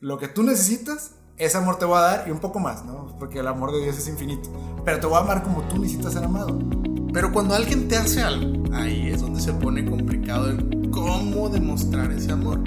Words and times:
lo 0.00 0.18
que 0.18 0.28
tú 0.28 0.42
necesitas, 0.42 1.12
ese 1.36 1.58
amor 1.58 1.78
te 1.78 1.84
va 1.84 1.98
a 1.98 2.16
dar 2.16 2.28
y 2.28 2.30
un 2.30 2.38
poco 2.38 2.58
más, 2.58 2.84
¿no? 2.86 3.14
Porque 3.18 3.40
el 3.40 3.46
amor 3.46 3.70
de 3.72 3.82
Dios 3.82 3.98
es 3.98 4.08
infinito. 4.08 4.48
Pero 4.84 4.98
te 4.98 5.06
voy 5.06 5.16
a 5.16 5.20
amar 5.20 5.42
como 5.42 5.62
tú 5.62 5.78
necesitas 5.78 6.14
ser 6.14 6.24
amado. 6.24 6.58
Pero 7.12 7.32
cuando 7.32 7.54
alguien 7.54 7.86
te 7.86 7.96
hace 7.96 8.22
algo, 8.22 8.64
ahí 8.74 9.08
es 9.08 9.20
donde 9.20 9.40
se 9.40 9.52
pone 9.52 9.84
complicado 9.84 10.48
el 10.48 10.90
cómo 10.90 11.50
demostrar 11.50 12.10
ese 12.12 12.32
amor. 12.32 12.60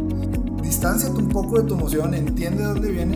Distánciate 0.62 1.18
un 1.18 1.30
poco 1.30 1.60
de 1.60 1.68
tu 1.68 1.74
emoción, 1.74 2.14
entiende 2.14 2.62
de 2.62 2.70
dónde 2.70 2.92
viene 2.92 3.16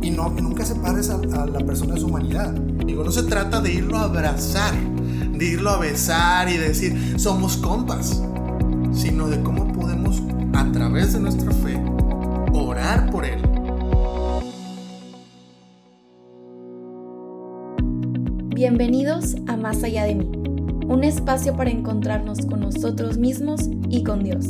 y 0.00 0.10
no, 0.10 0.30
nunca 0.30 0.64
separes 0.64 1.10
a, 1.10 1.14
a 1.16 1.46
la 1.46 1.58
persona 1.60 1.94
de 1.94 2.00
su 2.00 2.06
humanidad. 2.06 2.52
Digo, 2.52 3.02
no 3.02 3.10
se 3.10 3.24
trata 3.24 3.60
de 3.60 3.72
irlo 3.72 3.98
a 3.98 4.04
abrazar, 4.04 4.74
de 4.74 5.44
irlo 5.44 5.70
a 5.70 5.78
besar 5.78 6.48
y 6.48 6.56
decir, 6.56 7.18
somos 7.18 7.56
compas, 7.56 8.22
sino 8.92 9.28
de 9.28 9.42
cómo 9.42 9.72
podemos, 9.72 10.22
a 10.52 10.70
través 10.70 11.14
de 11.14 11.20
nuestra 11.20 11.50
fe, 11.52 11.79
orar 12.52 13.10
por 13.10 13.24
él. 13.24 13.40
Bienvenidos 18.54 19.36
a 19.46 19.56
Más 19.56 19.82
allá 19.82 20.04
de 20.04 20.16
mí, 20.16 20.30
un 20.86 21.04
espacio 21.04 21.56
para 21.56 21.70
encontrarnos 21.70 22.44
con 22.46 22.60
nosotros 22.60 23.16
mismos 23.16 23.62
y 23.88 24.04
con 24.04 24.22
Dios. 24.22 24.46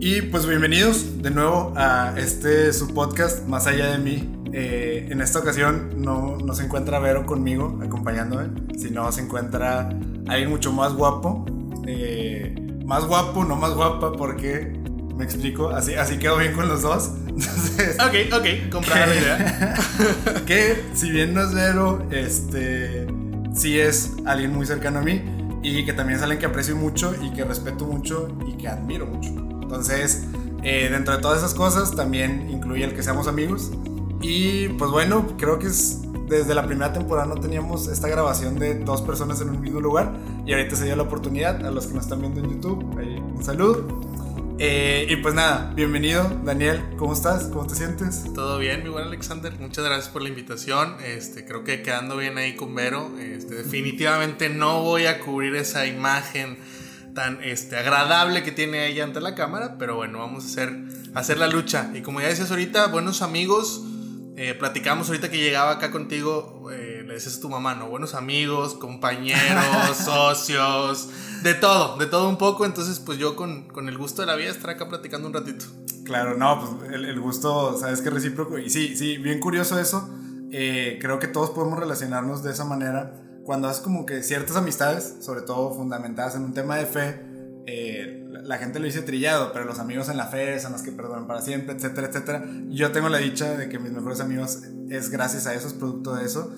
Y 0.00 0.22
pues 0.22 0.46
bienvenidos 0.46 1.22
de 1.22 1.30
nuevo 1.30 1.72
a 1.74 2.14
este 2.16 2.72
su 2.72 2.94
podcast 2.94 3.46
Más 3.48 3.66
allá 3.66 3.90
de 3.90 3.98
mí. 3.98 4.32
Eh, 4.52 5.08
en 5.10 5.20
esta 5.20 5.40
ocasión 5.40 6.00
no, 6.02 6.38
no 6.38 6.54
se 6.54 6.64
encuentra 6.64 6.98
Vero 6.98 7.26
conmigo 7.26 7.78
acompañándome, 7.82 8.48
sino 8.78 9.10
se 9.12 9.22
encuentra 9.22 9.90
alguien 10.28 10.50
mucho 10.50 10.72
más 10.72 10.94
guapo. 10.94 11.44
Eh, 11.86 12.15
más 12.86 13.04
guapo, 13.04 13.44
no 13.44 13.56
más 13.56 13.74
guapa, 13.74 14.12
porque 14.12 14.72
me 15.16 15.24
explico, 15.24 15.70
así, 15.70 15.94
así 15.94 16.18
quedo 16.18 16.38
bien 16.38 16.52
con 16.54 16.68
los 16.68 16.82
dos. 16.82 17.10
Entonces, 17.26 17.96
Ok, 18.00 18.32
ok, 18.32 18.70
comprada 18.70 19.06
la 19.06 19.14
idea. 19.14 19.74
que 20.46 20.82
si 20.94 21.10
bien 21.10 21.34
no 21.34 21.42
es 21.42 21.52
Vero, 21.52 22.06
este, 22.10 23.06
sí 23.54 23.78
es 23.78 24.12
alguien 24.24 24.54
muy 24.54 24.66
cercano 24.66 25.00
a 25.00 25.02
mí 25.02 25.22
y 25.62 25.84
que 25.84 25.92
también 25.92 26.18
es 26.18 26.22
alguien 26.22 26.38
que 26.38 26.46
aprecio 26.46 26.76
mucho 26.76 27.14
y 27.20 27.30
que 27.32 27.44
respeto 27.44 27.86
mucho 27.86 28.28
y 28.46 28.52
que 28.56 28.68
admiro 28.68 29.06
mucho. 29.06 29.30
Entonces, 29.62 30.24
eh, 30.62 30.88
dentro 30.90 31.16
de 31.16 31.20
todas 31.20 31.38
esas 31.38 31.54
cosas 31.54 31.96
también 31.96 32.48
incluye 32.50 32.84
el 32.84 32.94
que 32.94 33.02
seamos 33.02 33.26
amigos. 33.26 33.72
Y 34.20 34.68
pues 34.70 34.90
bueno, 34.90 35.26
creo 35.36 35.58
que 35.58 35.66
es 35.66 36.02
desde 36.28 36.54
la 36.54 36.66
primera 36.66 36.92
temporada 36.92 37.26
no 37.26 37.40
teníamos 37.40 37.88
esta 37.88 38.08
grabación 38.08 38.58
de 38.58 38.74
dos 38.74 39.02
personas 39.02 39.40
en 39.40 39.50
un 39.50 39.60
mismo 39.60 39.80
lugar 39.80 40.14
y 40.44 40.52
ahorita 40.52 40.76
se 40.76 40.84
dio 40.84 40.96
la 40.96 41.04
oportunidad 41.04 41.64
a 41.64 41.70
los 41.70 41.86
que 41.86 41.94
nos 41.94 42.04
están 42.04 42.20
viendo 42.20 42.40
en 42.40 42.50
YouTube. 42.50 42.98
ahí, 42.98 43.16
un 43.16 43.44
saludo. 43.44 43.86
Eh, 44.58 45.06
y 45.10 45.16
pues 45.16 45.34
nada, 45.34 45.70
bienvenido 45.76 46.40
Daniel, 46.42 46.82
¿cómo 46.96 47.12
estás? 47.12 47.44
¿Cómo 47.44 47.66
te 47.66 47.74
sientes? 47.74 48.24
Todo 48.34 48.58
bien, 48.58 48.82
mi 48.82 48.88
buen 48.88 49.04
Alexander. 49.04 49.52
Muchas 49.60 49.84
gracias 49.84 50.08
por 50.08 50.22
la 50.22 50.30
invitación. 50.30 50.96
Este, 51.04 51.44
creo 51.44 51.62
que 51.62 51.82
quedando 51.82 52.16
bien 52.16 52.38
ahí 52.38 52.56
con 52.56 52.74
Vero. 52.74 53.10
Este, 53.18 53.54
definitivamente 53.54 54.48
no 54.48 54.82
voy 54.82 55.06
a 55.06 55.20
cubrir 55.20 55.54
esa 55.56 55.86
imagen 55.86 56.56
tan 57.14 57.42
este, 57.44 57.76
agradable 57.76 58.42
que 58.42 58.52
tiene 58.52 58.86
ella 58.86 59.04
ante 59.04 59.20
la 59.20 59.34
cámara, 59.34 59.76
pero 59.78 59.96
bueno, 59.96 60.18
vamos 60.18 60.44
a 60.44 60.46
hacer, 60.46 60.74
a 61.14 61.20
hacer 61.20 61.38
la 61.38 61.48
lucha. 61.48 61.90
Y 61.94 62.00
como 62.00 62.20
ya 62.20 62.28
decías 62.28 62.50
ahorita, 62.50 62.86
buenos 62.86 63.22
amigos. 63.22 63.82
Eh, 64.38 64.54
platicamos 64.54 65.08
ahorita 65.08 65.30
que 65.30 65.38
llegaba 65.38 65.70
acá 65.72 65.90
contigo, 65.90 66.68
eh, 66.70 67.02
le 67.06 67.14
decías 67.14 67.38
a 67.38 67.40
tu 67.40 67.48
mamá, 67.48 67.74
¿no? 67.74 67.88
Buenos 67.88 68.14
amigos, 68.14 68.74
compañeros, 68.74 69.96
socios, 70.04 71.08
de 71.42 71.54
todo, 71.54 71.96
de 71.96 72.04
todo 72.04 72.28
un 72.28 72.36
poco. 72.36 72.66
Entonces, 72.66 73.00
pues 73.00 73.18
yo 73.18 73.34
con, 73.34 73.66
con 73.68 73.88
el 73.88 73.96
gusto 73.96 74.20
de 74.20 74.26
la 74.26 74.36
vida 74.36 74.50
estar 74.50 74.68
acá 74.68 74.90
platicando 74.90 75.26
un 75.26 75.32
ratito. 75.32 75.64
Claro, 76.04 76.36
no, 76.36 76.60
pues 76.60 76.92
el, 76.92 77.06
el 77.06 77.18
gusto, 77.18 77.78
sabes 77.78 78.02
que 78.02 78.10
recíproco. 78.10 78.58
Y 78.58 78.68
sí, 78.68 78.94
sí, 78.94 79.16
bien 79.16 79.40
curioso 79.40 79.80
eso. 79.80 80.06
Eh, 80.52 80.98
creo 81.00 81.18
que 81.18 81.28
todos 81.28 81.50
podemos 81.50 81.78
relacionarnos 81.78 82.42
de 82.42 82.52
esa 82.52 82.66
manera. 82.66 83.14
Cuando 83.44 83.68
haces 83.68 83.82
como 83.82 84.04
que 84.04 84.22
ciertas 84.22 84.56
amistades, 84.56 85.16
sobre 85.20 85.40
todo 85.40 85.72
fundamentadas 85.72 86.34
en 86.34 86.42
un 86.42 86.52
tema 86.52 86.76
de 86.76 86.84
fe, 86.84 87.22
eh, 87.66 88.24
la, 88.30 88.58
gente 88.58 88.78
lo 88.78 88.86
dice 88.86 89.02
trillado, 89.02 89.52
pero 89.52 89.64
los 89.64 89.78
amigos 89.78 90.08
en 90.08 90.16
la 90.16 90.26
fe 90.26 90.58
son 90.60 90.72
los 90.72 90.82
que 90.82 90.92
perdonan 90.92 91.26
para 91.26 91.40
siempre, 91.42 91.74
etcétera, 91.74 92.06
etcétera. 92.08 92.44
Yo 92.68 92.92
tengo 92.92 93.08
la 93.08 93.18
dicha 93.18 93.56
de 93.56 93.68
que 93.68 93.78
mis 93.78 93.92
mejores 93.92 94.20
amigos 94.20 94.60
es 94.88 95.10
gracias 95.10 95.46
a 95.46 95.54
eso, 95.54 95.66
es 95.68 95.74
producto 95.74 96.14
de 96.14 96.24
eso. 96.24 96.52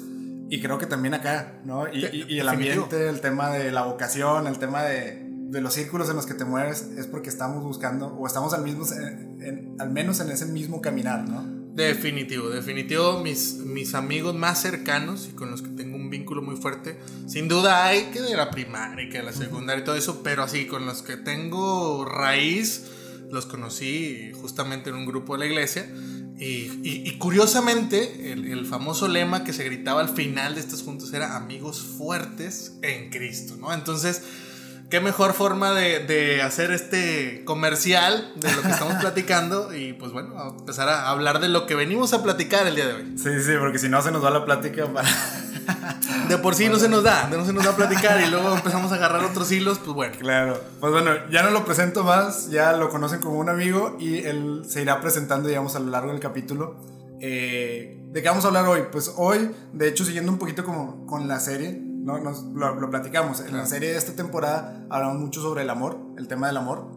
Y 0.50 0.60
creo 0.62 0.78
que 0.78 0.86
también 0.86 1.14
acá, 1.14 1.60
¿no? 1.64 1.88
Y, 1.92 2.04
y- 2.06 2.24
y 2.28 2.38
el 2.40 2.46
ambiente, 2.48 3.08
el 3.08 3.20
tema 3.20 3.50
de 3.50 3.70
la 3.72 3.82
vocación, 3.84 4.46
el 4.46 4.58
tema 4.58 4.82
de, 4.82 5.26
de 5.30 5.60
los 5.60 5.74
círculos 5.74 6.08
en 6.10 6.16
los 6.16 6.26
que 6.26 6.34
te 6.34 6.44
mueves, 6.44 6.88
es 6.96 7.06
porque 7.06 7.28
estamos 7.28 7.62
buscando, 7.62 8.06
o 8.08 8.26
estamos 8.26 8.52
al, 8.54 8.62
mismo, 8.62 8.84
en- 8.94 9.42
en- 9.42 9.76
al 9.78 9.90
menos 9.90 10.20
en 10.20 10.30
ese 10.30 10.46
mismo 10.46 10.80
caminar, 10.80 11.28
¿no? 11.28 11.57
Definitivo, 11.78 12.48
definitivo, 12.50 13.20
mis, 13.22 13.54
mis 13.58 13.94
amigos 13.94 14.34
más 14.34 14.60
cercanos 14.60 15.28
y 15.30 15.34
con 15.36 15.50
los 15.50 15.62
que 15.62 15.68
tengo 15.68 15.96
un 15.96 16.10
vínculo 16.10 16.42
muy 16.42 16.56
fuerte, 16.56 16.98
sin 17.28 17.46
duda 17.48 17.86
hay 17.86 18.06
que 18.12 18.20
de 18.20 18.36
la 18.36 18.50
primaria 18.50 19.04
y 19.06 19.08
que 19.08 19.18
de 19.18 19.24
la 19.24 19.32
secundaria 19.32 19.82
y 19.82 19.84
todo 19.84 19.94
eso, 19.94 20.22
pero 20.24 20.42
así 20.42 20.66
con 20.66 20.86
los 20.86 21.02
que 21.02 21.16
tengo 21.16 22.04
raíz, 22.04 22.84
los 23.30 23.46
conocí 23.46 24.32
justamente 24.40 24.90
en 24.90 24.96
un 24.96 25.06
grupo 25.06 25.34
de 25.34 25.38
la 25.40 25.46
iglesia 25.46 25.88
y, 26.38 26.44
y- 26.82 27.02
y 27.06 27.18
curiosamente 27.18 28.32
el, 28.32 28.50
el 28.50 28.66
famoso 28.66 29.06
lema 29.06 29.44
que 29.44 29.52
se 29.52 29.64
gritaba 29.64 30.00
al 30.00 30.08
final 30.08 30.54
de 30.56 30.60
estos 30.60 30.82
juntos 30.82 31.12
era 31.12 31.36
amigos 31.36 31.80
fuertes 31.80 32.74
en 32.82 33.10
Cristo, 33.10 33.56
¿no? 33.56 33.72
Entonces... 33.72 34.22
Qué 34.90 35.00
mejor 35.00 35.34
forma 35.34 35.72
de, 35.72 35.98
de 36.06 36.40
hacer 36.40 36.70
este 36.70 37.44
comercial 37.44 38.32
de 38.36 38.50
lo 38.52 38.62
que 38.62 38.70
estamos 38.70 38.94
platicando 39.00 39.74
y 39.74 39.92
pues 39.92 40.12
bueno, 40.12 40.38
a 40.38 40.48
empezar 40.48 40.88
a 40.88 41.10
hablar 41.10 41.40
de 41.40 41.48
lo 41.48 41.66
que 41.66 41.74
venimos 41.74 42.14
a 42.14 42.22
platicar 42.22 42.66
el 42.66 42.74
día 42.74 42.86
de 42.86 42.94
hoy. 42.94 43.18
Sí, 43.18 43.42
sí, 43.42 43.52
porque 43.58 43.78
si 43.78 43.90
no 43.90 44.00
se 44.00 44.10
nos 44.10 44.24
va 44.24 44.30
la 44.30 44.46
plática 44.46 44.86
para... 44.90 45.08
De 46.28 46.38
por 46.38 46.54
sí 46.54 46.68
no 46.70 46.78
se 46.78 46.88
nos 46.88 47.02
da, 47.02 47.28
no 47.28 47.44
se 47.44 47.52
nos 47.52 47.64
da 47.64 47.72
a 47.72 47.76
platicar 47.76 48.20
y 48.22 48.30
luego 48.30 48.54
empezamos 48.54 48.90
a 48.92 48.94
agarrar 48.94 49.24
otros 49.24 49.52
hilos, 49.52 49.78
pues 49.78 49.92
bueno. 49.92 50.14
Claro, 50.18 50.60
pues 50.80 50.92
bueno, 50.92 51.10
ya 51.30 51.42
no 51.42 51.50
lo 51.50 51.66
presento 51.66 52.04
más, 52.04 52.50
ya 52.50 52.72
lo 52.72 52.88
conocen 52.88 53.20
como 53.20 53.38
un 53.38 53.50
amigo 53.50 53.96
y 54.00 54.18
él 54.18 54.62
se 54.66 54.80
irá 54.80 55.00
presentando, 55.00 55.48
digamos, 55.48 55.76
a 55.76 55.80
lo 55.80 55.90
largo 55.90 56.12
del 56.12 56.20
capítulo. 56.20 56.76
Eh, 57.20 58.00
¿De 58.10 58.22
qué 58.22 58.28
vamos 58.28 58.44
a 58.44 58.48
hablar 58.48 58.66
hoy? 58.66 58.84
Pues 58.90 59.12
hoy, 59.16 59.50
de 59.72 59.88
hecho, 59.88 60.04
siguiendo 60.04 60.32
un 60.32 60.38
poquito 60.38 60.64
como 60.64 61.06
con 61.06 61.28
la 61.28 61.40
serie, 61.40 61.82
¿no? 62.08 62.18
Nos, 62.18 62.42
lo, 62.42 62.74
lo 62.74 62.90
platicamos. 62.90 63.40
En 63.40 63.56
la 63.56 63.66
serie 63.66 63.90
de 63.90 63.98
esta 63.98 64.14
temporada 64.14 64.86
hablamos 64.90 65.20
mucho 65.20 65.40
sobre 65.40 65.62
el 65.62 65.70
amor, 65.70 65.98
el 66.16 66.26
tema 66.26 66.48
del 66.48 66.56
amor, 66.56 66.90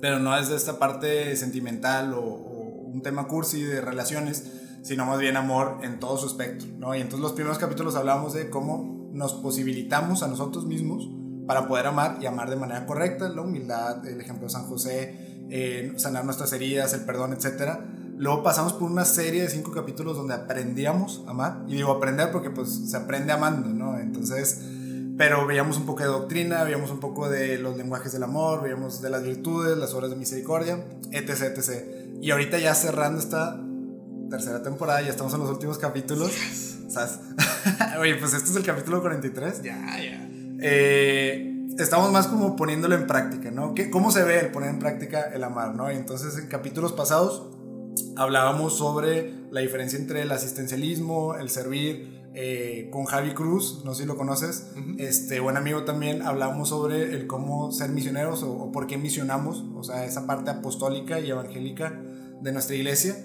pero 0.00 0.18
no 0.18 0.36
es 0.36 0.48
de 0.48 0.56
esta 0.56 0.78
parte 0.78 1.36
sentimental 1.36 2.12
o, 2.12 2.20
o 2.20 2.58
un 2.88 3.00
tema 3.02 3.28
cursi 3.28 3.62
de 3.62 3.80
relaciones, 3.80 4.52
sino 4.82 5.06
más 5.06 5.18
bien 5.18 5.36
amor 5.36 5.78
en 5.82 6.00
todo 6.00 6.18
su 6.18 6.26
espectro, 6.26 6.68
¿no? 6.78 6.94
Y 6.94 7.00
entonces 7.00 7.20
los 7.20 7.32
primeros 7.32 7.58
capítulos 7.58 7.94
hablábamos 7.94 8.34
de 8.34 8.50
cómo 8.50 9.08
nos 9.12 9.34
posibilitamos 9.34 10.22
a 10.22 10.28
nosotros 10.28 10.66
mismos 10.66 11.08
para 11.46 11.66
poder 11.66 11.86
amar 11.86 12.18
y 12.20 12.26
amar 12.26 12.50
de 12.50 12.56
manera 12.56 12.84
correcta, 12.84 13.28
la 13.28 13.42
humildad, 13.42 14.06
el 14.06 14.20
ejemplo 14.20 14.46
de 14.46 14.50
San 14.50 14.64
José, 14.64 15.46
eh, 15.50 15.94
sanar 15.96 16.24
nuestras 16.24 16.52
heridas, 16.52 16.92
el 16.92 17.06
perdón, 17.06 17.32
etc. 17.32 17.78
Luego 18.18 18.42
pasamos 18.42 18.72
por 18.72 18.90
una 18.90 19.04
serie 19.04 19.42
de 19.42 19.48
cinco 19.48 19.70
capítulos 19.72 20.16
donde 20.16 20.34
aprendíamos 20.34 21.22
a 21.26 21.30
amar, 21.30 21.62
y 21.68 21.74
digo 21.76 21.92
aprender 21.92 22.30
porque 22.32 22.50
pues 22.50 22.68
se 22.90 22.96
aprende 22.96 23.32
amando, 23.32 23.68
¿no? 23.70 23.98
Entonces, 23.98 24.60
pero 25.16 25.46
veíamos 25.46 25.76
un 25.78 25.86
poco 25.86 26.00
de 26.02 26.06
doctrina, 26.08 26.62
veíamos 26.64 26.90
un 26.90 27.00
poco 27.00 27.28
de 27.28 27.58
los 27.58 27.76
lenguajes 27.76 28.12
del 28.12 28.22
amor, 28.24 28.62
veíamos 28.62 29.00
de 29.02 29.10
las 29.10 29.22
virtudes, 29.22 29.76
las 29.78 29.94
obras 29.94 30.10
de 30.10 30.16
misericordia, 30.16 30.84
etc, 31.12 31.56
etc. 31.56 31.84
Y 32.20 32.30
ahorita 32.32 32.58
ya 32.58 32.74
cerrando 32.74 33.18
esta 33.20 33.60
tercera 34.30 34.62
temporada, 34.62 35.00
ya 35.02 35.10
estamos 35.10 35.32
en 35.34 35.40
los 35.40 35.50
últimos 35.50 35.78
capítulos. 35.78 36.32
¿Sabes? 36.88 37.18
Oye, 38.00 38.16
pues 38.16 38.34
este 38.34 38.50
es 38.50 38.56
el 38.56 38.64
capítulo 38.64 39.00
43. 39.00 39.62
Ya, 39.62 39.76
ya. 40.02 40.28
Eh, 40.60 41.66
estamos 41.78 42.10
más 42.12 42.26
como 42.26 42.56
poniéndolo 42.56 42.94
en 42.94 43.06
práctica, 43.06 43.50
¿no? 43.50 43.74
¿Qué- 43.74 43.90
¿Cómo 43.90 44.10
se 44.10 44.24
ve 44.24 44.40
el 44.40 44.50
poner 44.50 44.70
en 44.70 44.78
práctica 44.78 45.22
el 45.32 45.44
amar, 45.44 45.74
¿no? 45.74 45.90
Y 45.92 45.96
entonces 45.96 46.36
en 46.38 46.48
capítulos 46.48 46.92
pasados 46.92 47.48
hablábamos 48.16 48.76
sobre 48.76 49.32
la 49.50 49.60
diferencia 49.60 49.98
entre 49.98 50.22
el 50.22 50.30
asistencialismo, 50.30 51.34
el 51.34 51.50
servir, 51.50 52.18
eh, 52.34 52.88
con 52.92 53.04
Javi 53.04 53.32
Cruz, 53.32 53.82
no 53.84 53.94
sé 53.94 54.02
si 54.02 54.06
lo 54.06 54.16
conoces, 54.16 54.70
este 54.98 55.40
buen 55.40 55.56
amigo 55.56 55.84
también, 55.84 56.22
hablamos 56.22 56.68
sobre 56.68 57.14
el 57.14 57.26
cómo 57.26 57.72
ser 57.72 57.90
misioneros 57.90 58.42
o, 58.42 58.52
o 58.52 58.70
por 58.70 58.86
qué 58.86 58.98
misionamos, 58.98 59.64
o 59.74 59.82
sea, 59.82 60.04
esa 60.04 60.26
parte 60.26 60.50
apostólica 60.50 61.18
y 61.18 61.30
evangélica 61.30 62.00
de 62.40 62.52
nuestra 62.52 62.76
iglesia. 62.76 63.16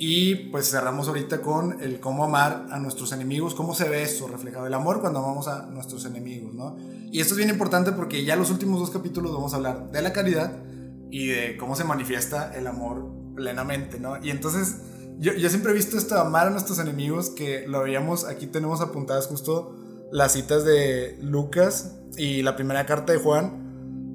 Y 0.00 0.50
pues 0.50 0.70
cerramos 0.70 1.08
ahorita 1.08 1.40
con 1.40 1.82
el 1.82 1.98
cómo 1.98 2.24
amar 2.24 2.66
a 2.70 2.78
nuestros 2.78 3.12
enemigos, 3.12 3.54
cómo 3.54 3.74
se 3.74 3.88
ve 3.88 4.02
eso 4.02 4.28
reflejado, 4.28 4.66
el 4.66 4.74
amor 4.74 5.00
cuando 5.00 5.18
amamos 5.18 5.48
a 5.48 5.66
nuestros 5.66 6.04
enemigos, 6.04 6.54
¿no? 6.54 6.76
Y 7.10 7.20
esto 7.20 7.34
es 7.34 7.38
bien 7.38 7.50
importante 7.50 7.90
porque 7.92 8.24
ya 8.24 8.36
los 8.36 8.50
últimos 8.50 8.78
dos 8.78 8.90
capítulos 8.90 9.32
vamos 9.32 9.52
a 9.52 9.56
hablar 9.56 9.90
de 9.90 10.02
la 10.02 10.12
caridad 10.12 10.62
y 11.10 11.26
de 11.26 11.56
cómo 11.56 11.74
se 11.74 11.82
manifiesta 11.82 12.52
el 12.54 12.68
amor 12.68 13.17
plenamente, 13.38 14.00
¿no? 14.00 14.16
Y 14.20 14.30
entonces 14.30 14.78
yo, 15.20 15.32
siempre 15.48 15.70
he 15.70 15.74
visto 15.74 15.96
esto 15.96 16.16
de 16.16 16.20
amar 16.20 16.48
a 16.48 16.50
nuestros 16.50 16.80
enemigos, 16.80 17.30
que 17.30 17.66
lo 17.68 17.82
veíamos, 17.82 18.24
aquí 18.24 18.48
tenemos 18.48 18.80
apuntadas 18.80 19.28
justo 19.28 19.76
las 20.10 20.32
citas 20.32 20.64
de 20.64 21.16
Lucas 21.20 21.92
y 22.16 22.42
la 22.42 22.56
primera 22.56 22.84
carta 22.84 23.12
de 23.12 23.20
Juan, 23.20 23.66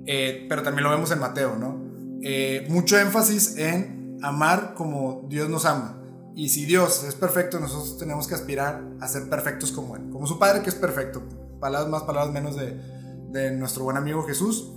Eh, 0.06 0.48
pero 0.50 0.64
también 0.64 0.84
lo 0.84 0.90
vemos 0.90 1.12
en 1.12 1.20
Mateo, 1.20 1.56
¿no? 1.56 1.82
Eh, 2.22 2.68
mucho 2.70 3.00
énfasis 3.00 3.56
en 3.58 4.18
amar 4.22 4.74
como 4.76 5.26
Dios 5.30 5.48
nos 5.50 5.64
ama. 5.64 5.98
Y 6.36 6.50
si 6.50 6.66
Dios 6.66 7.06
es 7.06 7.16
perfecto, 7.16 7.58
nosotros 7.58 7.98
tenemos 7.98 8.28
que 8.28 8.36
aspirar 8.36 8.84
a 9.00 9.08
ser 9.08 9.30
perfectos 9.30 9.72
como 9.72 9.96
Él, 9.96 10.10
como 10.12 10.28
su 10.28 10.38
Padre 10.38 10.62
que 10.62 10.70
es 10.70 10.76
perfecto. 10.76 11.24
Palabras 11.62 11.90
más, 11.90 12.04
palabras 12.04 12.34
menos 12.34 12.58
de 12.58 13.52
nuestro 13.52 13.86
buen 13.86 13.96
amigo 13.96 14.24
Jesús. 14.24 14.68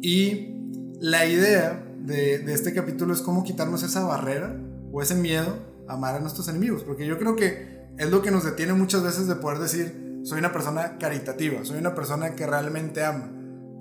Y 0.00 0.54
la 1.00 1.26
idea 1.26 1.91
de, 2.02 2.38
de, 2.38 2.52
este 2.52 2.72
capítulo 2.72 3.12
es 3.14 3.20
cómo 3.20 3.44
quitarnos 3.44 3.82
esa 3.82 4.04
barrera 4.04 4.56
o 4.92 5.02
ese 5.02 5.14
miedo 5.14 5.56
a 5.88 5.94
amar 5.94 6.16
a 6.16 6.20
nuestros 6.20 6.48
enemigos. 6.48 6.82
Porque 6.82 7.06
yo 7.06 7.18
creo 7.18 7.36
que 7.36 7.86
es 7.98 8.10
lo 8.10 8.22
que 8.22 8.30
nos 8.30 8.44
detiene 8.44 8.72
muchas 8.74 9.02
veces 9.02 9.26
de 9.26 9.36
poder 9.36 9.58
decir, 9.58 10.20
soy 10.24 10.38
una 10.38 10.52
persona 10.52 10.98
caritativa, 10.98 11.64
soy 11.64 11.78
una 11.78 11.94
persona 11.94 12.34
que 12.34 12.46
realmente 12.46 13.04
ama. 13.04 13.30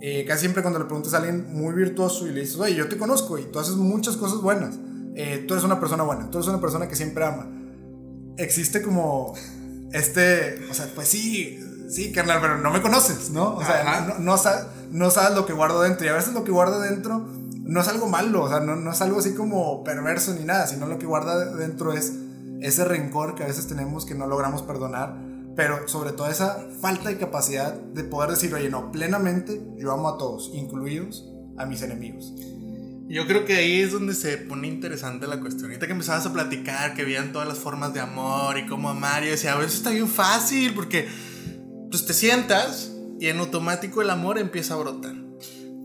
Eh, 0.01 0.25
casi 0.27 0.41
siempre 0.41 0.63
cuando 0.63 0.79
le 0.79 0.85
preguntas 0.85 1.13
a 1.13 1.17
alguien 1.17 1.53
muy 1.53 1.73
virtuoso 1.73 2.27
y 2.27 2.31
le 2.31 2.41
dices, 2.41 2.57
oye, 2.57 2.75
yo 2.75 2.89
te 2.89 2.97
conozco 2.97 3.37
y 3.37 3.43
tú 3.43 3.59
haces 3.59 3.75
muchas 3.75 4.17
cosas 4.17 4.41
buenas 4.41 4.79
eh, 5.15 5.43
tú 5.47 5.53
eres 5.53 5.63
una 5.63 5.79
persona 5.79 6.03
buena, 6.03 6.29
tú 6.29 6.37
eres 6.37 6.47
una 6.47 6.61
persona 6.61 6.87
que 6.87 6.95
siempre 6.95 7.25
ama. 7.25 7.47
Existe 8.37 8.81
como 8.81 9.33
este, 9.91 10.65
o 10.69 10.73
sea, 10.73 10.87
pues 10.95 11.09
sí, 11.09 11.59
sí, 11.89 12.11
carnal, 12.11 12.39
pero 12.41 12.57
no 12.57 12.71
me 12.71 12.81
conoces, 12.81 13.29
¿no? 13.31 13.55
O 13.55 13.63
sea, 13.63 14.05
no, 14.07 14.19
no, 14.19 14.37
sabes, 14.37 14.65
no, 14.91 15.11
sabes, 15.11 15.35
lo 15.35 15.45
que 15.45 15.53
guardo 15.53 15.81
dentro. 15.81 16.05
Y 16.05 16.09
a 16.09 16.13
veces 16.13 16.33
lo 16.33 16.43
que 16.43 16.51
guardo 16.51 16.79
dentro 16.79 17.27
no 17.71 17.79
es 17.79 17.87
algo 17.87 18.09
malo, 18.09 18.43
o 18.43 18.49
sea, 18.49 18.59
no, 18.59 18.75
no 18.75 18.91
es 18.91 19.01
algo 19.01 19.19
así 19.19 19.33
como 19.33 19.81
perverso 19.85 20.33
ni 20.33 20.43
nada, 20.43 20.67
sino 20.67 20.87
lo 20.87 20.99
que 20.99 21.05
guarda 21.05 21.55
dentro 21.55 21.93
es 21.93 22.11
ese 22.59 22.83
rencor 22.83 23.33
que 23.33 23.43
a 23.43 23.47
veces 23.47 23.65
tenemos 23.67 24.05
que 24.05 24.13
no 24.13 24.27
logramos 24.27 24.61
perdonar, 24.61 25.17
pero 25.55 25.87
sobre 25.87 26.11
todo 26.11 26.27
esa 26.27 26.67
falta 26.81 27.07
de 27.07 27.17
capacidad 27.17 27.73
de 27.73 28.03
poder 28.03 28.31
decir, 28.31 28.53
oye, 28.53 28.69
no, 28.69 28.91
plenamente 28.91 29.65
yo 29.77 29.93
amo 29.93 30.09
a 30.09 30.17
todos, 30.17 30.51
incluidos 30.53 31.31
a 31.57 31.65
mis 31.65 31.81
enemigos. 31.81 32.33
Yo 33.07 33.25
creo 33.25 33.45
que 33.45 33.55
ahí 33.55 33.79
es 33.79 33.93
donde 33.93 34.15
se 34.15 34.37
pone 34.37 34.67
interesante 34.67 35.25
la 35.25 35.39
cuestión. 35.39 35.67
Ahorita 35.67 35.85
que 35.85 35.93
empezabas 35.93 36.25
a 36.25 36.33
platicar, 36.33 36.93
que 36.93 37.05
veían 37.05 37.31
todas 37.31 37.47
las 37.47 37.59
formas 37.59 37.93
de 37.93 38.01
amor 38.01 38.57
y 38.57 38.67
cómo 38.67 38.89
amar, 38.89 39.23
y 39.23 39.27
decía, 39.27 39.53
a 39.53 39.55
ver, 39.55 39.67
eso 39.67 39.77
está 39.77 39.91
bien 39.91 40.09
fácil, 40.09 40.73
porque 40.73 41.07
pues 41.89 42.05
te 42.05 42.13
sientas 42.13 42.91
y 43.17 43.27
en 43.27 43.39
automático 43.39 44.01
el 44.01 44.09
amor 44.09 44.37
empieza 44.39 44.73
a 44.73 44.77
brotar. 44.77 45.30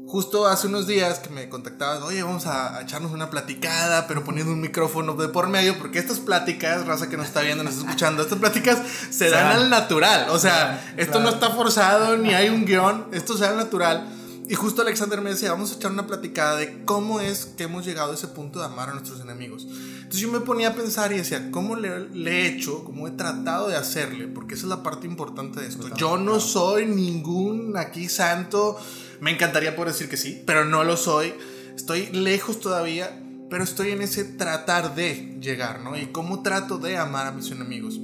Justo 0.09 0.47
hace 0.47 0.69
unos 0.69 0.87
días 0.87 1.19
que 1.19 1.31
me 1.31 1.49
contactabas, 1.49 2.01
oye, 2.03 2.23
vamos 2.23 2.47
a, 2.47 2.81
echarnos 2.81 3.11
una 3.11 3.29
platicada, 3.29 4.07
pero 4.07 4.23
poniendo 4.23 4.53
un 4.53 4.61
micrófono 4.61 5.15
de 5.15 5.29
por 5.29 5.49
medio, 5.49 5.77
porque 5.79 5.99
estas 5.99 6.21
pláticas, 6.21 6.87
raza 6.87 7.09
que 7.09 7.17
nos 7.17 7.27
está 7.27 7.41
viendo, 7.41 7.65
nos 7.65 7.75
está 7.75 7.87
escuchando, 7.87 8.23
estas 8.23 8.39
pláticas 8.39 8.79
se 9.11 9.31
dan 9.31 9.47
al 9.47 9.69
natural. 9.69 10.29
O 10.31 10.39
sea, 10.39 10.95
esto 10.97 11.19
no 11.19 11.31
está 11.31 11.51
forzado, 11.51 12.17
ni 12.17 12.35
hay 12.35 12.49
un 12.49 12.65
guion, 12.65 13.07
esto 13.11 13.37
se 13.37 13.45
da 13.45 13.51
al 13.51 13.57
natural. 13.57 14.07
Y 14.49 14.55
justo 14.55 14.83
Alexander 14.83 15.21
me 15.21 15.31
decía, 15.31 15.51
vamos 15.51 15.73
a 15.73 15.75
echar 15.75 15.91
una 15.91 16.07
platicada 16.07 16.57
de 16.57 16.85
cómo 16.85 17.21
es 17.21 17.47
que 17.57 17.65
hemos 17.65 17.85
llegado 17.85 18.13
a 18.13 18.15
ese 18.15 18.29
punto 18.29 18.61
de 18.61 18.67
amar 18.67 18.91
a 18.91 18.93
nuestros 18.93 19.21
enemigos. 19.21 19.67
Entonces 19.67 20.21
yo 20.21 20.31
me 20.31 20.39
ponía 20.39 20.69
a 20.69 20.75
pensar 20.75 21.13
y 21.13 21.17
decía, 21.17 21.51
¿cómo 21.51 21.75
le, 21.75 22.07
he 22.15 22.47
hecho? 22.47 22.85
¿Cómo 22.85 23.09
he 23.09 23.11
tratado 23.11 23.69
de 23.69 23.77
hacerle? 23.77 24.29
Porque 24.29 24.55
esa 24.55 24.65
es 24.65 24.69
la 24.69 24.85
parte 24.85 25.09
importante 25.09 25.61
de 25.61 25.67
esto. 25.67 25.89
Yo 25.97 26.17
no 26.17 26.39
soy 26.39 26.87
ningún 26.87 27.77
aquí 27.77 28.09
santo. 28.09 28.77
Me 29.21 29.33
encantaría 29.33 29.75
poder 29.75 29.93
decir 29.93 30.09
que 30.09 30.17
sí, 30.17 30.45
pero 30.47 30.65
no 30.65 30.85
lo 30.85 30.97
soy. 30.97 31.35
Estoy 31.75 32.07
lejos 32.13 32.61
todavía, 32.61 33.21
pero 33.51 33.65
estoy 33.65 33.91
en 33.91 34.03
ese 34.03 34.23
tratar 34.23 34.95
de 34.95 35.39
llegar, 35.41 35.81
¿no? 35.81 35.99
Y 35.99 36.07
cómo 36.07 36.43
trato 36.43 36.79
de 36.79 36.99
amar 36.99 37.27
a 37.27 37.33
mis 37.33 37.51
enemigos. 37.51 37.99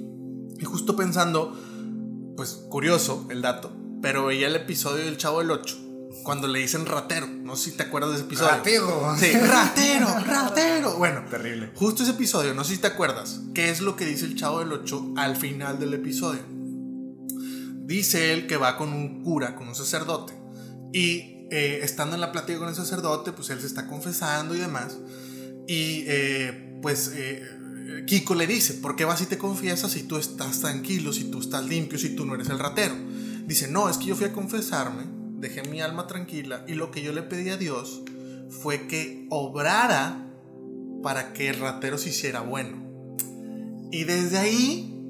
Y 0.59 0.65
justo 0.65 0.97
pensando, 0.97 1.57
pues 2.37 2.65
curioso 2.69 3.29
el 3.31 3.43
dato, 3.43 3.71
pero 4.03 4.27
veía 4.27 4.49
el 4.49 4.57
episodio 4.57 5.05
del 5.05 5.19
Chavo 5.19 5.39
del 5.39 5.53
8 5.53 5.82
cuando 6.23 6.49
le 6.49 6.61
dicen 6.61 6.87
ratero. 6.87 7.27
No 7.27 7.57
sé 7.57 7.71
si 7.71 7.77
te 7.77 7.85
acuerdas 7.85 8.11
de 8.11 8.17
ese 8.17 8.25
episodio. 8.27 8.51
Ratero. 8.51 9.17
Sí, 9.19 9.33
ratero, 9.33 10.07
ratero. 10.25 10.97
Bueno, 10.97 11.25
terrible. 11.29 11.73
Justo 11.75 12.03
ese 12.03 12.13
episodio, 12.13 12.55
no 12.55 12.65
sé 12.65 12.75
si 12.75 12.81
te 12.81 12.87
acuerdas. 12.87 13.41
¿Qué 13.55 13.71
es 13.71 13.81
lo 13.81 13.97
que 13.97 14.07
dice 14.07 14.25
el 14.25 14.37
chavo 14.37 14.61
del 14.61 14.73
8 14.73 15.15
al 15.17 15.37
final 15.37 15.79
del 15.79 15.95
episodio? 15.95 16.43
Dice 17.85 18.33
él 18.33 18.47
que 18.47 18.57
va 18.57 18.77
con 18.77 18.93
un 18.93 19.23
cura, 19.23 19.55
con 19.55 19.69
un 19.69 19.75
sacerdote. 19.75 20.33
Y 20.93 21.47
eh, 21.51 21.81
estando 21.83 22.15
en 22.15 22.21
la 22.21 22.33
plática 22.33 22.59
con 22.59 22.69
el 22.69 22.75
sacerdote, 22.75 23.33
pues 23.33 23.51
él 23.51 23.61
se 23.61 23.67
está 23.67 23.87
confesando 23.87 24.55
y 24.55 24.59
demás. 24.59 24.99
Y 25.67 26.05
eh, 26.07 26.79
pues 26.81 27.13
eh, 27.15 27.43
Kiko 28.07 28.35
le 28.35 28.47
dice, 28.47 28.75
¿por 28.75 28.97
qué 28.97 29.05
vas 29.05 29.21
y 29.21 29.27
te 29.27 29.39
confiesas 29.39 29.93
si 29.93 30.05
tú 30.05 30.17
estás 30.17 30.61
tranquilo, 30.61 31.13
si 31.13 31.25
tú 31.25 31.41
estás 31.41 31.65
limpio, 31.65 31.99
si 31.99 32.15
tú 32.15 32.25
no 32.25 32.35
eres 32.35 32.49
el 32.49 32.59
ratero? 32.59 32.95
Dice, 33.47 33.69
no, 33.69 33.89
es 33.89 33.99
que 33.99 34.07
yo 34.07 34.17
fui 34.17 34.27
a 34.27 34.33
confesarme 34.33 35.22
dejé 35.43 35.65
mi 35.65 35.81
alma 35.81 36.07
tranquila 36.07 36.65
y 36.69 36.75
lo 36.75 36.93
que 36.93 37.03
yo 37.03 37.13
le 37.13 37.23
pedí 37.23 37.51
a 37.51 37.57
Dios 37.57 38.03
fue 38.49 38.87
que 38.87 39.27
obrara 39.29 40.25
para 41.03 41.33
que 41.33 41.51
el 41.51 41.59
ratero 41.59 41.99
se 41.99 42.11
hiciera 42.11 42.41
bueno. 42.41 42.81
Y 43.91 44.05
desde 44.05 44.39
ahí, 44.39 45.05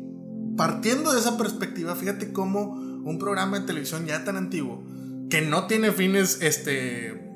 partiendo 0.56 1.12
de 1.12 1.20
esa 1.20 1.36
perspectiva, 1.36 1.94
fíjate 1.94 2.32
cómo 2.32 2.62
un 3.04 3.18
programa 3.18 3.60
de 3.60 3.66
televisión 3.66 4.06
ya 4.06 4.24
tan 4.24 4.36
antiguo, 4.36 4.82
que 5.28 5.42
no 5.42 5.66
tiene 5.66 5.92
fines 5.92 6.38
este, 6.40 7.30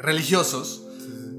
religiosos, 0.00 0.86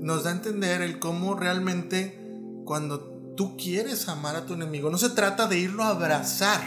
nos 0.01 0.25
da 0.25 0.31
a 0.31 0.33
entender 0.33 0.81
el 0.81 1.00
cómo 1.00 1.36
realmente 1.36 2.19
cuando 2.65 3.00
tú 3.38 3.56
quieres 3.56 4.09
amar 4.09 4.36
a 4.36 4.45
tu 4.45 4.53
enemigo, 4.53 4.89
no 4.89 4.97
se 4.97 5.12
trata 5.12 5.47
de 5.47 5.59
irlo 5.59 5.83
a 5.83 5.89
abrazar, 5.89 6.62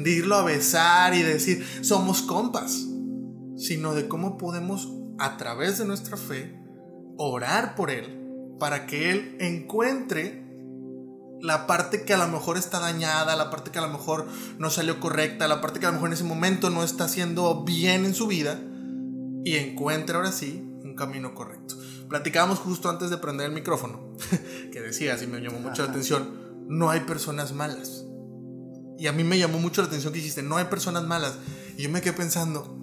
de 0.00 0.10
irlo 0.10 0.34
a 0.34 0.42
besar 0.42 1.14
y 1.14 1.22
decir, 1.22 1.64
somos 1.82 2.22
compas 2.22 2.88
sino 3.62 3.94
de 3.94 4.08
cómo 4.08 4.36
podemos, 4.36 4.92
a 5.18 5.36
través 5.36 5.78
de 5.78 5.84
nuestra 5.84 6.16
fe, 6.16 6.60
orar 7.16 7.76
por 7.76 7.90
Él 7.90 8.56
para 8.58 8.86
que 8.86 9.10
Él 9.10 9.36
encuentre 9.38 10.42
la 11.40 11.66
parte 11.66 12.04
que 12.04 12.14
a 12.14 12.18
lo 12.18 12.28
mejor 12.28 12.56
está 12.56 12.80
dañada, 12.80 13.36
la 13.36 13.50
parte 13.50 13.70
que 13.70 13.78
a 13.78 13.82
lo 13.82 13.88
mejor 13.88 14.26
no 14.58 14.70
salió 14.70 15.00
correcta, 15.00 15.48
la 15.48 15.60
parte 15.60 15.80
que 15.80 15.86
a 15.86 15.90
lo 15.90 15.94
mejor 15.94 16.08
en 16.08 16.14
ese 16.14 16.24
momento 16.24 16.70
no 16.70 16.82
está 16.84 17.04
haciendo 17.04 17.64
bien 17.64 18.04
en 18.04 18.14
su 18.14 18.26
vida 18.26 18.60
y 19.44 19.56
encuentre 19.56 20.16
ahora 20.16 20.32
sí 20.32 20.62
un 20.82 20.94
camino 20.94 21.34
correcto. 21.34 21.76
Platicábamos 22.08 22.58
justo 22.58 22.90
antes 22.90 23.10
de 23.10 23.18
prender 23.18 23.46
el 23.46 23.52
micrófono, 23.52 24.16
que 24.72 24.80
decías 24.80 25.22
y 25.22 25.26
me 25.26 25.40
llamó 25.40 25.60
mucho 25.60 25.84
la 25.84 25.90
atención, 25.90 26.66
no 26.68 26.90
hay 26.90 27.00
personas 27.00 27.52
malas. 27.52 28.04
Y 28.98 29.06
a 29.06 29.12
mí 29.12 29.24
me 29.24 29.38
llamó 29.38 29.58
mucho 29.58 29.82
la 29.82 29.88
atención 29.88 30.12
que 30.12 30.18
dijiste, 30.18 30.42
no 30.42 30.56
hay 30.56 30.66
personas 30.66 31.04
malas. 31.04 31.34
Y 31.76 31.82
yo 31.82 31.90
me 31.90 32.02
quedé 32.02 32.12
pensando, 32.12 32.81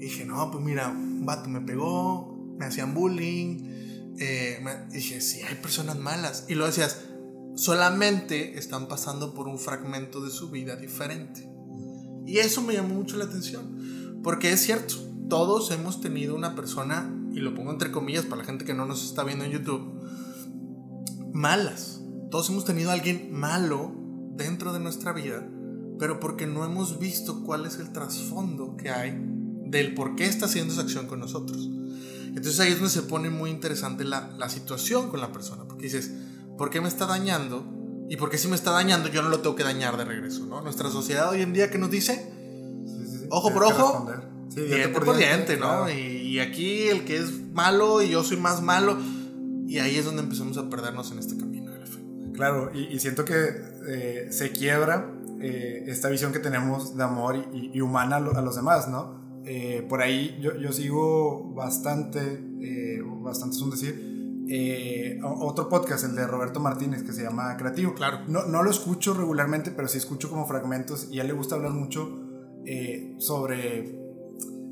dije, 0.00 0.24
no, 0.24 0.50
pues 0.50 0.64
mira, 0.64 0.88
un 0.88 1.24
vato 1.24 1.48
me 1.48 1.60
pegó, 1.60 2.54
me 2.58 2.66
hacían 2.66 2.94
bullying. 2.94 4.14
Eh, 4.18 4.64
dije, 4.90 5.20
sí, 5.20 5.42
hay 5.42 5.56
personas 5.56 5.98
malas. 5.98 6.46
Y 6.48 6.54
lo 6.54 6.66
decías, 6.66 7.02
solamente 7.54 8.58
están 8.58 8.88
pasando 8.88 9.34
por 9.34 9.48
un 9.48 9.58
fragmento 9.58 10.20
de 10.20 10.30
su 10.30 10.50
vida 10.50 10.76
diferente. 10.76 11.48
Y 12.26 12.38
eso 12.38 12.62
me 12.62 12.74
llamó 12.74 12.94
mucho 12.94 13.16
la 13.16 13.24
atención. 13.24 14.20
Porque 14.22 14.52
es 14.52 14.60
cierto, 14.60 14.94
todos 15.28 15.70
hemos 15.70 16.00
tenido 16.00 16.34
una 16.34 16.54
persona, 16.54 17.14
y 17.32 17.40
lo 17.40 17.54
pongo 17.54 17.70
entre 17.70 17.92
comillas 17.92 18.24
para 18.24 18.42
la 18.42 18.44
gente 18.44 18.64
que 18.64 18.74
no 18.74 18.86
nos 18.86 19.04
está 19.04 19.24
viendo 19.24 19.44
en 19.44 19.52
YouTube, 19.52 20.00
malas. 21.32 22.02
Todos 22.30 22.48
hemos 22.50 22.64
tenido 22.64 22.90
a 22.90 22.94
alguien 22.94 23.32
malo 23.32 23.92
dentro 24.34 24.72
de 24.72 24.80
nuestra 24.80 25.12
vida, 25.12 25.48
pero 25.98 26.20
porque 26.20 26.46
no 26.46 26.64
hemos 26.64 26.98
visto 26.98 27.42
cuál 27.44 27.66
es 27.66 27.78
el 27.78 27.92
trasfondo 27.92 28.76
que 28.76 28.90
hay 28.90 29.12
del 29.70 29.94
por 29.94 30.16
qué 30.16 30.26
está 30.26 30.46
haciendo 30.46 30.72
esa 30.72 30.82
acción 30.82 31.06
con 31.06 31.20
nosotros. 31.20 31.68
Entonces 32.28 32.60
ahí 32.60 32.72
es 32.72 32.76
donde 32.76 32.90
se 32.90 33.02
pone 33.02 33.30
muy 33.30 33.50
interesante 33.50 34.04
la, 34.04 34.30
la 34.38 34.48
situación 34.48 35.08
con 35.10 35.20
la 35.20 35.32
persona, 35.32 35.64
porque 35.64 35.84
dices, 35.84 36.12
¿por 36.56 36.70
qué 36.70 36.80
me 36.80 36.88
está 36.88 37.06
dañando? 37.06 37.64
Y 38.08 38.16
porque 38.16 38.38
si 38.38 38.48
me 38.48 38.56
está 38.56 38.72
dañando, 38.72 39.08
yo 39.08 39.22
no 39.22 39.28
lo 39.28 39.40
tengo 39.40 39.56
que 39.56 39.62
dañar 39.62 39.96
de 39.96 40.04
regreso, 40.04 40.44
¿no? 40.46 40.62
Nuestra 40.62 40.90
sociedad 40.90 41.30
hoy 41.30 41.42
en 41.42 41.52
día 41.52 41.70
que 41.70 41.78
nos 41.78 41.90
dice, 41.90 42.32
ojo 43.30 43.52
por 43.52 43.64
ojo, 43.64 44.10
diente 44.54 44.88
por, 44.88 45.16
diente, 45.16 45.56
¿no? 45.56 45.88
Y, 45.88 46.40
aquí 46.40 46.88
el 46.88 47.04
que 47.04 47.18
es 47.18 47.30
malo 47.52 48.02
y 48.02 48.10
yo 48.10 48.24
soy 48.24 48.36
más 48.36 48.62
malo, 48.62 48.98
y 49.66 49.78
ahí 49.78 49.96
es 49.96 50.04
donde 50.04 50.22
empezamos 50.22 50.58
a 50.58 50.68
perdernos 50.68 51.12
en 51.12 51.20
este 51.20 51.36
camino 51.36 51.72
de 51.72 51.78
la 51.78 51.86
fe. 51.86 52.00
Claro, 52.32 52.72
y, 52.74 52.98
siento 52.98 53.24
que 53.24 53.34
eh, 53.88 54.28
se 54.30 54.50
quiebra 54.50 55.12
eh, 55.40 55.84
esta 55.86 56.08
visión 56.08 56.32
que 56.32 56.40
tenemos 56.40 56.96
de 56.96 57.04
amor 57.04 57.36
y, 57.52 57.80
humana 57.80 58.16
a, 58.16 58.38
a 58.38 58.42
los 58.42 58.56
demás, 58.56 58.88
¿no? 58.88 59.19
Eh, 59.44 59.86
por 59.88 60.02
ahí 60.02 60.38
yo, 60.40 60.56
yo 60.56 60.72
sigo 60.72 61.52
bastante, 61.54 62.20
eh, 62.60 63.00
bastante 63.22 63.56
es 63.56 63.62
un 63.62 63.70
decir, 63.70 64.46
eh, 64.48 65.20
otro 65.22 65.68
podcast, 65.68 66.04
el 66.04 66.14
de 66.14 66.26
Roberto 66.26 66.60
Martínez, 66.60 67.02
que 67.02 67.12
se 67.12 67.22
llama 67.22 67.56
Creativo. 67.56 67.94
Claro. 67.94 68.20
No, 68.26 68.46
no 68.46 68.62
lo 68.62 68.70
escucho 68.70 69.14
regularmente, 69.14 69.70
pero 69.70 69.88
sí 69.88 69.98
escucho 69.98 70.28
como 70.28 70.46
fragmentos 70.46 71.08
y 71.10 71.18
a 71.18 71.22
él 71.22 71.28
le 71.28 71.34
gusta 71.34 71.54
hablar 71.54 71.72
mucho 71.72 72.26
sobre 73.18 73.98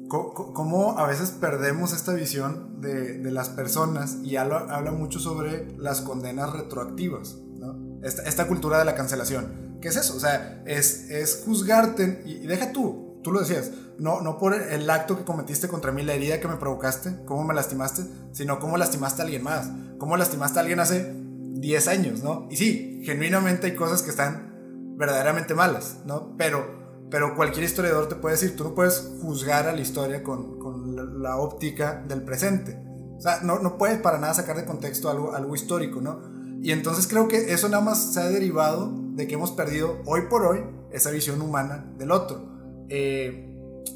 cómo 0.09 0.99
a 0.99 1.07
veces 1.07 1.31
perdemos 1.31 1.93
esta 1.93 2.15
visión 2.15 2.81
de, 2.81 3.19
de 3.19 3.31
las 3.31 3.51
personas 3.51 4.19
y 4.23 4.37
habla, 4.37 4.67
habla, 4.71 4.93
mucho 4.93 5.21
sobre 5.21 5.67
las 5.77 6.01
condenas 6.01 6.53
retroactivas, 6.53 7.39
¿no? 7.59 8.01
esta, 8.03 8.23
esta, 8.23 8.47
cultura 8.49 8.79
de 8.79 8.85
la 8.85 8.95
cancelación. 8.95 9.79
¿Qué 9.81 9.89
es 9.89 9.97
eso? 9.97 10.17
O 10.17 10.21
sea, 10.21 10.63
es, 10.67 11.11
es 11.11 11.43
juzgarte 11.45 12.23
y, 12.25 12.45
y 12.45 12.47
deja 12.47 12.73
tú, 12.73 13.08
tú 13.29 13.35
lo 13.35 13.41
decías, 13.41 13.73
no, 13.99 14.23
no 14.23 14.39
por 14.39 14.55
el 14.55 14.89
acto 14.89 15.19
que 15.19 15.25
cometiste 15.25 15.69
contra 15.69 15.93
mí, 15.93 16.03
la 16.03 16.15
herida 16.15 16.41
que 16.41 16.49
me 16.49 16.57
provocaste, 16.57 17.25
cómo 17.27 17.45
me 17.45 17.53
lastimaste, 17.53 18.05
sino 18.33 18.59
cómo 18.59 18.79
lastimaste 18.79 19.21
a 19.21 19.25
alguien 19.27 19.43
más, 19.43 19.71
cómo 19.99 20.17
lastimaste 20.17 20.59
a 20.59 20.63
alguien 20.63 20.81
hace 20.81 21.13
10 21.15 21.89
años, 21.89 22.23
¿no? 22.23 22.49
Y 22.51 22.57
sí, 22.57 23.03
genuinamente 23.05 23.67
hay 23.67 23.75
cosas 23.75 24.01
que 24.01 24.09
están 24.09 24.97
verdaderamente 24.97 25.55
malas, 25.55 25.99
¿no? 26.07 26.35
Pero, 26.39 27.07
pero 27.11 27.37
cualquier 27.37 27.67
historiador 27.67 28.09
te 28.09 28.15
puede 28.15 28.37
decir, 28.37 28.57
tú 28.57 28.65
no 28.65 28.75
puedes 28.75 29.13
juzgar 29.21 29.69
a 29.69 29.75
la 29.75 29.81
historia 29.83 30.23
con, 30.23 30.59
con 30.59 31.23
la, 31.23 31.37
óptica 31.37 32.03
del 32.09 32.23
presente. 32.23 32.83
O 33.19 33.21
sea, 33.21 33.41
no, 33.43 33.59
no 33.59 33.77
puedes 33.77 33.99
para 33.99 34.17
nada 34.17 34.33
sacar 34.33 34.57
de 34.57 34.65
contexto 34.65 35.11
algo, 35.11 35.35
algo 35.35 35.55
histórico, 35.55 36.01
¿no? 36.01 36.23
Y 36.63 36.73
entonces 36.73 37.07
creo 37.07 37.29
que 37.29 37.53
eso 37.53 37.69
nada 37.69 37.85
más 37.85 38.15
se 38.15 38.21
ha 38.21 38.31
derivado 38.31 38.91
de 39.13 39.27
que 39.27 39.35
hemos 39.35 39.51
perdido 39.51 39.99
hoy 40.07 40.23
por 40.31 40.47
hoy 40.47 40.65
esa 40.93 41.11
visión 41.11 41.43
humana 41.43 41.93
del 41.99 42.11
otro. 42.11 42.57
Eh, 42.89 43.45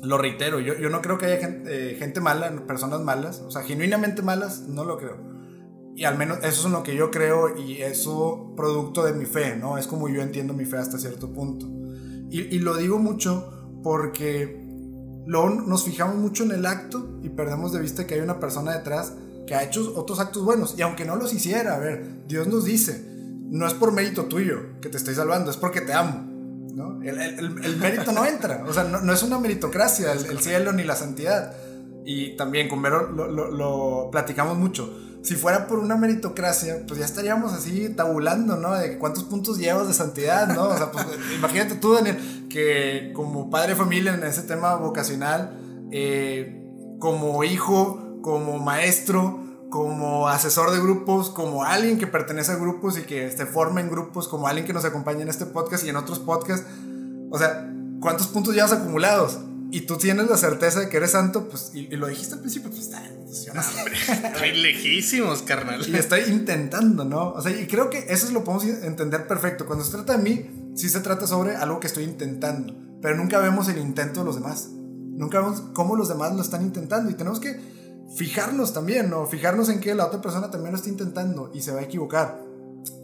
lo 0.03 0.19
reitero, 0.19 0.59
yo, 0.61 0.75
yo, 0.75 0.91
no 0.91 1.01
creo 1.01 1.19
que 1.19 1.27
haya 1.27 1.39
gente, 1.39 1.93
eh, 1.93 1.95
gente, 1.97 2.21
mala, 2.21 2.51
personas 2.67 3.01
malas, 3.01 3.41
o 3.41 3.51
sea, 3.51 3.63
genuinamente 3.63 4.23
malas, 4.23 4.63
no 4.69 4.85
lo 4.85 4.99
creo. 4.99 5.17
Y 5.95 6.05
al 6.05 6.17
menos 6.17 6.39
eso 6.39 6.67
es 6.67 6.73
lo 6.73 6.83
que 6.83 6.97
yo 6.97 7.11
creo 7.11 7.57
y 7.57 7.83
eso 7.83 8.53
producto 8.57 9.05
de 9.05 9.13
mi 9.13 9.27
fe, 9.27 9.57
¿no? 9.57 9.77
Es 9.79 9.87
como 9.87 10.09
yo 10.09 10.23
entiendo 10.23 10.55
mi 10.55 10.65
fe 10.65 10.79
hasta 10.79 10.99
cierto 10.99 11.33
punto. 11.33 11.67
Y, 12.31 12.55
y 12.55 12.59
lo 12.61 12.77
digo 12.77 12.99
mucho 12.99 13.81
porque 13.83 14.63
luego 15.27 15.51
nos 15.51 15.85
fijamos 15.85 16.17
mucho 16.17 16.45
en 16.45 16.53
el 16.53 16.67
acto 16.67 17.19
y 17.23 17.29
perdemos 17.29 17.73
de 17.73 17.81
vista 17.81 18.07
que 18.07 18.15
hay 18.15 18.21
una 18.21 18.41
persona 18.41 18.73
detrás 18.73 19.13
que 19.47 19.55
ha 19.55 19.63
hecho 19.63 19.93
otros 19.97 20.19
actos 20.19 20.45
buenos. 20.45 20.75
Y 20.79 20.83
aunque 20.83 21.05
no 21.05 21.17
los 21.17 21.33
hiciera, 21.35 21.75
a 21.75 21.79
ver, 21.79 22.27
Dios 22.27 22.47
nos 22.47 22.65
dice, 22.65 23.05
no 23.51 23.67
es 23.67 23.75
por 23.75 23.93
mérito 23.93 24.25
tuyo 24.25 24.81
que 24.81 24.89
te 24.89 24.97
estoy 24.97 25.15
salvando, 25.15 25.51
es 25.51 25.57
porque 25.57 25.81
te 25.81 25.93
amo. 25.93 26.32
¿No? 26.75 27.03
El, 27.03 27.21
el, 27.21 27.65
el, 27.65 27.77
mérito 27.77 28.13
no 28.13 28.25
entra, 28.25 28.65
o 28.67 28.73
sea, 28.73 28.85
no, 28.85 29.01
no 29.01 29.13
es 29.13 29.23
una 29.23 29.39
meritocracia 29.39 30.13
el, 30.13 30.27
el, 30.27 30.41
cielo 30.41 30.73
ni 30.73 30.85
la 30.85 30.97
santidad. 30.97 31.55
Y 32.05 32.37
también 32.37 32.69
con 32.69 32.83
Vero 32.83 33.11
lo, 33.13 33.29
lo, 33.29 34.09
platicamos 34.11 34.57
mucho. 34.59 34.93
Si 35.23 35.37
fuera 35.37 35.69
por 35.69 35.79
una 35.79 35.97
meritocracia, 35.97 36.85
pues 36.89 36.99
ya 36.99 37.07
estaríamos 37.07 37.53
así 37.53 37.91
tabulando, 37.91 38.57
¿no? 38.57 38.75
De 38.75 38.99
cuántos 38.99 39.23
puntos 39.25 39.57
llevas 39.59 39.87
de 39.87 39.95
santidad, 39.95 40.49
¿no? 40.49 40.65
O 40.65 40.77
sea, 40.77 40.91
pues 40.91 41.07
imagínate 41.37 41.77
tú, 41.77 41.95
Daniel, 41.95 42.19
que 42.51 43.13
como 43.15 43.49
padre 43.49 43.71
de 43.71 43.77
familia 43.77 44.15
en 44.15 44.25
ese 44.25 44.43
tema 44.43 44.75
vocacional, 44.75 45.61
eh, 45.93 46.61
como 46.99 47.45
hijo, 47.45 48.19
como 48.21 48.59
maestro, 48.59 49.42
como 49.73 50.29
asesor 50.29 50.71
de 50.71 50.81
grupos, 50.81 51.31
como 51.31 51.65
alguien 51.65 51.99
que 51.99 52.07
pertenece 52.07 52.53
a 52.53 52.57
grupos 52.57 52.99
y 52.99 53.03
que 53.05 53.31
se 53.31 53.47
forma 53.47 53.81
en 53.81 53.89
grupos, 53.89 54.29
como 54.29 54.47
alguien 54.47 54.67
que 54.67 54.75
nos 54.75 54.85
acompaña 54.85 55.23
en 55.23 55.31
este 55.31 55.47
podcast 55.47 55.83
y 55.85 55.89
en 55.89 55.97
otros 55.97 56.19
podcasts. 56.19 56.67
O 57.31 57.39
sea, 57.39 57.73
¿cuántos 57.99 58.27
puntos 58.27 58.55
llevas 58.55 58.73
acumulados? 58.73 59.39
Y 59.71 59.81
tú 59.87 59.97
tienes 59.97 60.29
la 60.29 60.37
certeza 60.37 60.81
de 60.81 60.91
que 60.91 60.99
eres 60.99 61.13
santo, 61.13 61.49
pues, 61.49 61.71
y, 61.73 61.89
y 61.91 61.97
lo 61.97 62.07
dijiste 62.07 62.35
al 62.35 62.41
principio, 62.41 62.69
pues 62.69 62.83
está. 62.83 63.03
Yo 63.03 63.55
no 63.55 63.63
Estoy 64.35 64.53
lejísimos, 64.61 65.41
carnal. 65.41 65.89
Y 65.89 65.97
estoy 65.97 66.25
intentando, 66.29 67.07
¿no? 67.07 67.31
O 67.31 67.41
sea, 67.41 67.59
y 67.59 67.67
creo 67.67 67.89
que 67.89 68.01
eso 68.11 68.27
es 68.27 68.33
lo 68.35 68.45
podemos 68.45 68.67
entender 68.67 69.27
perfecto. 69.27 69.65
Cuando 69.65 69.87
se 69.87 69.93
trata 69.93 70.19
de 70.19 70.23
mí, 70.23 70.75
sí 70.77 70.91
se 70.91 71.01
trata 71.01 71.27
sobre 71.27 71.57
algo 71.57 71.81
que 71.81 71.87
estoy 71.87 72.05
intentando, 72.05 72.77
pero 73.01 73.17
nunca 73.17 73.39
vemos 73.39 73.71
el 73.71 73.79
intento 73.79 74.21
de 74.21 74.27
los 74.27 74.35
demás. 74.35 74.69
Nunca 74.71 75.41
vemos 75.41 75.63
cómo 75.73 75.97
los 75.97 76.11
demás 76.11 76.35
lo 76.35 76.43
están 76.43 76.61
intentando 76.61 77.11
y 77.11 77.15
tenemos 77.15 77.41
que 77.41 77.82
fijarnos 78.17 78.73
también, 78.73 79.11
¿no? 79.11 79.27
Fijarnos 79.27 79.69
en 79.69 79.81
que 79.81 79.95
la 79.95 80.07
otra 80.07 80.21
persona 80.21 80.51
también 80.51 80.73
lo 80.73 80.79
está 80.79 80.89
intentando 80.89 81.51
y 81.55 81.61
se 81.63 81.73
va 81.73 81.81
a 81.81 81.83
equivocar. 81.83 82.43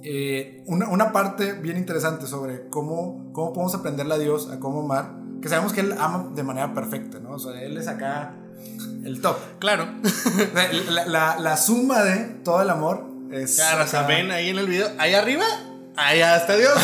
Eh, 0.03 0.63
una, 0.67 0.89
una, 0.89 1.13
parte 1.13 1.53
bien 1.53 1.77
interesante 1.77 2.27
sobre 2.27 2.69
cómo, 2.69 3.31
cómo 3.33 3.53
podemos 3.53 3.75
aprenderle 3.75 4.15
a 4.15 4.19
Dios 4.19 4.51
a 4.51 4.59
cómo 4.59 4.81
amar, 4.81 5.15
que 5.41 5.49
sabemos 5.49 5.73
que 5.73 5.81
Él 5.81 5.95
ama 5.99 6.31
de 6.35 6.43
manera 6.43 6.75
perfecta, 6.75 7.21
¿no? 7.21 7.33
O 7.33 7.39
sea, 7.39 7.61
Él 7.63 7.77
es 7.77 7.89
acá 7.89 8.35
el 9.05 9.21
top. 9.21 9.37
Claro. 9.59 9.87
la, 10.91 11.07
la, 11.07 11.39
la, 11.39 11.57
suma 11.57 12.03
de 12.03 12.25
todo 12.43 12.63
el 12.63 12.71
amor 12.71 13.07
es... 13.31 13.57
Claro, 13.57 13.85
o 13.85 13.87
sea, 13.87 14.03
ven 14.03 14.31
ahí 14.31 14.51
en 14.51 14.59
el 14.59 14.67
video, 14.67 14.89
ahí 14.99 15.15
arriba 15.15 15.45
Allá 15.99 16.37
está 16.37 16.57
Dios. 16.57 16.79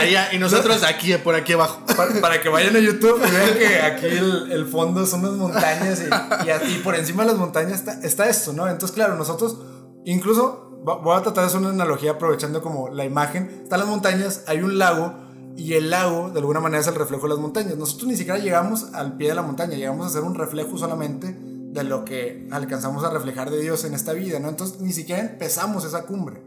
Allá. 0.00 0.32
Y 0.32 0.38
nosotros 0.38 0.84
aquí, 0.84 1.12
por 1.16 1.34
aquí 1.34 1.54
abajo. 1.54 1.80
Para, 1.96 2.20
para, 2.20 2.40
que 2.40 2.48
vayan 2.48 2.76
a 2.76 2.78
YouTube 2.78 3.20
y 3.26 3.30
vean 3.30 3.58
que 3.58 3.80
aquí 3.80 4.06
el, 4.06 4.52
el 4.52 4.66
fondo 4.66 5.04
son 5.06 5.20
unas 5.20 5.32
montañas 5.32 6.00
y, 6.00 6.72
y, 6.72 6.78
por 6.78 6.94
encima 6.94 7.24
de 7.24 7.30
las 7.30 7.38
montañas 7.38 7.80
está, 7.80 7.94
está 8.02 8.28
esto, 8.28 8.52
¿no? 8.52 8.68
Entonces, 8.68 8.94
claro, 8.94 9.16
nosotros, 9.16 9.58
incluso, 10.04 10.78
voy 10.84 11.18
a 11.18 11.22
tratar 11.22 11.42
de 11.42 11.48
hacer 11.48 11.58
una 11.58 11.70
analogía 11.70 12.12
aprovechando 12.12 12.62
como 12.62 12.90
la 12.90 13.04
imagen. 13.04 13.60
Están 13.64 13.80
las 13.80 13.88
montañas, 13.88 14.44
hay 14.46 14.62
un 14.62 14.78
lago 14.78 15.14
y 15.56 15.74
el 15.74 15.90
lago 15.90 16.30
de 16.30 16.38
alguna 16.38 16.60
manera 16.60 16.80
es 16.80 16.86
el 16.86 16.94
reflejo 16.94 17.24
de 17.24 17.30
las 17.30 17.38
montañas. 17.38 17.76
Nosotros 17.76 18.06
ni 18.06 18.16
siquiera 18.16 18.38
llegamos 18.38 18.94
al 18.94 19.16
pie 19.16 19.30
de 19.30 19.34
la 19.34 19.42
montaña, 19.42 19.74
llegamos 19.74 20.06
a 20.06 20.10
ser 20.10 20.22
un 20.22 20.36
reflejo 20.36 20.78
solamente 20.78 21.36
de 21.36 21.82
lo 21.82 22.04
que 22.04 22.46
alcanzamos 22.52 23.02
a 23.02 23.10
reflejar 23.10 23.50
de 23.50 23.60
Dios 23.60 23.84
en 23.84 23.94
esta 23.94 24.12
vida, 24.12 24.38
¿no? 24.38 24.48
Entonces 24.48 24.80
ni 24.80 24.92
siquiera 24.92 25.22
empezamos 25.22 25.84
esa 25.84 26.02
cumbre. 26.02 26.40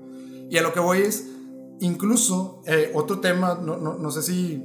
Y 0.49 0.57
a 0.57 0.61
lo 0.61 0.71
que 0.71 0.79
voy 0.79 1.01
es 1.01 1.32
Incluso, 1.79 2.61
eh, 2.65 2.91
otro 2.93 3.19
tema, 3.19 3.59
no, 3.61 3.77
no, 3.77 3.97
no, 3.97 4.11
sé 4.11 4.21
si 4.21 4.63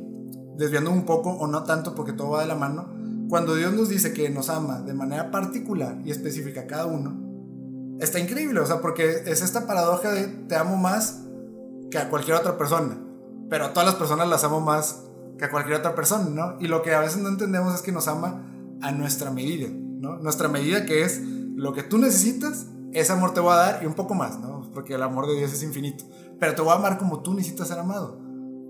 desviando 0.56 0.90
un 0.90 1.04
poco 1.04 1.30
o 1.30 1.46
no 1.46 1.64
tanto 1.64 1.94
porque 1.94 2.12
todo 2.12 2.30
va 2.30 2.42
de 2.42 2.48
la 2.48 2.54
mano, 2.54 2.94
cuando 3.28 3.54
Dios 3.54 3.72
nos 3.72 3.88
dice 3.88 4.12
que 4.12 4.30
nos 4.30 4.48
ama 4.48 4.80
de 4.80 4.94
manera 4.94 5.30
particular 5.30 5.98
y 6.04 6.10
específica 6.10 6.62
a 6.62 6.66
cada 6.66 6.86
uno, 6.86 7.96
está 8.00 8.18
increíble, 8.18 8.60
o 8.60 8.66
sea, 8.66 8.80
porque 8.80 9.22
es 9.26 9.42
esta 9.42 9.66
paradoja 9.66 10.12
de 10.12 10.26
te 10.26 10.56
amo 10.56 10.76
más 10.76 11.24
que 11.90 11.98
a 11.98 12.08
cualquier 12.10 12.36
otra 12.36 12.56
persona, 12.56 12.98
pero 13.50 13.66
a 13.66 13.72
todas 13.72 13.86
las 13.88 13.96
personas 13.96 14.28
las 14.28 14.44
amo 14.44 14.60
más 14.60 15.04
que 15.38 15.44
a 15.44 15.50
cualquier 15.50 15.78
otra 15.78 15.94
persona, 15.94 16.28
¿no? 16.28 16.60
Y 16.60 16.66
lo 16.66 16.82
que 16.82 16.94
a 16.94 17.00
veces 17.00 17.18
no 17.18 17.28
entendemos 17.28 17.74
es 17.74 17.82
que 17.82 17.92
nos 17.92 18.08
ama 18.08 18.44
a 18.80 18.92
nuestra 18.92 19.30
medida, 19.30 19.68
¿no? 19.70 20.18
Nuestra 20.18 20.48
medida 20.48 20.84
que 20.84 21.02
es 21.02 21.20
lo 21.22 21.72
que 21.72 21.82
tú 21.82 21.98
necesitas, 21.98 22.66
ese 22.92 23.12
amor 23.12 23.34
te 23.34 23.40
va 23.40 23.54
a 23.54 23.72
dar 23.72 23.82
y 23.82 23.86
un 23.86 23.94
poco 23.94 24.14
más, 24.14 24.38
¿no? 24.38 24.70
Porque 24.74 24.94
el 24.94 25.02
amor 25.02 25.26
de 25.26 25.36
Dios 25.36 25.52
es 25.52 25.62
infinito 25.62 26.04
pero 26.38 26.54
te 26.54 26.62
voy 26.62 26.72
a 26.72 26.74
amar 26.74 26.98
como 26.98 27.20
tú 27.20 27.34
necesitas 27.34 27.68
ser 27.68 27.78
amado, 27.78 28.20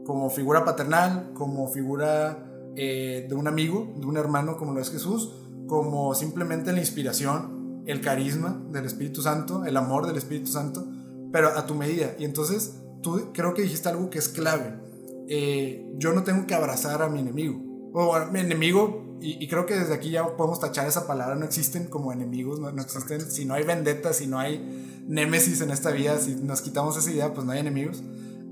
como 0.04 0.30
figura 0.30 0.64
paternal, 0.64 1.32
como 1.34 1.68
figura 1.68 2.72
eh, 2.76 3.26
de 3.28 3.34
un 3.34 3.46
amigo, 3.46 3.92
de 3.96 4.06
un 4.06 4.16
hermano 4.16 4.56
como 4.56 4.72
lo 4.72 4.80
es 4.80 4.90
Jesús, 4.90 5.32
como 5.66 6.14
simplemente 6.14 6.72
la 6.72 6.78
inspiración, 6.78 7.82
el 7.86 8.00
carisma 8.00 8.62
del 8.70 8.86
Espíritu 8.86 9.22
Santo, 9.22 9.64
el 9.64 9.76
amor 9.76 10.06
del 10.06 10.16
Espíritu 10.16 10.46
Santo, 10.46 10.86
pero 11.32 11.48
a 11.48 11.66
tu 11.66 11.74
medida. 11.74 12.14
Y 12.18 12.24
entonces 12.24 12.80
tú 13.02 13.32
creo 13.32 13.54
que 13.54 13.62
dijiste 13.62 13.88
algo 13.88 14.10
que 14.10 14.18
es 14.18 14.28
clave. 14.28 14.74
Eh, 15.28 15.86
yo 15.96 16.12
no 16.12 16.22
tengo 16.22 16.46
que 16.46 16.54
abrazar 16.54 17.02
a 17.02 17.08
mi 17.08 17.20
enemigo, 17.20 17.60
o 17.92 18.14
a 18.14 18.26
mi 18.26 18.40
enemigo, 18.40 19.18
y, 19.20 19.42
y, 19.44 19.48
creo 19.48 19.66
que 19.66 19.74
desde 19.74 19.92
aquí 19.92 20.10
ya 20.10 20.36
podemos 20.36 20.60
tachar 20.60 20.86
esa 20.86 21.08
palabra, 21.08 21.34
no 21.34 21.44
existen 21.44 21.86
como 21.86 22.12
enemigos, 22.12 22.60
no, 22.60 22.70
no 22.70 22.80
existen, 22.80 23.20
si 23.20 23.44
no 23.44 23.54
hay 23.54 23.64
vendetas, 23.64 24.16
si 24.16 24.28
no 24.28 24.38
hay 24.38 24.97
némesis 25.08 25.60
en 25.60 25.70
esta 25.70 25.90
vida, 25.90 26.18
si 26.18 26.36
nos 26.36 26.60
quitamos 26.60 26.96
esa 26.96 27.10
idea, 27.10 27.34
pues 27.34 27.44
no 27.44 27.52
hay 27.52 27.60
enemigos. 27.60 28.02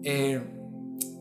Eh, 0.02 0.42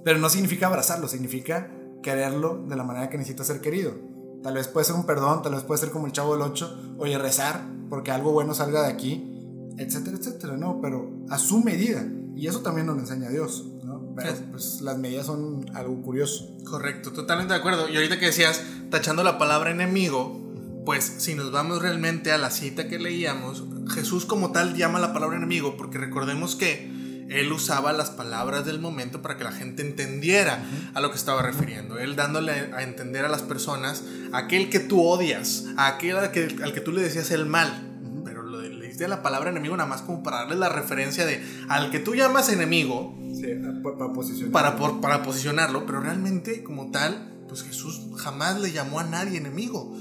pero 0.03 0.19
no 0.19 0.29
significa 0.29 0.67
abrazarlo, 0.67 1.07
significa 1.07 1.71
quererlo 2.01 2.65
de 2.67 2.75
la 2.75 2.83
manera 2.83 3.09
que 3.09 3.17
necesita 3.17 3.43
ser 3.43 3.61
querido. 3.61 3.93
Tal 4.41 4.53
vez 4.53 4.67
puede 4.67 4.85
ser 4.85 4.95
un 4.95 5.05
perdón, 5.05 5.41
tal 5.41 5.53
vez 5.53 5.63
puede 5.63 5.79
ser 5.79 5.89
como 5.89 6.05
el 6.05 6.11
chavo 6.11 6.33
del 6.33 6.43
8, 6.43 6.95
oye, 6.99 7.17
rezar 7.17 7.61
porque 7.89 8.11
algo 8.11 8.31
bueno 8.31 8.53
salga 8.53 8.83
de 8.83 8.91
aquí, 8.91 9.31
etcétera, 9.77 10.17
etcétera, 10.17 10.57
¿no? 10.57 10.79
Pero 10.81 11.11
a 11.29 11.37
su 11.37 11.63
medida. 11.63 12.05
Y 12.35 12.47
eso 12.47 12.61
también 12.61 12.87
nos 12.87 12.97
enseña 12.97 13.29
Dios, 13.29 13.65
¿no? 13.83 14.13
Pero, 14.15 14.33
pues 14.51 14.81
las 14.81 14.97
medidas 14.97 15.25
son 15.25 15.65
algo 15.73 16.01
curioso. 16.01 16.57
Correcto, 16.65 17.11
totalmente 17.11 17.53
de 17.53 17.59
acuerdo. 17.59 17.89
Y 17.89 17.95
ahorita 17.95 18.19
que 18.19 18.27
decías, 18.27 18.61
tachando 18.89 19.23
la 19.23 19.37
palabra 19.37 19.71
enemigo, 19.71 20.41
pues 20.85 21.03
si 21.17 21.33
nos 21.35 21.51
vamos 21.51 21.81
realmente 21.81 22.31
a 22.31 22.37
la 22.37 22.51
cita 22.51 22.87
que 22.87 22.99
leíamos, 22.99 23.63
Jesús 23.87 24.25
como 24.25 24.51
tal 24.51 24.75
llama 24.75 24.99
la 24.99 25.13
palabra 25.13 25.37
enemigo 25.37 25.77
porque 25.77 25.97
recordemos 25.97 26.55
que 26.55 26.89
él 27.29 27.51
usaba 27.51 27.91
las 27.93 28.11
palabras 28.11 28.65
del 28.65 28.79
momento 28.79 29.21
para 29.21 29.37
que 29.37 29.43
la 29.43 29.51
gente 29.51 29.81
entendiera 29.81 30.63
a 30.93 31.01
lo 31.01 31.09
que 31.09 31.17
estaba 31.17 31.41
refiriendo. 31.41 31.97
Él 31.97 32.15
dándole 32.15 32.51
a 32.51 32.83
entender 32.83 33.25
a 33.25 33.29
las 33.29 33.41
personas 33.41 34.03
aquel 34.31 34.69
que 34.69 34.79
tú 34.79 35.01
odias, 35.01 35.65
aquel 35.77 36.17
al 36.17 36.31
que, 36.31 36.55
al 36.63 36.73
que 36.73 36.81
tú 36.81 36.91
le 36.91 37.01
decías 37.01 37.31
el 37.31 37.45
mal. 37.45 37.97
Pero 38.23 38.43
lo, 38.43 38.61
le 38.61 38.87
diste 38.87 39.07
la 39.07 39.23
palabra 39.23 39.49
enemigo 39.49 39.75
nada 39.75 39.89
más 39.89 40.01
como 40.01 40.21
para 40.21 40.37
darle 40.37 40.55
la 40.55 40.69
referencia 40.69 41.25
de 41.25 41.43
al 41.67 41.89
que 41.89 41.99
tú 41.99 42.13
llamas 42.13 42.49
enemigo. 42.49 43.17
Sí, 43.33 43.47
para 43.81 44.13
posicionarlo. 44.13 44.51
Para, 44.51 44.75
por, 44.75 45.01
para 45.01 45.23
posicionarlo, 45.23 45.85
pero 45.85 46.01
realmente 46.01 46.63
como 46.63 46.91
tal, 46.91 47.33
pues 47.47 47.63
Jesús 47.63 48.01
jamás 48.17 48.59
le 48.61 48.71
llamó 48.71 48.99
a 48.99 49.03
nadie 49.03 49.39
enemigo. 49.39 49.95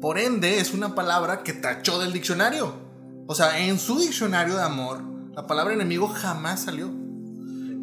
Por 0.00 0.18
ende, 0.18 0.58
es 0.58 0.74
una 0.74 0.94
palabra 0.94 1.42
que 1.44 1.52
tachó 1.52 2.00
del 2.00 2.12
diccionario. 2.12 2.83
O 3.26 3.34
sea, 3.34 3.58
en 3.66 3.78
su 3.78 3.98
diccionario 3.98 4.56
de 4.56 4.62
amor, 4.62 5.00
la 5.34 5.46
palabra 5.46 5.74
enemigo 5.74 6.08
jamás 6.08 6.64
salió. 6.64 6.90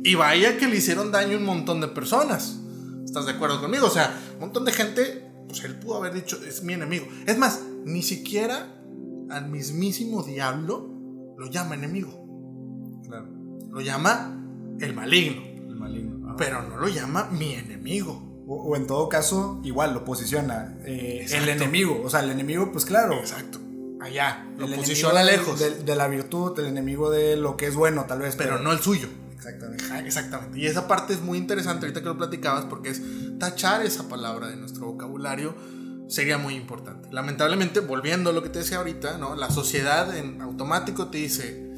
Y 0.04 0.16
vaya 0.16 0.58
que 0.58 0.68
le 0.68 0.78
hicieron 0.78 1.12
daño 1.12 1.36
a 1.36 1.40
un 1.40 1.46
montón 1.46 1.82
de 1.82 1.88
personas. 1.88 2.60
¿Estás 3.06 3.26
de 3.26 3.34
acuerdo 3.34 3.62
conmigo? 3.62 3.88
O 3.88 3.90
sea, 3.90 4.20
un 4.36 4.40
montón 4.40 4.66
de 4.66 4.72
gente, 4.72 5.32
pues 5.48 5.64
él 5.64 5.78
pudo 5.80 5.98
haber 5.98 6.14
dicho, 6.14 6.40
es 6.48 6.64
mi 6.64 6.74
enemigo. 6.74 7.06
Es 7.26 7.38
más, 7.38 7.62
ni 7.86 8.02
siquiera 8.02 8.82
al 9.30 9.50
mismísimo 9.50 10.24
diablo 10.24 10.90
lo 11.38 11.48
llama 11.50 11.76
enemigo. 11.76 13.02
Claro. 13.08 13.28
Lo 13.70 13.82
llama 13.82 14.38
el 14.80 14.94
maligno. 14.94 15.42
El 15.42 15.76
maligno. 15.76 16.36
Pero 16.38 16.64
no 16.64 16.78
lo 16.78 16.88
llama 16.88 17.30
mi 17.32 17.54
enemigo. 17.54 18.44
o, 18.48 18.76
en 18.76 18.86
todo 18.86 19.08
caso, 19.08 19.62
igual 19.64 19.94
lo 19.94 20.04
posiciona. 20.04 20.78
Eh, 20.86 21.26
el 21.32 21.48
enemigo, 21.48 22.02
o 22.04 22.10
sea, 22.10 22.22
el 22.22 22.32
enemigo, 22.32 22.72
pues 22.72 22.86
claro. 22.86 23.14
Exacto. 23.14 23.61
Allá, 24.02 24.48
lo 24.58 24.68
posiciona 24.68 25.24
lejos. 25.24 25.60
De, 25.60 25.96
la 25.96 26.08
virtud, 26.08 26.58
el 26.60 26.66
enemigo 26.66 27.12
de 27.12 27.38
lo 27.38 27.56
que 27.56 27.68
es 27.68 27.76
bueno, 27.76 28.06
tal 28.08 28.20
vez. 28.20 28.36
Pero, 28.36 28.58
no 28.58 28.72
el 28.72 28.80
suyo. 28.80 29.08
Exactamente. 29.36 29.84
exactamente. 30.06 30.60
Y 30.60 30.66
esa 30.66 30.88
parte 30.88 31.14
es 31.14 31.22
muy 31.22 31.38
interesante 31.38 31.86
ahorita 31.86 32.02
que 32.02 32.08
lo 32.08 32.18
platicabas 32.18 32.66
porque 32.66 32.90
es 32.90 33.02
tachar 33.40 33.86
esa 33.86 34.10
palabra 34.10 34.48
de 34.48 34.56
nuestro 34.56 34.88
vocabulario 34.88 35.56
sería 36.08 36.40
muy 36.40 36.56
importante. 36.56 37.10
Lamentablemente, 37.12 37.80
volviendo 37.80 38.32
a 38.32 38.34
lo 38.34 38.42
que 38.42 38.50
te 38.50 38.60
decía 38.60 38.78
ahorita, 38.78 39.20
¿no? 39.20 39.36
La 39.36 39.52
sociedad 39.52 40.16
en 40.18 40.42
automático 40.42 41.10
te 41.10 41.20
dice, 41.20 41.72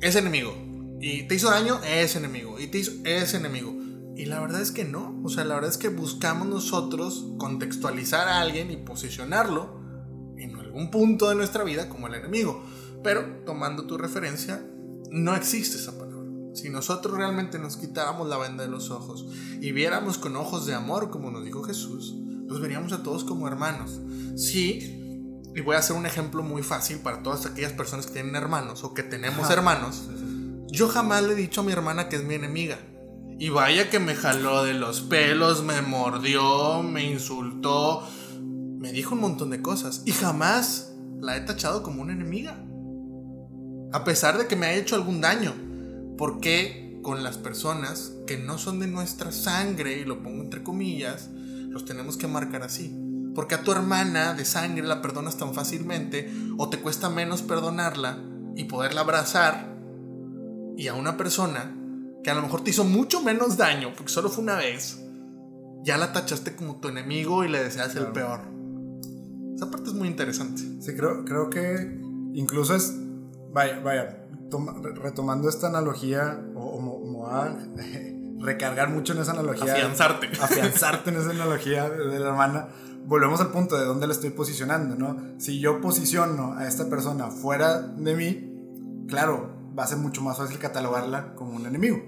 es 0.00 0.16
enemigo. 0.16 0.54
Y 1.00 1.28
te 1.28 1.36
hizo 1.36 1.50
daño, 1.50 1.80
es 1.84 2.16
enemigo. 2.16 2.58
Y 2.58 2.66
te 2.66 2.78
hizo, 2.78 2.92
es 3.04 3.34
enemigo. 3.34 3.72
Y 4.16 4.26
la 4.26 4.40
verdad 4.40 4.60
es 4.60 4.72
que 4.72 4.84
no. 4.84 5.20
O 5.24 5.28
sea, 5.28 5.44
la 5.44 5.54
verdad 5.54 5.70
es 5.70 5.78
que 5.78 5.88
buscamos 5.88 6.48
nosotros 6.48 7.24
contextualizar 7.38 8.28
a 8.28 8.40
alguien 8.40 8.70
y 8.72 8.76
posicionarlo 8.76 9.81
algún 10.72 10.90
punto 10.90 11.28
de 11.28 11.34
nuestra 11.34 11.64
vida 11.64 11.88
como 11.88 12.06
el 12.06 12.14
enemigo. 12.14 12.64
Pero 13.04 13.42
tomando 13.44 13.86
tu 13.86 13.98
referencia, 13.98 14.64
no 15.10 15.36
existe 15.36 15.76
esa 15.76 15.98
palabra. 15.98 16.30
Si 16.54 16.70
nosotros 16.70 17.16
realmente 17.16 17.58
nos 17.58 17.76
quitáramos 17.76 18.28
la 18.28 18.38
venda 18.38 18.64
de 18.64 18.70
los 18.70 18.90
ojos 18.90 19.26
y 19.60 19.72
viéramos 19.72 20.18
con 20.18 20.36
ojos 20.36 20.66
de 20.66 20.74
amor, 20.74 21.10
como 21.10 21.30
nos 21.30 21.44
dijo 21.44 21.62
Jesús, 21.62 22.14
los 22.46 22.60
veríamos 22.60 22.92
a 22.92 23.02
todos 23.02 23.24
como 23.24 23.48
hermanos. 23.48 24.00
Sí, 24.36 24.98
y 25.54 25.60
voy 25.60 25.76
a 25.76 25.80
hacer 25.80 25.96
un 25.96 26.06
ejemplo 26.06 26.42
muy 26.42 26.62
fácil 26.62 26.98
para 26.98 27.22
todas 27.22 27.46
aquellas 27.46 27.72
personas 27.72 28.06
que 28.06 28.12
tienen 28.12 28.36
hermanos 28.36 28.84
o 28.84 28.94
que 28.94 29.02
tenemos 29.02 29.50
hermanos. 29.50 30.08
Yo 30.68 30.88
jamás 30.88 31.22
le 31.22 31.32
he 31.32 31.36
dicho 31.36 31.60
a 31.60 31.64
mi 31.64 31.72
hermana 31.72 32.08
que 32.08 32.16
es 32.16 32.24
mi 32.24 32.34
enemiga. 32.34 32.78
Y 33.38 33.48
vaya 33.48 33.90
que 33.90 33.98
me 33.98 34.14
jaló 34.14 34.62
de 34.62 34.72
los 34.72 35.00
pelos, 35.00 35.64
me 35.64 35.82
mordió, 35.82 36.82
me 36.82 37.04
insultó, 37.04 38.06
me 38.82 38.90
dijo 38.90 39.14
un 39.14 39.20
montón 39.20 39.50
de 39.50 39.62
cosas. 39.62 40.02
Y 40.04 40.10
jamás 40.10 40.92
la 41.20 41.36
he 41.36 41.40
tachado 41.40 41.84
como 41.84 42.02
una 42.02 42.14
enemiga. 42.14 42.58
A 43.92 44.02
pesar 44.02 44.38
de 44.38 44.48
que 44.48 44.56
me 44.56 44.66
ha 44.66 44.74
hecho 44.74 44.96
algún 44.96 45.20
daño. 45.20 45.54
¿Por 46.18 46.40
qué 46.40 46.98
con 47.00 47.22
las 47.22 47.38
personas 47.38 48.12
que 48.26 48.38
no 48.38 48.58
son 48.58 48.80
de 48.80 48.88
nuestra 48.88 49.30
sangre, 49.30 49.98
y 49.98 50.04
lo 50.04 50.22
pongo 50.22 50.42
entre 50.42 50.64
comillas, 50.64 51.30
los 51.68 51.84
tenemos 51.84 52.16
que 52.16 52.26
marcar 52.26 52.64
así? 52.64 52.92
Porque 53.36 53.54
a 53.54 53.62
tu 53.62 53.70
hermana 53.70 54.34
de 54.34 54.44
sangre 54.44 54.84
la 54.84 55.00
perdonas 55.00 55.36
tan 55.36 55.54
fácilmente 55.54 56.28
o 56.58 56.68
te 56.68 56.80
cuesta 56.80 57.08
menos 57.08 57.42
perdonarla 57.42 58.18
y 58.56 58.64
poderla 58.64 59.02
abrazar. 59.02 59.76
Y 60.76 60.88
a 60.88 60.94
una 60.94 61.16
persona 61.16 61.72
que 62.24 62.30
a 62.30 62.34
lo 62.34 62.42
mejor 62.42 62.64
te 62.64 62.70
hizo 62.70 62.82
mucho 62.82 63.22
menos 63.22 63.56
daño, 63.56 63.92
porque 63.96 64.12
solo 64.12 64.28
fue 64.28 64.42
una 64.42 64.56
vez, 64.56 65.00
ya 65.84 65.96
la 65.98 66.12
tachaste 66.12 66.56
como 66.56 66.80
tu 66.80 66.88
enemigo 66.88 67.44
y 67.44 67.48
le 67.48 67.62
deseas 67.62 67.94
el 67.94 68.08
peor. 68.08 68.61
Esa 69.54 69.70
parte 69.70 69.90
es 69.90 69.94
muy 69.94 70.08
interesante. 70.08 70.62
Sí, 70.80 70.94
creo, 70.94 71.24
creo 71.24 71.50
que 71.50 72.00
incluso 72.32 72.74
es, 72.74 72.94
vaya, 73.52 73.80
vaya, 73.80 74.26
retomando 74.94 75.48
esta 75.48 75.68
analogía, 75.68 76.44
o, 76.54 77.26
a 77.26 77.56
recargar 78.40 78.90
mucho 78.90 79.12
en 79.12 79.20
esa 79.20 79.32
analogía. 79.32 79.72
Afianzarte. 79.72 80.26
Afianzarte 80.40 81.10
en 81.10 81.16
esa 81.16 81.30
analogía 81.30 81.88
de 81.88 82.18
la 82.18 82.28
hermana. 82.28 82.68
Volvemos 83.04 83.40
al 83.40 83.50
punto 83.50 83.78
de 83.78 83.84
dónde 83.84 84.06
la 84.06 84.12
estoy 84.12 84.30
posicionando, 84.30 84.94
¿no? 84.96 85.40
Si 85.40 85.58
yo 85.58 85.80
posiciono 85.80 86.54
a 86.56 86.68
esta 86.68 86.88
persona 86.88 87.30
fuera 87.30 87.80
de 87.80 88.14
mí, 88.14 89.06
claro, 89.08 89.50
va 89.76 89.84
a 89.84 89.86
ser 89.86 89.98
mucho 89.98 90.22
más 90.22 90.38
fácil 90.38 90.58
catalogarla 90.58 91.34
como 91.34 91.56
un 91.56 91.66
enemigo. 91.66 92.00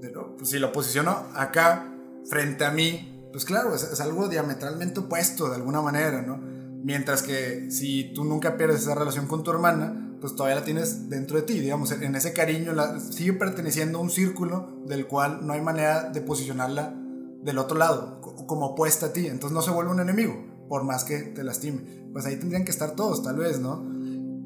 Pero, 0.00 0.36
pues, 0.36 0.50
si 0.50 0.58
lo 0.58 0.70
posiciono 0.72 1.24
acá, 1.34 1.92
frente 2.28 2.64
a 2.64 2.70
mí, 2.70 3.28
pues 3.32 3.44
claro, 3.44 3.74
es, 3.74 3.82
es, 3.82 4.00
algo 4.00 4.28
diametralmente 4.28 5.00
opuesto 5.00 5.48
de 5.48 5.56
alguna 5.56 5.82
manera, 5.82 6.22
¿no? 6.22 6.40
Mientras 6.82 7.22
que 7.22 7.70
si 7.70 8.12
tú 8.14 8.24
nunca 8.24 8.56
pierdes 8.56 8.82
esa 8.82 8.94
relación 8.94 9.26
con 9.26 9.42
tu 9.42 9.50
hermana, 9.50 10.16
pues 10.20 10.34
todavía 10.34 10.56
la 10.56 10.64
tienes 10.64 11.08
dentro 11.08 11.36
de 11.36 11.42
ti, 11.42 11.60
digamos, 11.60 11.92
en 11.92 12.14
ese 12.14 12.32
cariño, 12.32 12.72
la, 12.72 12.98
sigue 13.00 13.32
perteneciendo 13.32 13.98
a 13.98 14.02
un 14.02 14.10
círculo 14.10 14.82
del 14.86 15.06
cual 15.06 15.46
no 15.46 15.52
hay 15.52 15.60
manera 15.60 16.10
de 16.10 16.20
posicionarla 16.20 16.94
del 17.42 17.58
otro 17.58 17.78
lado, 17.78 18.20
como 18.20 18.66
opuesta 18.66 19.06
a 19.06 19.12
ti, 19.12 19.26
entonces 19.26 19.52
no 19.52 19.62
se 19.62 19.70
vuelve 19.70 19.92
un 19.92 20.00
enemigo, 20.00 20.34
por 20.68 20.84
más 20.84 21.04
que 21.04 21.18
te 21.18 21.44
lastime. 21.44 21.82
Pues 22.12 22.26
ahí 22.26 22.36
tendrían 22.36 22.64
que 22.64 22.70
estar 22.70 22.92
todos, 22.92 23.22
tal 23.22 23.36
vez, 23.36 23.60
¿no? 23.60 23.84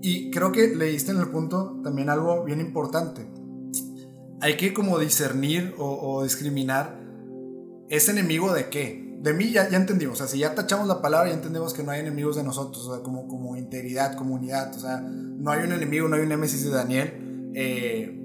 Y 0.02 0.30
creo 0.30 0.52
que 0.52 0.74
leíste 0.74 1.12
en 1.12 1.18
el 1.18 1.28
punto 1.28 1.80
también 1.82 2.10
algo 2.10 2.44
bien 2.44 2.60
importante. 2.60 3.26
Hay 4.40 4.56
que 4.56 4.74
como 4.74 4.98
discernir 4.98 5.74
o, 5.78 6.16
o 6.16 6.24
discriminar, 6.24 7.00
¿es 7.88 8.08
enemigo 8.08 8.52
de 8.52 8.68
qué? 8.68 9.11
De 9.22 9.32
mí 9.32 9.52
ya, 9.52 9.68
ya 9.68 9.76
entendimos, 9.76 10.14
o 10.14 10.18
sea, 10.18 10.26
si 10.26 10.38
ya 10.38 10.52
tachamos 10.52 10.88
la 10.88 11.00
palabra, 11.00 11.28
ya 11.28 11.34
entendemos 11.34 11.72
que 11.72 11.84
no 11.84 11.92
hay 11.92 12.00
enemigos 12.00 12.34
de 12.34 12.42
nosotros, 12.42 12.84
o 12.86 12.94
sea, 12.94 13.04
como, 13.04 13.28
como 13.28 13.56
integridad, 13.56 14.16
comunidad, 14.16 14.74
o 14.74 14.80
sea, 14.80 15.00
no 15.00 15.50
hay 15.52 15.62
un 15.62 15.72
enemigo, 15.72 16.08
no 16.08 16.16
hay 16.16 16.22
un 16.22 16.28
némesis 16.28 16.64
de 16.64 16.70
Daniel. 16.70 17.52
Eh, 17.54 18.18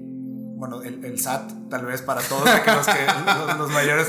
bueno, 0.56 0.82
el, 0.82 1.04
el, 1.04 1.20
SAT, 1.20 1.52
tal 1.70 1.86
vez 1.86 2.02
para 2.02 2.20
todos 2.20 2.44
los, 2.44 2.86
que, 2.86 3.06
los, 3.58 3.70
mayores, 3.70 4.08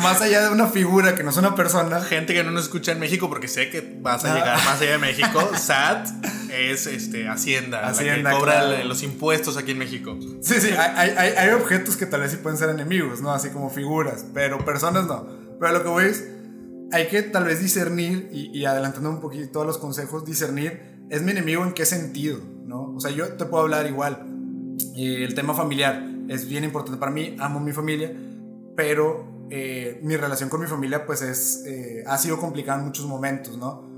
más 0.00 0.22
allá 0.22 0.42
de 0.42 0.50
una 0.50 0.68
figura 0.68 1.16
que 1.16 1.24
no 1.24 1.30
es 1.30 1.36
una 1.38 1.56
persona. 1.56 2.00
Gente 2.02 2.34
que 2.34 2.44
no 2.44 2.52
nos 2.52 2.64
escucha 2.64 2.92
en 2.92 3.00
México, 3.00 3.28
porque 3.28 3.48
sé 3.48 3.68
que 3.68 3.98
vas 4.00 4.24
a 4.24 4.32
ah. 4.32 4.36
llegar 4.36 4.64
más 4.64 4.80
allá 4.80 4.92
de 4.92 4.98
México, 4.98 5.50
SAT 5.56 6.06
es 6.52 6.86
este, 6.86 7.26
Hacienda, 7.26 7.88
Hacienda 7.88 8.30
que 8.30 8.36
cobra 8.36 8.84
los 8.84 9.02
impuestos 9.02 9.56
aquí 9.56 9.72
en 9.72 9.78
México. 9.78 10.16
Sí, 10.40 10.60
sí, 10.60 10.70
hay, 10.70 11.10
hay, 11.16 11.32
hay 11.32 11.50
objetos 11.50 11.96
que 11.96 12.06
tal 12.06 12.20
vez 12.20 12.30
sí 12.30 12.36
pueden 12.36 12.58
ser 12.58 12.68
enemigos, 12.68 13.20
¿no? 13.20 13.32
Así 13.32 13.50
como 13.50 13.68
figuras, 13.68 14.24
pero 14.32 14.64
personas 14.64 15.06
no. 15.06 15.41
Pero 15.62 15.74
lo 15.74 15.82
que 15.84 15.88
voy 15.90 16.04
es, 16.06 16.28
hay 16.90 17.06
que 17.06 17.22
tal 17.22 17.44
vez 17.44 17.60
discernir, 17.60 18.28
y, 18.32 18.64
adelantando 18.64 19.08
un 19.10 19.20
poquito 19.20 19.64
los 19.64 19.78
consejos, 19.78 20.24
discernir, 20.24 21.04
¿es 21.08 21.22
mi 21.22 21.30
enemigo 21.30 21.62
en 21.64 21.72
qué 21.72 21.86
sentido? 21.86 22.40
¿no? 22.66 22.92
O 22.96 23.00
sea, 23.00 23.12
yo 23.12 23.34
te 23.34 23.44
puedo 23.44 23.62
hablar 23.62 23.86
igual. 23.86 24.26
Eh, 24.96 25.22
el 25.22 25.36
tema 25.36 25.54
familiar 25.54 26.04
es 26.26 26.48
bien 26.48 26.64
importante 26.64 26.98
para 26.98 27.12
mí, 27.12 27.36
amo 27.38 27.60
mi 27.60 27.70
familia, 27.70 28.12
pero 28.74 29.46
eh, 29.50 30.00
mi 30.02 30.16
relación 30.16 30.48
con 30.48 30.62
mi 30.62 30.66
familia 30.66 31.06
pues 31.06 31.22
es, 31.22 31.62
eh, 31.64 32.02
ha 32.08 32.18
sido 32.18 32.40
complicada 32.40 32.80
en 32.80 32.86
muchos 32.86 33.06
momentos, 33.06 33.56
¿no? 33.56 33.88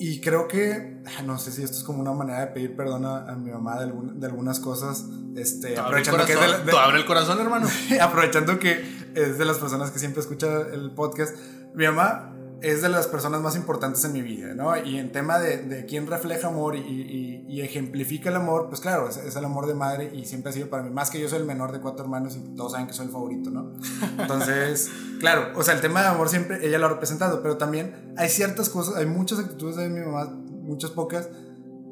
Y 0.00 0.20
creo 0.20 0.46
que, 0.46 1.02
ah, 1.06 1.22
no 1.22 1.38
sé 1.38 1.50
si 1.50 1.62
esto 1.62 1.76
es 1.76 1.84
como 1.84 2.00
una 2.00 2.12
manera 2.12 2.40
de 2.40 2.46
pedir 2.48 2.76
perdón 2.76 3.04
a, 3.04 3.34
mi 3.34 3.50
mamá 3.50 3.80
de, 3.80 3.92
de, 4.14 4.26
algunas 4.26 4.60
cosas. 4.60 5.06
Este, 5.36 5.76
aprovechando 5.76 6.24
que 6.24 6.34
abre 6.34 6.98
el 6.98 7.06
corazón, 7.06 7.40
hermano. 7.40 7.68
aprovechando 8.00 8.58
que 8.58 8.84
es 9.14 9.38
de 9.38 9.44
las 9.44 9.58
personas 9.58 9.90
que 9.90 9.98
siempre 9.98 10.20
escucha 10.20 10.62
el 10.72 10.92
podcast. 10.92 11.36
Mi 11.74 11.84
mamá 11.86 12.37
es 12.60 12.82
de 12.82 12.88
las 12.88 13.06
personas 13.06 13.40
más 13.40 13.56
importantes 13.56 14.04
en 14.04 14.12
mi 14.12 14.22
vida, 14.22 14.54
¿no? 14.54 14.76
Y 14.76 14.98
en 14.98 15.12
tema 15.12 15.38
de, 15.38 15.58
de 15.58 15.84
quién 15.84 16.06
refleja 16.06 16.48
amor 16.48 16.76
y, 16.76 17.44
y, 17.48 17.60
ejemplifica 17.60 18.30
el 18.30 18.36
amor, 18.36 18.68
pues 18.68 18.80
claro, 18.80 19.08
es, 19.08 19.16
es, 19.16 19.34
el 19.34 19.44
amor 19.44 19.66
de 19.66 19.74
madre 19.74 20.12
y 20.14 20.24
siempre 20.26 20.50
ha 20.50 20.52
sido 20.52 20.68
para 20.68 20.84
mí, 20.84 20.90
más 20.90 21.10
que 21.10 21.20
yo 21.20 21.28
soy 21.28 21.38
el 21.38 21.44
menor 21.44 21.72
de 21.72 21.80
cuatro 21.80 22.04
hermanos 22.04 22.36
y 22.36 22.54
todos 22.54 22.72
saben 22.72 22.86
que 22.86 22.92
soy 22.92 23.06
el 23.06 23.12
favorito, 23.12 23.50
¿no? 23.50 23.72
Entonces, 24.18 24.90
claro, 25.20 25.52
o 25.56 25.62
sea, 25.62 25.74
el 25.74 25.80
tema 25.80 26.02
de 26.02 26.08
amor 26.08 26.28
siempre 26.28 26.64
ella 26.66 26.78
lo 26.78 26.86
ha 26.86 26.90
representado, 26.90 27.42
pero 27.42 27.56
también 27.56 28.14
hay 28.16 28.28
ciertas 28.28 28.68
cosas, 28.68 28.96
hay 28.96 29.06
muchas 29.06 29.38
actitudes 29.40 29.76
de 29.76 29.88
mi 29.88 30.00
mamá, 30.00 30.26
muchas 30.26 30.90
pocas, 30.90 31.28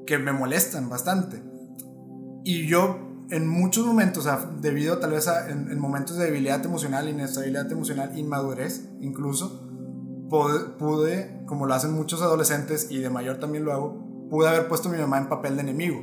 que 0.06 0.18
me 0.18 0.32
molestan 0.32 0.88
bastante. 0.88 1.42
Y 2.44 2.66
yo 2.68 3.24
en 3.30 3.48
muchos 3.48 3.84
momentos, 3.84 4.24
o 4.24 4.28
sea, 4.28 4.50
debido 4.60 4.98
tal 4.98 5.10
vez 5.10 5.26
a 5.26 5.50
en, 5.50 5.70
en 5.70 5.80
momentos 5.80 6.16
de 6.16 6.26
debilidad 6.26 6.64
emocional, 6.64 7.08
inestabilidad 7.08 7.70
emocional, 7.72 8.16
inmadurez 8.16 8.88
incluso, 9.00 9.65
pude, 10.28 11.40
como 11.46 11.66
lo 11.66 11.74
hacen 11.74 11.92
muchos 11.92 12.22
adolescentes 12.22 12.88
y 12.90 12.98
de 12.98 13.10
mayor 13.10 13.38
también 13.38 13.64
lo 13.64 13.72
hago, 13.72 14.28
pude 14.30 14.48
haber 14.48 14.68
puesto 14.68 14.88
a 14.88 14.92
mi 14.92 14.98
mamá 14.98 15.18
en 15.18 15.28
papel 15.28 15.56
de 15.56 15.62
enemigo, 15.62 16.02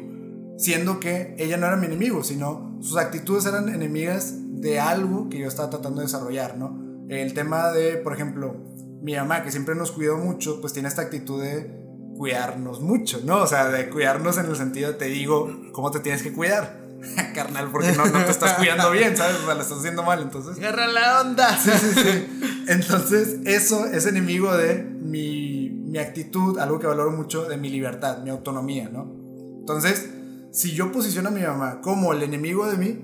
siendo 0.57 0.99
que 0.99 1.35
ella 1.37 1.57
no 1.57 1.67
era 1.67 1.75
mi 1.75 1.87
enemigo, 1.87 2.23
sino 2.23 2.77
sus 2.81 2.97
actitudes 2.97 3.45
eran 3.45 3.69
enemigas 3.69 4.35
de 4.61 4.79
algo 4.79 5.29
que 5.29 5.39
yo 5.39 5.47
estaba 5.47 5.69
tratando 5.69 5.99
de 5.99 6.07
desarrollar, 6.07 6.57
¿no? 6.57 6.81
El 7.09 7.33
tema 7.33 7.71
de, 7.71 7.97
por 7.97 8.13
ejemplo, 8.13 8.55
mi 9.01 9.15
mamá, 9.15 9.43
que 9.43 9.51
siempre 9.51 9.75
nos 9.75 9.91
cuidó 9.91 10.17
mucho, 10.17 10.61
pues 10.61 10.71
tiene 10.71 10.87
esta 10.87 11.01
actitud 11.01 11.41
de 11.41 11.83
cuidarnos 12.17 12.79
mucho, 12.79 13.19
¿no? 13.25 13.41
O 13.41 13.47
sea, 13.47 13.67
de 13.69 13.89
cuidarnos 13.89 14.37
en 14.37 14.45
el 14.45 14.55
sentido 14.55 14.91
de 14.91 14.97
te 14.97 15.05
digo 15.05 15.49
cómo 15.73 15.91
te 15.91 15.99
tienes 15.99 16.23
que 16.23 16.31
cuidar. 16.31 16.82
carnal, 17.33 17.69
porque 17.71 17.91
no, 17.91 18.05
no, 18.05 18.25
te 18.25 18.31
estás 18.31 18.53
cuidando 18.53 18.91
bien, 18.91 19.15
¿sabes? 19.15 19.37
O 19.37 19.45
sea, 19.45 19.55
lo 19.55 19.61
estás 19.61 19.79
haciendo 19.79 20.03
mal, 20.03 20.21
entonces. 20.21 20.57
Agarra 20.57 20.87
la 20.87 21.21
onda. 21.21 21.57
Sí, 21.57 21.71
sí, 21.71 22.01
sí. 22.01 22.65
Entonces, 22.67 23.37
eso 23.45 23.85
es 23.87 24.05
enemigo 24.05 24.55
de 24.55 24.83
mi, 24.83 25.69
mi 25.69 25.97
actitud, 25.99 26.57
algo 26.59 26.79
que 26.79 26.87
valoro 26.87 27.11
mucho, 27.11 27.45
de 27.45 27.57
mi 27.57 27.69
libertad, 27.69 28.19
mi 28.23 28.29
autonomía, 28.29 28.89
¿no? 28.89 29.11
Entonces, 29.59 30.09
si 30.51 30.71
yo 30.71 30.91
posiciono 30.91 31.29
a 31.29 31.31
mi 31.31 31.41
mamá 31.41 31.81
como 31.81 32.13
el 32.13 32.23
enemigo 32.23 32.65
de 32.67 32.77
mí, 32.77 32.99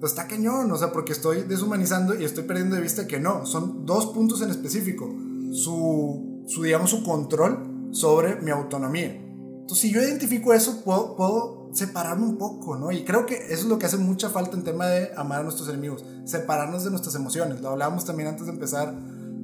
pues 0.00 0.12
está 0.12 0.26
cañón, 0.26 0.70
o 0.72 0.76
sea, 0.76 0.92
porque 0.92 1.12
estoy 1.12 1.42
deshumanizando 1.42 2.18
y 2.18 2.24
estoy 2.24 2.44
perdiendo 2.44 2.76
de 2.76 2.82
vista 2.82 3.06
que 3.06 3.20
no, 3.20 3.46
son 3.46 3.86
dos 3.86 4.06
puntos 4.06 4.42
en 4.42 4.50
específico. 4.50 5.08
Su, 5.52 6.44
su 6.48 6.62
digamos, 6.62 6.90
su 6.90 7.04
control 7.04 7.88
sobre 7.92 8.36
mi 8.40 8.50
autonomía. 8.50 9.16
Entonces, 9.62 9.78
si 9.78 9.92
yo 9.92 10.02
identifico 10.02 10.52
eso, 10.52 10.82
puedo, 10.84 11.16
puedo 11.16 11.70
separarme 11.72 12.26
un 12.26 12.36
poco, 12.36 12.76
¿no? 12.76 12.92
Y 12.92 13.04
creo 13.04 13.26
que 13.26 13.36
eso 13.36 13.62
es 13.62 13.64
lo 13.64 13.78
que 13.78 13.86
hace 13.86 13.96
mucha 13.96 14.28
falta 14.28 14.56
en 14.56 14.64
tema 14.64 14.86
de 14.86 15.12
amar 15.16 15.40
a 15.40 15.42
nuestros 15.42 15.68
enemigos, 15.68 16.04
separarnos 16.24 16.84
de 16.84 16.90
nuestras 16.90 17.14
emociones. 17.14 17.60
Lo 17.60 17.70
hablábamos 17.70 18.04
también 18.04 18.28
antes 18.28 18.46
de 18.46 18.52
empezar 18.52 18.94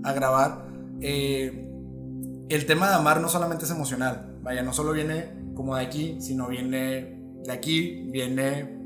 a 0.05 0.13
grabar, 0.13 0.67
eh, 1.01 1.65
el 2.49 2.67
tema 2.67 2.89
de 2.89 2.97
amar 2.97 3.21
no 3.21 3.29
solamente 3.29 3.65
es 3.65 3.71
emocional, 3.71 4.39
vaya, 4.43 4.63
no 4.63 4.73
solo 4.73 4.93
viene 4.93 5.53
como 5.55 5.77
de 5.77 5.85
aquí, 5.85 6.19
sino 6.21 6.49
viene 6.49 7.21
de 7.45 7.53
aquí, 7.53 8.09
viene... 8.11 8.77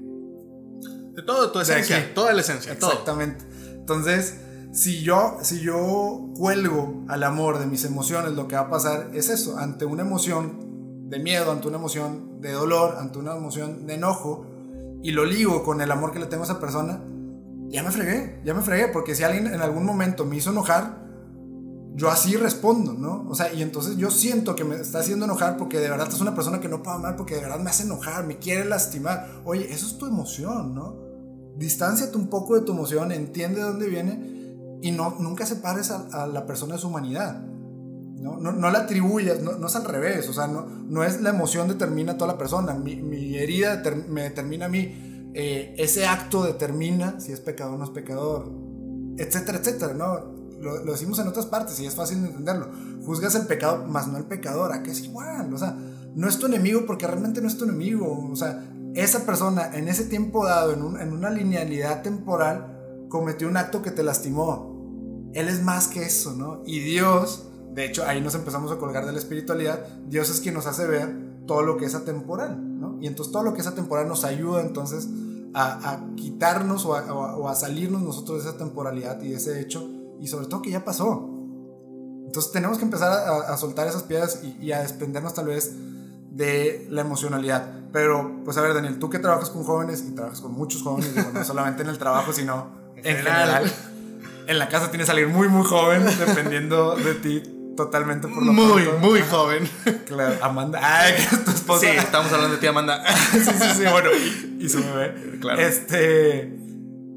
De 1.14 1.22
todo, 1.22 1.52
tu 1.52 1.60
esencia, 1.60 2.12
toda 2.14 2.32
la 2.32 2.40
esencia. 2.40 2.72
Exactamente. 2.72 3.44
Entonces, 3.74 4.38
si 4.72 5.02
yo, 5.02 5.36
si 5.42 5.60
yo 5.60 6.30
cuelgo 6.34 7.04
al 7.08 7.22
amor 7.24 7.58
de 7.58 7.66
mis 7.66 7.84
emociones, 7.84 8.32
lo 8.32 8.48
que 8.48 8.56
va 8.56 8.62
a 8.62 8.70
pasar 8.70 9.10
es 9.12 9.28
eso, 9.28 9.58
ante 9.58 9.84
una 9.84 10.02
emoción 10.02 10.71
de 11.12 11.18
miedo, 11.18 11.52
ante 11.52 11.68
una 11.68 11.76
emoción 11.76 12.40
de 12.40 12.52
dolor, 12.52 12.96
ante 12.98 13.18
una 13.18 13.36
emoción 13.36 13.86
de 13.86 13.94
enojo, 13.94 14.46
y 15.02 15.10
lo 15.10 15.26
ligo 15.26 15.62
con 15.62 15.82
el 15.82 15.90
amor 15.90 16.10
que 16.10 16.18
le 16.18 16.24
tengo 16.24 16.42
a 16.42 16.46
esa 16.46 16.58
persona, 16.58 17.04
ya 17.68 17.82
me 17.82 17.90
fregué, 17.90 18.40
ya 18.46 18.54
me 18.54 18.62
fregué, 18.62 18.88
porque 18.88 19.14
si 19.14 19.22
alguien 19.22 19.46
en 19.46 19.60
algún 19.60 19.84
momento 19.84 20.24
me 20.24 20.36
hizo 20.36 20.52
enojar, 20.52 21.02
yo 21.94 22.10
así 22.10 22.34
respondo, 22.36 22.94
¿no? 22.94 23.26
O 23.28 23.34
sea, 23.34 23.52
y 23.52 23.60
entonces 23.60 23.98
yo 23.98 24.10
siento 24.10 24.56
que 24.56 24.64
me 24.64 24.76
está 24.76 25.00
haciendo 25.00 25.26
enojar 25.26 25.58
porque 25.58 25.80
de 25.80 25.90
verdad 25.90 26.08
es 26.08 26.18
una 26.22 26.34
persona 26.34 26.60
que 26.60 26.68
no 26.70 26.82
puedo 26.82 26.96
amar 26.96 27.16
porque 27.16 27.34
de 27.34 27.42
verdad 27.42 27.60
me 27.60 27.68
hace 27.68 27.82
enojar, 27.82 28.24
me 28.24 28.38
quiere 28.38 28.64
lastimar. 28.64 29.42
Oye, 29.44 29.70
eso 29.70 29.86
es 29.86 29.98
tu 29.98 30.06
emoción, 30.06 30.74
¿no? 30.74 30.96
Distánciate 31.58 32.16
un 32.16 32.28
poco 32.28 32.54
de 32.54 32.62
tu 32.62 32.72
emoción, 32.72 33.12
entiende 33.12 33.60
de 33.60 33.66
dónde 33.66 33.88
viene 33.90 34.78
y 34.80 34.90
no, 34.92 35.16
nunca 35.18 35.44
separes 35.44 35.90
a, 35.90 36.22
a 36.22 36.26
la 36.26 36.46
persona 36.46 36.76
de 36.76 36.80
su 36.80 36.88
humanidad. 36.88 37.51
No, 38.22 38.36
no, 38.38 38.52
no 38.52 38.70
la 38.70 38.80
atribuyas, 38.80 39.42
no, 39.42 39.58
no, 39.58 39.66
es 39.66 39.74
al 39.74 39.84
revés, 39.84 40.28
o 40.28 40.32
sea, 40.32 40.46
no, 40.46 40.64
no 40.64 41.02
es 41.02 41.20
la 41.20 41.30
emoción 41.30 41.66
determina 41.66 42.12
a 42.12 42.16
toda 42.16 42.32
la 42.32 42.38
persona, 42.38 42.72
mi, 42.74 42.96
mi 42.96 43.36
herida 43.36 43.82
me 44.08 44.22
determina 44.22 44.66
a 44.66 44.68
mí, 44.68 45.30
eh, 45.34 45.74
ese 45.76 46.06
acto 46.06 46.44
determina 46.44 47.20
si 47.20 47.32
es 47.32 47.40
pecador 47.40 47.74
o 47.74 47.78
no 47.78 47.84
es 47.84 47.90
pecador, 47.90 48.52
etcétera, 49.18 49.58
etcétera, 49.58 49.94
¿no? 49.94 50.42
lo, 50.62 50.92
decimos 50.92 51.18
en 51.18 51.28
otras 51.28 51.46
partes 51.46 51.78
y 51.80 51.86
es 51.86 51.94
fácil 51.94 52.22
de 52.22 52.28
entenderlo. 52.28 52.68
Juzgas 53.04 53.34
el 53.34 53.46
pecado, 53.46 53.84
más 53.86 54.08
no 54.08 54.18
el 54.18 54.24
pecador, 54.24 54.72
a 54.72 54.82
que 54.82 54.92
es 54.92 55.00
igual. 55.00 55.52
O 55.52 55.58
sea, 55.58 55.76
no 56.14 56.28
es 56.28 56.38
tu 56.38 56.46
enemigo 56.46 56.86
porque 56.86 57.06
realmente 57.06 57.40
no 57.40 57.48
es 57.48 57.58
tu 57.58 57.64
enemigo. 57.64 58.28
O 58.30 58.36
sea, 58.36 58.64
esa 58.94 59.26
persona 59.26 59.70
en 59.74 59.88
ese 59.88 60.04
tiempo 60.04 60.46
dado, 60.46 60.72
en, 60.72 61.00
en 61.00 61.12
una 61.12 61.30
linealidad 61.30 62.02
temporal, 62.02 63.06
cometió 63.08 63.48
un 63.48 63.56
acto 63.56 63.82
que 63.82 63.90
te 63.90 64.02
lastimó. 64.02 65.30
Él 65.34 65.48
es 65.48 65.62
más 65.62 65.88
que 65.88 66.04
eso, 66.04 66.34
¿no? 66.34 66.62
Y 66.64 66.80
Dios, 66.80 67.48
de 67.74 67.86
hecho, 67.86 68.04
ahí 68.06 68.20
nos 68.20 68.34
empezamos 68.34 68.70
a 68.70 68.76
colgar 68.76 69.06
de 69.06 69.12
la 69.12 69.18
espiritualidad. 69.18 69.86
Dios 70.06 70.28
es 70.28 70.40
quien 70.40 70.54
nos 70.54 70.66
hace 70.66 70.86
ver 70.86 71.46
todo 71.46 71.62
lo 71.62 71.78
que 71.78 71.86
es 71.86 71.94
atemporal, 71.94 72.78
¿no? 72.78 72.98
Y 73.00 73.06
entonces 73.06 73.32
todo 73.32 73.42
lo 73.42 73.54
que 73.54 73.62
es 73.62 73.66
atemporal 73.66 74.06
nos 74.08 74.24
ayuda 74.24 74.60
entonces 74.60 75.08
a, 75.54 75.92
a 75.92 76.14
quitarnos 76.14 76.84
o 76.84 76.94
a, 76.94 77.12
o 77.12 77.48
a 77.48 77.54
salirnos 77.54 78.02
nosotros 78.02 78.44
de 78.44 78.50
esa 78.50 78.58
temporalidad 78.58 79.20
y 79.22 79.30
de 79.30 79.36
ese 79.36 79.60
hecho 79.60 79.88
y 80.20 80.28
sobre 80.28 80.46
todo 80.46 80.60
que 80.60 80.70
ya 80.70 80.84
pasó. 80.84 81.28
Entonces 82.26 82.52
tenemos 82.52 82.78
que 82.78 82.84
empezar 82.84 83.10
a, 83.10 83.56
soltar 83.56 83.88
esas 83.88 84.04
piedras 84.04 84.40
y, 84.60 84.72
a 84.72 84.80
desprendernos 84.80 85.34
tal 85.34 85.46
vez 85.46 85.74
de 86.30 86.86
la 86.90 87.02
emocionalidad. 87.02 87.70
Pero, 87.92 88.40
pues 88.44 88.56
a 88.56 88.62
ver, 88.62 88.72
Daniel, 88.72 88.98
tú 88.98 89.10
que 89.10 89.18
trabajas 89.18 89.50
con 89.50 89.64
jóvenes 89.64 90.02
y 90.08 90.14
trabajas 90.14 90.40
con 90.40 90.52
muchos 90.52 90.82
jóvenes, 90.82 91.12
no 91.34 91.44
solamente 91.44 91.82
en 91.82 91.90
el 91.90 91.98
trabajo, 91.98 92.32
sino 92.32 92.68
en 92.96 93.16
general. 93.16 93.70
En 94.46 94.58
la 94.58 94.68
casa 94.68 94.90
tienes 94.90 95.08
a 95.08 95.12
alguien 95.12 95.30
muy, 95.30 95.48
muy 95.48 95.64
joven, 95.66 96.04
dependiendo 96.18 96.96
de 96.96 97.14
ti 97.14 97.51
totalmente 97.76 98.28
por 98.28 98.44
lo 98.44 98.52
Muy, 98.52 98.88
muy 99.00 99.20
joven. 99.22 99.68
Claro, 100.06 100.36
Amanda. 100.42 100.80
Ay, 100.82 101.14
que 101.14 101.22
es 101.22 101.44
tu 101.44 101.50
esposa. 101.50 101.80
Sí, 101.80 101.96
estamos 101.96 102.32
hablando 102.32 102.56
de 102.56 102.60
ti, 102.60 102.66
Amanda. 102.66 103.02
sí, 103.32 103.40
sí, 103.40 103.68
sí, 103.76 103.82
bueno, 103.90 104.10
y 104.58 104.68
su 104.68 104.78
bebé. 104.82 105.38
Claro. 105.40 105.60
Este 105.60 106.62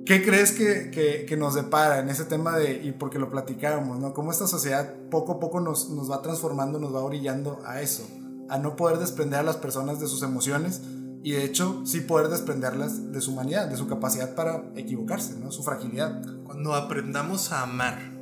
¿Qué 0.05 0.23
crees 0.23 0.51
que, 0.51 0.91
que, 0.91 1.25
que, 1.25 1.35
nos 1.35 1.55
depara 1.55 1.97
en 1.99 2.09
ese 2.09 2.25
tema 2.25 2.55
de, 2.55 2.79
y 2.83 2.91
porque 2.91 3.17
lo 3.17 3.31
platicábamos, 3.31 3.99
¿no? 3.99 4.13
Cómo 4.13 4.31
esta 4.31 4.45
sociedad 4.45 4.93
poco 5.09 5.33
a 5.33 5.39
poco 5.39 5.59
nos, 5.59 5.89
nos 5.89 6.11
va 6.11 6.21
transformando, 6.21 6.77
nos 6.77 6.93
va 6.93 6.99
orillando 6.99 7.59
a 7.65 7.81
eso, 7.81 8.07
a 8.47 8.59
no 8.59 8.75
poder 8.75 8.99
desprender 8.99 9.39
a 9.39 9.43
las 9.43 9.57
personas 9.57 9.99
de 9.99 10.07
sus 10.07 10.21
emociones 10.21 10.81
y 11.23 11.31
de 11.31 11.43
hecho 11.43 11.81
sí 11.85 12.01
poder 12.01 12.27
desprenderlas 12.27 13.11
de 13.11 13.19
su 13.19 13.31
humanidad, 13.31 13.67
de 13.67 13.77
su 13.77 13.87
capacidad 13.87 14.35
para 14.35 14.65
equivocarse, 14.75 15.39
¿no? 15.39 15.51
Su 15.51 15.63
fragilidad. 15.63 16.21
Cuando 16.43 16.75
aprendamos 16.75 17.51
a 17.51 17.63
amar 17.63 18.14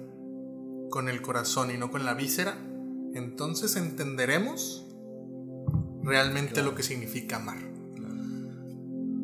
con 0.94 1.10
el 1.10 1.24
corazón 1.24 1.72
y 1.72 1.78
no 1.80 1.90
con 1.90 2.06
la 2.06 2.14
víscera, 2.14 2.56
entonces 3.16 3.78
entenderemos 3.78 4.86
realmente 6.04 6.62
lo 6.62 6.76
que 6.76 6.84
significa 6.84 7.38
amar. 7.38 7.58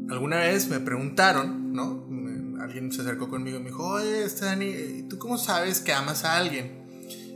Alguna 0.10 0.38
vez 0.38 0.68
me 0.68 0.80
preguntaron, 0.80 1.72
¿no? 1.72 2.08
alguien 2.60 2.92
se 2.92 3.02
acercó 3.02 3.30
conmigo 3.30 3.58
y 3.58 3.60
me 3.60 3.68
dijo, 3.68 3.86
oye, 3.86 4.28
Dani, 4.42 5.04
¿tú 5.08 5.20
cómo 5.20 5.38
sabes 5.38 5.80
que 5.80 5.94
amas 5.94 6.26
a 6.26 6.38
alguien? 6.38 6.88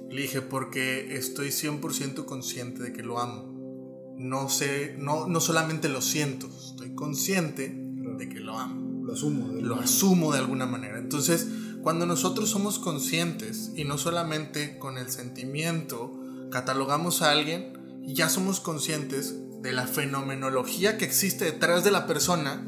Le 0.10 0.24
dije, 0.24 0.42
porque 0.42 1.16
estoy 1.16 1.50
100% 1.50 2.26
consciente 2.26 2.82
de 2.82 2.92
que 2.92 3.04
lo 3.04 3.20
amo. 3.20 4.16
No 4.18 4.50
sé, 4.50 4.96
no, 4.98 5.28
no 5.28 5.42
solamente 5.42 5.90
lo 5.90 6.02
siento, 6.02 6.48
estoy 6.48 6.96
consciente 6.96 7.72
de 7.72 8.30
que 8.30 8.40
lo 8.40 8.58
amo. 8.58 9.04
Lo 9.06 9.14
asumo. 9.14 9.50
De 9.50 9.62
lo 9.62 9.76
asumo 9.76 10.34
de 10.34 10.40
alguna 10.40 10.66
manera. 10.66 10.98
Entonces, 10.98 11.48
cuando 11.84 12.06
nosotros 12.06 12.50
somos 12.50 12.80
conscientes 12.80 13.72
y 13.76 13.84
no 13.84 13.98
solamente 13.98 14.80
con 14.80 14.98
el 14.98 15.12
sentimiento 15.12 16.18
catalogamos 16.50 17.22
a 17.22 17.32
alguien 17.32 17.74
y 18.02 18.14
ya 18.14 18.30
somos 18.30 18.62
conscientes 18.62 19.36
de 19.62 19.74
la 19.74 19.86
fenomenología 19.86 20.98
que 20.98 21.04
existe 21.04 21.44
detrás 21.44 21.84
de 21.84 21.92
la 21.92 22.08
persona, 22.08 22.66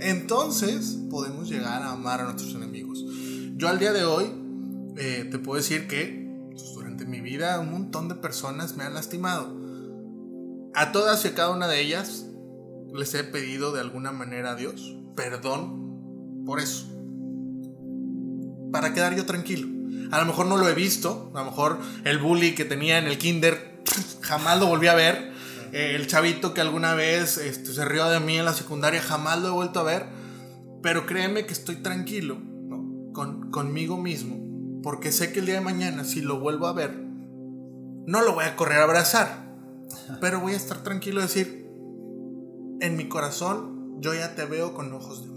entonces 0.00 0.98
podemos 1.08 1.48
llegar 1.48 1.82
a 1.82 1.92
amar 1.92 2.20
a 2.20 2.24
nuestros 2.24 2.54
enemigos. 2.54 3.04
Yo 3.54 3.68
al 3.68 3.78
día 3.78 3.92
de 3.92 4.04
hoy 4.04 4.32
eh, 4.96 5.28
te 5.30 5.38
puedo 5.38 5.58
decir 5.58 5.86
que 5.86 6.28
pues, 6.50 6.74
durante 6.74 7.06
mi 7.06 7.20
vida 7.20 7.60
un 7.60 7.70
montón 7.70 8.08
de 8.08 8.16
personas 8.16 8.76
me 8.76 8.82
han 8.82 8.94
lastimado. 8.94 9.56
A 10.74 10.90
todas 10.90 11.24
y 11.24 11.28
a 11.28 11.34
cada 11.34 11.50
una 11.50 11.68
de 11.68 11.80
ellas 11.80 12.26
les 12.92 13.14
he 13.14 13.22
pedido 13.22 13.72
de 13.72 13.80
alguna 13.80 14.10
manera 14.10 14.52
a 14.52 14.56
Dios 14.56 14.96
perdón 15.14 16.44
por 16.44 16.58
eso. 16.58 16.95
Para 18.72 18.92
quedar 18.92 19.14
yo 19.16 19.26
tranquilo. 19.26 19.68
A 20.10 20.20
lo 20.20 20.26
mejor 20.26 20.46
no 20.46 20.56
lo 20.56 20.68
he 20.68 20.74
visto, 20.74 21.30
a 21.34 21.40
lo 21.40 21.46
mejor 21.46 21.78
el 22.04 22.18
bully 22.18 22.54
que 22.54 22.64
tenía 22.64 22.98
en 22.98 23.06
el 23.06 23.18
kinder 23.18 23.82
jamás 24.20 24.58
lo 24.58 24.66
volví 24.66 24.86
a 24.88 24.94
ver 24.94 25.36
el 25.72 26.06
chavito 26.06 26.54
que 26.54 26.60
alguna 26.60 26.94
vez 26.94 27.38
este, 27.38 27.72
se 27.72 27.84
rió 27.84 28.08
de 28.08 28.20
mí 28.20 28.38
en 28.38 28.44
la 28.44 28.54
secundaria, 28.54 29.02
jamás 29.02 29.40
lo 29.40 29.48
he 29.48 29.52
vuelto 29.52 29.80
a 29.80 29.84
ver. 29.84 30.06
Pero 30.82 31.06
créeme 31.06 31.46
que 31.46 31.52
estoy 31.52 31.76
tranquilo 31.76 32.38
Con, 33.12 33.50
conmigo 33.50 33.96
mismo. 33.96 34.80
Porque 34.82 35.12
sé 35.12 35.32
que 35.32 35.40
el 35.40 35.46
día 35.46 35.56
de 35.56 35.60
mañana, 35.60 36.04
si 36.04 36.20
lo 36.20 36.38
vuelvo 36.38 36.66
a 36.66 36.72
ver, 36.72 36.94
no 38.06 38.22
lo 38.22 38.34
voy 38.34 38.44
a 38.44 38.56
correr 38.56 38.78
a 38.78 38.84
abrazar. 38.84 39.54
Pero 40.20 40.40
voy 40.40 40.52
a 40.52 40.56
estar 40.56 40.82
tranquilo 40.82 41.20
y 41.20 41.24
decir, 41.24 41.66
en 42.80 42.96
mi 42.96 43.08
corazón 43.08 44.00
yo 44.00 44.14
ya 44.14 44.34
te 44.34 44.44
veo 44.44 44.74
con 44.74 44.92
ojos 44.92 45.24
de. 45.24 45.35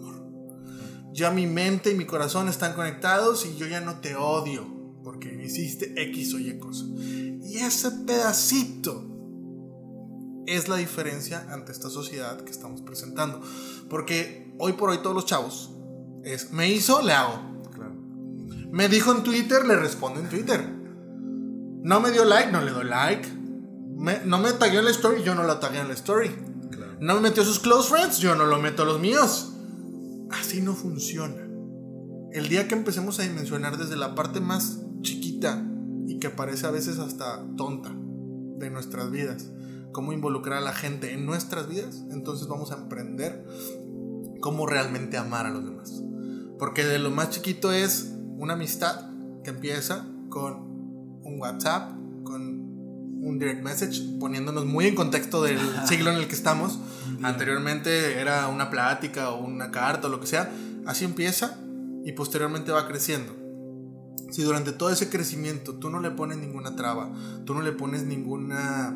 Ya 1.19 1.31
mi 1.31 1.47
mente 1.47 1.91
y 1.91 1.95
mi 1.95 2.05
corazón 2.05 2.47
están 2.47 2.71
conectados 2.75 3.45
y 3.45 3.57
yo 3.57 3.67
ya 3.67 3.81
no 3.81 3.99
te 3.99 4.15
odio 4.15 4.65
porque 5.03 5.27
hiciste 5.43 6.01
X 6.01 6.33
o 6.33 6.39
Y 6.39 6.57
cosa. 6.59 6.85
Y 6.95 7.57
ese 7.57 7.91
pedacito 8.07 9.03
es 10.47 10.69
la 10.69 10.77
diferencia 10.77 11.45
ante 11.49 11.73
esta 11.73 11.89
sociedad 11.89 12.39
que 12.39 12.51
estamos 12.51 12.81
presentando. 12.83 13.41
Porque 13.89 14.55
hoy 14.59 14.71
por 14.73 14.91
hoy 14.91 14.99
todos 14.99 15.13
los 15.13 15.25
chavos 15.25 15.71
es, 16.23 16.53
me 16.53 16.69
hizo, 16.69 17.01
le 17.01 17.11
hago. 17.11 17.41
Me 18.71 18.87
dijo 18.87 19.11
en 19.11 19.21
Twitter, 19.21 19.65
le 19.65 19.75
respondo 19.75 20.21
en 20.21 20.29
Twitter. 20.29 20.73
No 21.83 21.99
me 21.99 22.11
dio 22.11 22.23
like, 22.23 22.49
no 22.49 22.61
le 22.61 22.71
doy 22.71 22.85
like. 22.85 23.27
no 24.23 24.37
me 24.37 24.53
tagueó 24.53 24.79
en 24.79 24.85
la 24.85 24.91
story, 24.91 25.21
yo 25.23 25.35
no 25.35 25.43
la 25.43 25.59
tagué 25.59 25.79
en 25.79 25.89
la 25.89 25.95
story. 25.95 26.31
No 27.01 27.15
me 27.15 27.19
metió 27.19 27.43
sus 27.43 27.59
close 27.59 27.89
friends, 27.89 28.19
yo 28.19 28.35
no 28.35 28.45
lo 28.45 28.57
meto 28.57 28.83
a 28.83 28.85
los 28.85 29.01
míos. 29.01 29.55
Así 30.29 30.61
no 30.61 30.75
funciona. 30.75 31.47
El 32.31 32.47
día 32.49 32.67
que 32.67 32.75
empecemos 32.75 33.19
a 33.19 33.23
dimensionar 33.23 33.77
desde 33.77 33.95
la 33.95 34.13
parte 34.15 34.39
más 34.39 34.79
chiquita 35.01 35.65
y 36.07 36.19
que 36.19 36.29
parece 36.29 36.67
a 36.67 36.71
veces 36.71 36.99
hasta 36.99 37.45
tonta 37.57 37.95
de 38.57 38.69
nuestras 38.69 39.09
vidas, 39.09 39.51
cómo 39.91 40.13
involucrar 40.13 40.59
a 40.59 40.61
la 40.61 40.73
gente 40.73 41.13
en 41.13 41.25
nuestras 41.25 41.67
vidas, 41.67 42.05
entonces 42.11 42.47
vamos 42.47 42.71
a 42.71 42.75
aprender 42.75 43.45
cómo 44.41 44.67
realmente 44.67 45.17
amar 45.17 45.45
a 45.45 45.49
los 45.49 45.65
demás. 45.65 46.03
Porque 46.59 46.85
de 46.85 46.99
lo 46.99 47.09
más 47.09 47.31
chiquito 47.31 47.71
es 47.71 48.13
una 48.37 48.53
amistad 48.53 49.09
que 49.43 49.49
empieza 49.49 50.07
con 50.29 50.61
un 51.23 51.39
WhatsApp, 51.39 51.93
con 52.23 52.68
un 53.21 53.39
direct 53.39 53.63
message, 53.63 54.01
poniéndonos 54.19 54.65
muy 54.65 54.87
en 54.87 54.95
contexto 54.95 55.43
del 55.43 55.59
siglo 55.87 56.11
en 56.11 56.17
el 56.17 56.27
que 56.27 56.35
estamos. 56.35 56.79
Anteriormente 57.21 58.19
era 58.19 58.47
una 58.47 58.69
plática 58.69 59.31
o 59.31 59.45
una 59.45 59.71
carta 59.71 60.07
o 60.07 60.09
lo 60.09 60.19
que 60.19 60.27
sea. 60.27 60.51
Así 60.85 61.05
empieza 61.05 61.59
y 62.05 62.11
posteriormente 62.13 62.71
va 62.71 62.87
creciendo. 62.87 63.35
Si 64.31 64.43
durante 64.43 64.71
todo 64.71 64.91
ese 64.91 65.09
crecimiento 65.09 65.75
tú 65.75 65.89
no 65.89 65.99
le 65.99 66.11
pones 66.11 66.37
ninguna 66.37 66.75
traba, 66.75 67.11
tú 67.45 67.53
no 67.53 67.61
le 67.61 67.71
pones 67.71 68.03
ninguna 68.03 68.95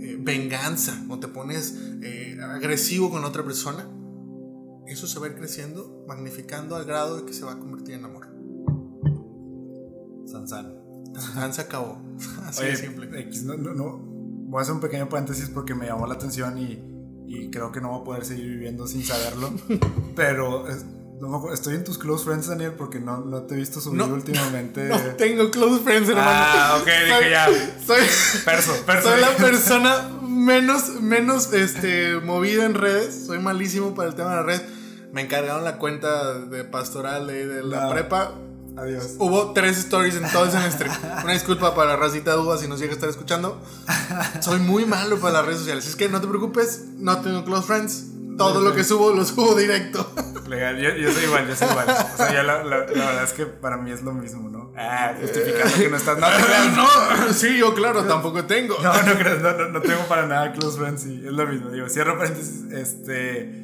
eh, 0.00 0.18
venganza 0.20 1.02
o 1.08 1.18
te 1.18 1.28
pones 1.28 1.78
eh, 2.02 2.38
agresivo 2.42 3.10
con 3.10 3.24
otra 3.24 3.42
persona, 3.44 3.88
eso 4.86 5.06
se 5.06 5.18
va 5.18 5.26
a 5.26 5.30
ir 5.30 5.36
creciendo, 5.36 6.04
magnificando 6.06 6.76
al 6.76 6.84
grado 6.84 7.16
de 7.16 7.24
que 7.24 7.32
se 7.32 7.44
va 7.44 7.52
a 7.52 7.58
convertir 7.58 7.94
en 7.94 8.04
amor. 8.04 8.28
Sansan. 10.26 10.83
Han 11.36 11.52
se 11.52 11.62
acabó. 11.62 12.00
Así 12.46 12.62
Oye, 12.62 12.70
de 12.70 12.76
simple. 12.76 13.20
X, 13.20 13.44
no, 13.44 13.54
no, 13.56 13.72
no. 13.74 13.98
Voy 13.98 14.60
a 14.60 14.62
hacer 14.62 14.74
un 14.74 14.80
pequeño 14.80 15.08
paréntesis 15.08 15.48
porque 15.48 15.74
me 15.74 15.86
llamó 15.86 16.06
la 16.06 16.14
atención 16.14 16.56
y, 16.58 16.82
y 17.26 17.50
creo 17.50 17.72
que 17.72 17.80
no 17.80 17.90
voy 17.90 18.00
a 18.00 18.04
poder 18.04 18.24
seguir 18.24 18.46
viviendo 18.46 18.86
sin 18.86 19.04
saberlo. 19.04 19.52
Pero 20.16 20.68
es- 20.68 20.84
no 21.20 21.52
estoy 21.52 21.76
en 21.76 21.84
tus 21.84 21.96
close 21.96 22.24
friends, 22.24 22.48
Daniel, 22.48 22.72
porque 22.76 22.98
no, 23.00 23.24
no 23.24 23.42
te 23.42 23.54
he 23.54 23.56
visto 23.56 23.80
subir 23.80 23.98
No. 24.00 24.06
últimamente. 24.12 24.88
No 24.88 24.98
tengo 25.16 25.50
close 25.50 25.82
friends, 25.82 26.08
hermano. 26.08 26.28
Ah, 26.30 26.78
ok, 26.80 26.86
dije 26.86 27.30
ya. 27.30 27.46
Soy, 27.86 28.00
Perso, 28.44 28.72
perso. 28.84 29.08
soy 29.10 29.20
la 29.20 29.36
persona 29.36 30.10
menos, 30.28 31.00
menos 31.00 31.52
este, 31.52 32.16
movida 32.20 32.66
en 32.66 32.74
redes. 32.74 33.26
Soy 33.26 33.38
malísimo 33.38 33.94
para 33.94 34.08
el 34.10 34.14
tema 34.16 34.30
de 34.30 34.36
las 34.36 34.44
redes. 34.46 34.62
Me 35.12 35.22
encargaron 35.22 35.62
la 35.64 35.78
cuenta 35.78 36.40
de 36.40 36.64
pastoral 36.64 37.26
de, 37.28 37.46
de 37.46 37.62
la 37.62 37.84
No. 37.86 37.90
prepa. 37.92 38.34
Adiós. 38.76 39.14
Hubo 39.18 39.52
tres 39.52 39.78
stories 39.78 40.16
en 40.16 40.30
todo 40.30 40.44
el 40.44 40.50
semestre. 40.50 40.90
Una 41.22 41.32
disculpa 41.32 41.74
para 41.74 41.90
la 41.90 41.96
racita 41.96 42.32
duda 42.32 42.58
si 42.58 42.66
nos 42.66 42.80
llega 42.80 42.92
a 42.92 42.94
estar 42.94 43.08
escuchando. 43.08 43.60
Soy 44.40 44.58
muy 44.58 44.84
malo 44.84 45.18
para 45.18 45.34
las 45.34 45.46
redes 45.46 45.60
sociales. 45.60 45.86
Es 45.86 45.96
que 45.96 46.08
no 46.08 46.20
te 46.20 46.26
preocupes, 46.26 46.86
no 46.98 47.20
tengo 47.20 47.44
close 47.44 47.66
friends. 47.66 48.06
Todo 48.36 48.60
lo 48.60 48.74
que 48.74 48.82
subo 48.82 49.12
lo 49.12 49.24
subo 49.24 49.54
directo. 49.54 50.12
Legal, 50.48 50.76
yo, 50.76 50.90
yo 50.96 51.12
soy 51.12 51.22
igual, 51.22 51.46
yo 51.46 51.54
soy 51.54 51.68
igual. 51.70 51.86
O 51.88 52.16
sea, 52.16 52.32
ya 52.32 52.42
la, 52.42 52.64
la, 52.64 52.78
la 52.78 52.84
verdad 52.84 53.22
es 53.22 53.32
que 53.32 53.46
para 53.46 53.76
mí 53.76 53.92
es 53.92 54.02
lo 54.02 54.12
mismo, 54.12 54.50
¿no? 54.50 54.72
Ah, 54.76 55.14
justificando 55.20 55.72
que 55.72 55.88
no 55.88 55.96
estás. 55.96 56.18
No, 56.18 56.26
te 56.26 56.42
creas. 56.42 56.76
No, 56.76 57.32
sí, 57.32 57.56
yo 57.56 57.74
claro, 57.74 58.02
tampoco 58.02 58.44
tengo. 58.44 58.76
No, 58.82 58.92
no 58.92 59.14
creas, 59.14 59.40
no, 59.40 59.52
no, 59.52 59.68
no 59.68 59.80
tengo 59.80 60.02
para 60.08 60.26
nada 60.26 60.52
close 60.52 60.76
friends 60.76 61.06
y 61.06 61.24
es 61.24 61.32
lo 61.32 61.46
mismo. 61.46 61.70
Digo, 61.70 61.88
cierro 61.88 62.18
paréntesis, 62.18 62.64
este. 62.72 63.62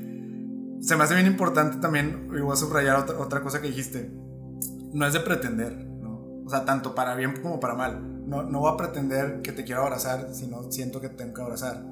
Se 0.82 0.96
me 0.96 1.02
hace 1.04 1.14
bien 1.14 1.26
importante 1.26 1.78
también, 1.78 2.30
y 2.34 2.40
voy 2.40 2.52
a 2.52 2.56
subrayar 2.56 2.96
otra, 2.96 3.18
otra 3.18 3.42
cosa 3.42 3.60
que 3.60 3.66
dijiste. 3.66 4.10
No 4.92 5.06
es 5.06 5.12
de 5.12 5.20
pretender, 5.20 5.76
¿no? 5.76 6.42
O 6.44 6.50
sea, 6.50 6.64
tanto 6.64 6.94
para 6.94 7.14
bien 7.14 7.40
como 7.42 7.60
para 7.60 7.74
mal. 7.74 8.26
No, 8.26 8.42
no 8.42 8.60
voy 8.60 8.72
a 8.72 8.76
pretender 8.76 9.42
que 9.42 9.52
te 9.52 9.64
quiero 9.64 9.82
abrazar 9.82 10.28
si 10.32 10.46
no 10.46 10.70
siento 10.70 11.00
que 11.00 11.08
te 11.08 11.16
tengo 11.16 11.34
que 11.34 11.42
abrazar. 11.42 11.84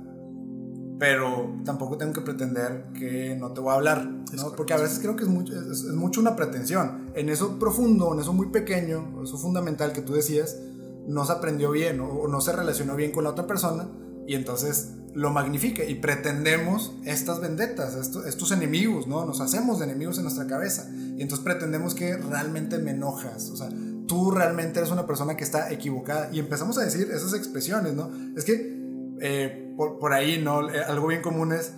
Pero 0.99 1.57
tampoco 1.65 1.97
tengo 1.97 2.13
que 2.13 2.21
pretender 2.23 2.87
que 2.93 3.37
no 3.39 3.53
te 3.53 3.61
voy 3.61 3.71
a 3.71 3.77
hablar, 3.77 4.05
¿no? 4.05 4.53
Porque 4.57 4.75
a 4.75 4.79
veces 4.79 4.99
creo 4.99 5.15
que 5.15 5.23
es 5.23 5.29
mucho, 5.29 5.55
es, 5.55 5.85
es 5.85 5.95
mucho 5.95 6.21
una 6.21 6.35
pretensión. 6.35 7.11
En 7.15 7.29
eso 7.29 7.59
profundo, 7.59 8.13
en 8.15 8.21
eso 8.21 8.33
muy 8.33 8.49
pequeño, 8.49 9.23
eso 9.23 9.39
fundamental 9.39 9.93
que 9.93 10.03
tú 10.03 10.15
decías, 10.15 10.59
no 11.07 11.25
se 11.25 11.33
aprendió 11.33 11.71
bien 11.71 12.01
o, 12.01 12.09
o 12.09 12.29
no 12.29 12.41
se 12.41 12.53
relacionó 12.53 12.97
bien 12.97 13.13
con 13.13 13.25
la 13.25 13.31
otra 13.31 13.47
persona 13.47 13.89
y 14.29 14.35
entonces 14.35 14.91
lo 15.15 15.31
magnifica 15.31 15.83
y 15.85 15.95
pretendemos 15.95 16.93
estas 17.07 17.41
vendetas, 17.41 17.95
estos, 17.97 18.53
enemigos, 18.53 19.07
¿no? 19.07 19.25
Nos 19.25 19.41
hacemos 19.41 19.81
enemigos 19.81 20.19
en 20.19 20.25
nuestra 20.25 20.47
cabeza 20.47 20.87
y 21.17 21.23
entonces 21.23 21.43
pretendemos 21.43 21.95
que 21.95 22.15
realmente 22.19 22.77
me 22.77 22.91
enojas, 22.91 23.49
o 23.49 23.57
sea, 23.57 23.71
tú 24.07 24.31
realmente 24.31 24.81
eres 24.81 24.91
una 24.91 25.07
persona 25.07 25.35
que 25.35 25.45
está 25.45 25.73
equivocada 25.73 26.29
y 26.31 26.41
empezamos 26.41 26.77
a 26.77 26.85
decir 26.85 27.11
esas 27.11 27.33
expresiones, 27.33 27.95
¿no? 27.95 28.11
Es 28.37 28.45
que 28.45 28.77
eh, 29.23 29.73
por, 29.79 29.99
por, 29.99 30.13
ahí, 30.13 30.43
¿no? 30.43 30.69
Eh, 30.71 30.85
algo 30.87 31.07
bien 31.07 31.23
común 31.23 31.55
es 31.55 31.73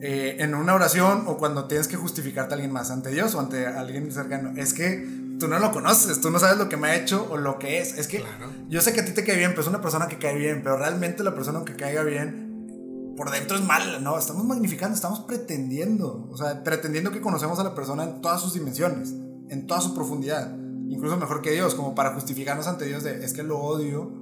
eh, 0.00 0.36
en 0.38 0.54
una 0.54 0.74
oración 0.74 1.24
o 1.26 1.36
cuando 1.36 1.64
tienes 1.64 1.88
que 1.88 1.96
justificarte 1.96 2.54
a 2.54 2.54
alguien 2.54 2.72
más 2.72 2.92
ante 2.92 3.10
Dios 3.10 3.34
o 3.34 3.40
ante 3.40 3.66
alguien 3.66 4.12
cercano, 4.12 4.52
es 4.56 4.72
que 4.72 5.04
tú 5.38 5.48
no 5.48 5.58
lo 5.58 5.72
conoces, 5.72 6.20
tú 6.20 6.30
no 6.30 6.38
sabes 6.38 6.58
lo 6.58 6.68
que 6.68 6.76
me 6.76 6.88
ha 6.88 6.96
hecho 6.96 7.26
o 7.30 7.36
lo 7.36 7.58
que 7.58 7.80
es. 7.80 7.96
Es 7.98 8.08
que 8.08 8.20
Claro. 8.20 8.50
yo 8.68 8.80
sé 8.80 8.92
que 8.92 9.00
a 9.00 9.04
ti 9.04 9.12
te 9.12 9.24
cae 9.24 9.36
bien, 9.36 9.50
pero 9.50 9.62
es 9.62 9.68
una 9.68 9.80
persona 9.80 10.08
que 10.08 10.18
cae 10.18 10.36
bien, 10.36 10.62
pero 10.62 10.76
realmente 10.76 11.22
la 11.22 11.34
persona 11.34 11.64
que 11.64 11.76
caiga 11.76 12.02
bien 12.02 13.14
por 13.16 13.30
dentro 13.30 13.56
es 13.56 13.64
mala, 13.64 13.98
¿no? 13.98 14.18
Estamos 14.18 14.44
magnificando, 14.44 14.94
estamos 14.94 15.20
pretendiendo, 15.20 16.28
o 16.30 16.36
sea, 16.36 16.62
pretendiendo 16.62 17.10
que 17.10 17.20
conocemos 17.20 17.58
a 17.58 17.64
la 17.64 17.74
persona 17.74 18.04
en 18.04 18.20
todas 18.20 18.40
sus 18.40 18.54
dimensiones, 18.54 19.10
en 19.48 19.66
toda 19.66 19.80
su 19.80 19.94
profundidad, 19.94 20.54
incluso 20.88 21.16
mejor 21.16 21.42
que 21.42 21.50
Dios, 21.50 21.74
como 21.74 21.94
para 21.94 22.14
justificarnos 22.14 22.66
ante 22.68 22.84
Dios 22.84 23.02
de 23.02 23.24
es 23.24 23.32
que 23.32 23.42
lo 23.42 23.58
odio 23.58 24.12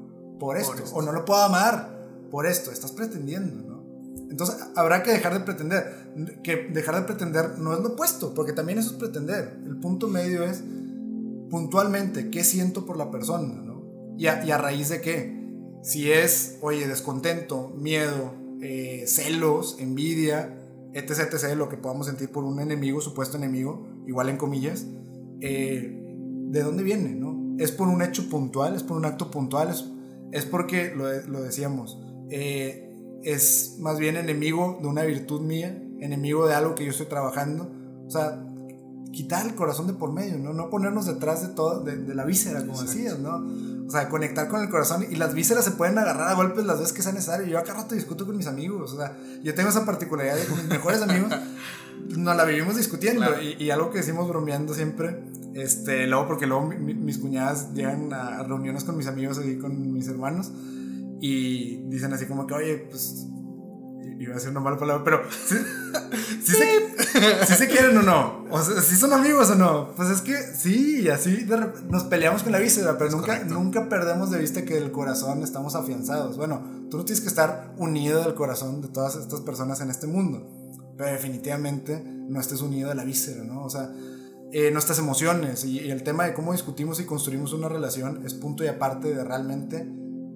por 0.41 0.57
esto, 0.57 0.75
esto. 0.75 0.95
o 0.95 1.03
no 1.03 1.13
lo 1.13 1.25
puedo 1.25 1.43
amar 1.43 1.97
por 2.31 2.47
esto, 2.47 2.71
estás 2.71 2.93
pretendiendo, 2.93 3.63
¿no? 3.69 3.77
Entonces 4.31 4.57
habrá 4.75 5.03
que 5.03 5.13
dejar 5.13 5.35
de 5.35 5.41
pretender, 5.41 6.41
que 6.43 6.69
dejar 6.73 6.97
de 6.97 7.03
pretender 7.03 7.59
no 7.59 7.75
es 7.75 7.81
lo 7.81 7.91
opuesto, 7.91 8.35
porque 8.35 8.53
también 8.53 8.79
eso 8.79 8.91
es 8.91 8.97
pretender, 8.97 9.59
el 9.67 9.77
punto 9.77 10.09
medio 10.09 10.43
es 10.43 10.63
puntualmente 11.51 12.31
qué 12.31 12.45
siento 12.45 12.87
por 12.87 12.97
la 12.97 13.11
persona, 13.11 13.63
¿no? 13.63 13.85
Y 14.19 14.27
a, 14.27 14.59
raíz 14.59 14.89
de 14.89 15.01
qué, 15.01 15.37
si 15.83 16.11
es, 16.11 16.59
oye, 16.63 16.89
descontento, 16.89 17.75
miedo, 17.77 18.33
eh, 18.63 19.05
celos, 19.07 19.77
envidia, 19.79 20.59
etc, 20.95 21.33
etc, 21.33 21.55
lo 21.57 21.69
que 21.69 21.77
podamos 21.77 22.07
sentir 22.07 22.31
por 22.31 22.45
un 22.45 22.61
enemigo, 22.61 23.01
supuesto 23.01 23.37
enemigo, 23.37 23.87
igual 24.07 24.31
en 24.31 24.39
comillas, 24.39 24.87
eh, 25.41 26.03
¿de 26.49 26.63
dónde 26.63 26.83
viene, 26.83 27.15
no? 27.15 27.57
Es 27.59 27.73
por 27.73 27.89
un 27.89 28.01
hecho 28.03 28.29
puntual, 28.31 28.75
es 28.75 28.83
por 28.83 28.97
un 28.97 29.05
acto 29.05 29.31
puntual, 29.31 29.69
es, 29.69 29.85
es 30.33 30.47
porque, 30.47 30.95
lo, 30.95 31.13
lo 31.29 31.43
decíamos, 31.43 31.99
eh, 32.31 32.91
es 33.23 33.77
más 33.81 33.99
bien 33.99 34.17
enemigo 34.17 34.79
de 34.81 34.89
una 34.89 35.03
virtud 35.03 35.43
mía, 35.43 35.83
enemigo 36.01 36.47
de 36.47 36.55
algo 36.55 36.75
que 36.75 36.85
yo 36.85 36.91
estoy 36.91 37.07
trabajando, 37.07 37.71
o 38.07 38.11
sea, 38.11 38.43
quitar 39.17 39.47
el 39.47 39.55
corazón 39.55 39.87
de 39.87 39.95
por 39.95 40.13
medio, 40.13 40.37
¿no? 40.37 40.53
No 40.53 40.69
ponernos 40.69 41.07
detrás 41.07 41.41
de 41.41 41.49
todo, 41.55 41.81
de, 41.83 41.97
de 41.97 42.15
la 42.15 42.25
víscera, 42.27 42.61
como 42.61 42.73
Exacto. 42.73 42.93
decías, 42.93 43.19
¿no? 43.19 43.47
O 43.87 43.91
sea, 43.91 44.09
conectar 44.11 44.47
con 44.49 44.61
el 44.61 44.69
corazón 44.69 45.07
y 45.11 45.17
las 45.17 45.33
vísceras 45.33 45.65
se 45.65 45.71
pueden 45.71 45.97
agarrar 45.97 46.29
a 46.29 46.35
golpes 46.35 46.67
las 46.67 46.79
veces 46.81 46.93
que 46.93 47.03
sea 47.03 47.13
necesario. 47.13 47.47
Yo 47.47 47.59
acá 47.59 47.73
rato 47.73 47.95
discuto 47.95 48.27
con 48.27 48.37
mis 48.37 48.47
amigos, 48.47 48.93
o 48.93 48.97
sea, 48.99 49.17
yo 49.43 49.55
tengo 49.55 49.71
esa 49.71 49.87
particularidad 49.87 50.37
de 50.37 50.45
con 50.45 50.59
mis 50.59 50.67
mejores 50.69 51.01
amigos 51.01 51.33
nos 52.19 52.37
la 52.37 52.45
vivimos 52.45 52.77
discutiendo 52.77 53.23
Claro. 53.27 53.43
y, 53.43 53.55
y 53.63 53.71
algo 53.71 53.91
que 53.91 53.99
decimos 53.99 54.29
bromeando 54.29 54.75
siempre, 54.75 55.23
este, 55.55 56.07
luego 56.07 56.27
porque 56.29 56.47
luego 56.47 56.67
mi- 56.67 56.77
mi- 56.77 56.95
mis 56.95 57.17
cuñadas 57.19 57.73
llegan 57.73 58.13
a 58.13 58.43
reuniones 58.43 58.85
con 58.85 58.97
mis 58.99 59.07
amigos 59.07 59.41
y 59.45 59.57
con 59.59 59.93
mis 59.95 60.07
hermanos 60.09 60.53
y 61.21 61.77
dicen 61.89 62.13
así 62.13 62.27
como 62.27 62.47
que, 62.47 62.55
oye, 62.55 62.77
pues 62.91 63.27
iba 64.19 64.33
a 64.33 64.35
decir 64.37 64.51
una 64.51 64.61
mala 64.61 64.79
palabra, 64.79 65.05
pero 65.05 65.23
¿sí, 65.31 65.57
sí 66.45 66.53
se, 66.53 67.47
sí 67.47 67.55
se 67.55 67.69
quieren 67.71 67.97
o 67.99 68.03
no? 68.03 68.45
O 68.51 68.63
sea, 68.63 68.81
¿sí 68.81 68.97
son 68.97 69.13
amigos 69.13 69.51
o 69.51 69.55
no? 69.55 69.93
Pues 69.95 70.11
es 70.11 70.21
que 70.23 70.35
sí, 70.37 71.09
así 71.09 71.45
de 71.45 71.57
nos 71.89 72.05
peleamos 72.05 72.43
con 72.43 72.53
la 72.53 72.59
víscera, 72.59 72.97
pero 72.99 73.11
nunca, 73.11 73.27
correcto. 73.27 73.55
nunca 73.55 73.89
perdemos 73.89 74.31
de 74.31 74.39
vista 74.39 74.65
que 74.65 74.79
el 74.79 74.91
corazón 74.93 75.43
estamos 75.43 75.75
afianzados. 75.75 76.37
Bueno, 76.37 76.63
tú 76.91 76.99
no 76.99 77.05
tienes 77.05 77.21
que 77.21 77.29
estar 77.29 77.75
unido 77.77 78.23
del 78.23 78.35
corazón 78.35 78.83
de 78.83 78.89
todas 78.89 79.17
estas 79.17 79.41
personas 79.41 79.81
en 79.81 79.91
este 79.91 80.07
mundo, 80.07 80.49
pero 80.97 81.11
definitivamente 81.11 82.03
no 82.05 82.41
estés 82.41 82.61
unido 82.63 82.89
de 82.89 82.95
la 82.95 83.05
víscera, 83.05 83.45
¿no? 83.45 83.65
O 83.65 83.71
sea, 83.71 83.93
eh, 84.53 84.71
nuestras 84.71 84.99
emociones 84.99 85.65
y, 85.65 85.81
y 85.81 85.91
el 85.91 86.03
tema 86.03 86.25
de 86.25 86.35
cómo 86.35 86.53
discutimos 86.53 87.01
y 87.01 87.05
construimos 87.05 87.53
una 87.53 87.69
relación 87.69 88.25
es 88.25 88.35
punto 88.35 88.65
y 88.65 88.69
aparte 88.69 89.13
de 89.13 89.25
realmente 89.25 89.87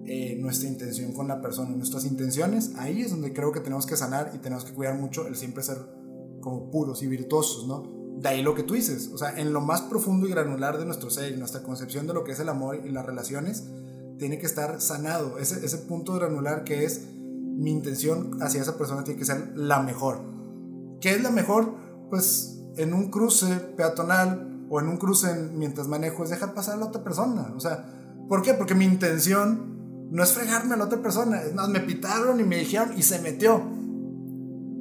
eh, 0.07 0.37
nuestra 0.41 0.69
intención 0.69 1.13
con 1.13 1.29
la 1.29 1.41
persona. 1.41 1.71
Nuestras 1.77 2.05
intenciones, 2.05 2.73
ahí 2.77 3.03
es 3.03 3.11
donde 3.11 3.33
creo 3.33 3.53
que 3.53 3.61
tenemos 3.61 3.87
que 3.87 3.97
sanar 3.97 4.33
y 4.35 4.39
tenemos 4.39 4.65
que 4.65 4.73
cuidar 4.73 4.99
mucho 4.99 5.27
el 5.27 5.37
siempre 5.37 5.63
ser 5.63 5.79
como 6.41 6.71
puros 6.71 7.03
y 7.03 7.07
virtuosos, 7.07 7.67
¿no? 7.67 7.99
De 8.19 8.29
ahí 8.29 8.43
lo 8.43 8.55
que 8.55 8.63
tú 8.63 8.75
dices, 8.75 9.11
o 9.15 9.19
sea, 9.19 9.39
en 9.39 9.53
lo 9.53 9.61
más 9.61 9.83
profundo 9.83 10.27
y 10.27 10.31
granular 10.31 10.79
de 10.79 10.85
nuestro 10.85 11.11
ser 11.11 11.37
nuestra 11.39 11.63
concepción 11.63 12.07
de 12.07 12.15
lo 12.15 12.25
que 12.25 12.33
es 12.33 12.41
el 12.41 12.49
amor 12.49 12.81
y 12.85 12.91
las 12.91 13.05
relaciones, 13.07 13.65
tiene 14.19 14.39
que 14.39 14.47
estar 14.47 14.81
sanado. 14.81 15.39
Ese, 15.39 15.65
ese 15.65 15.79
punto 15.79 16.15
granular 16.15 16.65
que 16.65 16.85
es 16.85 17.07
mi 17.15 17.71
intención 17.71 18.43
hacia 18.43 18.61
esa 18.61 18.77
persona 18.77 19.05
tiene 19.05 19.19
que 19.19 19.25
ser 19.25 19.53
la 19.55 19.81
mejor. 19.83 20.21
¿Qué 21.01 21.11
es 21.13 21.23
la 21.23 21.31
mejor? 21.31 21.75
Pues 22.11 22.59
en 22.77 22.93
un 22.93 23.11
cruce 23.11 23.47
peatonal 23.77 24.67
o 24.69 24.81
en 24.81 24.89
un 24.89 24.97
cruce 24.99 25.31
en- 25.31 25.59
mientras 25.59 25.89
manejo 25.89 26.23
es 26.25 26.31
dejar 26.31 26.53
pasar 26.55 26.75
a 26.75 26.79
la 26.79 26.87
otra 26.87 27.03
persona. 27.03 27.53
O 27.57 27.61
sea, 27.61 27.87
¿por 28.29 28.43
qué? 28.43 28.53
Porque 28.55 28.75
mi 28.75 28.85
intención 28.85 29.80
no 30.11 30.23
es 30.23 30.33
fregarme 30.33 30.75
a 30.75 30.77
la 30.77 30.85
otra 30.85 31.01
persona. 31.01 31.41
Es 31.43 31.55
más, 31.55 31.69
me 31.69 31.81
pitaron 31.81 32.41
y 32.41 32.45
me 32.45 32.57
dijeron 32.59 32.93
y 32.97 33.03
se 33.03 33.21
metió. 33.21 33.63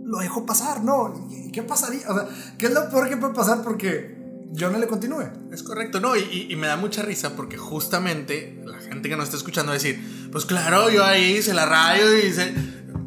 Lo 0.06 0.18
dejo 0.20 0.46
pasar, 0.46 0.84
¿no? 0.84 1.28
¿Y 1.30 1.52
qué 1.52 1.62
pasaría? 1.62 2.02
O 2.10 2.16
sea, 2.16 2.28
¿qué 2.58 2.66
es 2.68 2.74
lo 2.74 2.90
peor 2.90 3.10
que 3.10 3.18
puede 3.18 3.34
pasar? 3.34 3.62
Porque 3.64 4.18
yo 4.52 4.72
no 4.72 4.80
le 4.80 4.88
continúe. 4.88 5.22
Es 5.52 5.62
correcto, 5.62 6.00
no, 6.00 6.16
y, 6.16 6.48
y- 6.50 6.56
me 6.56 6.66
da 6.66 6.78
mucha 6.78 7.04
risa 7.04 7.36
porque 7.36 7.58
justamente 7.58 8.60
la 8.66 8.80
gente 8.80 9.08
que 9.08 9.16
nos 9.16 9.26
está 9.26 9.38
escuchando 9.38 9.68
va 9.70 9.74
a 9.76 9.78
decir, 9.78 10.30
pues 10.32 10.46
claro, 10.46 10.90
yo 10.90 11.04
ahí 11.06 11.38
hice 11.38 11.54
la 11.54 11.66
rayo 11.68 12.18
y 12.18 12.26
hice, 12.28 12.56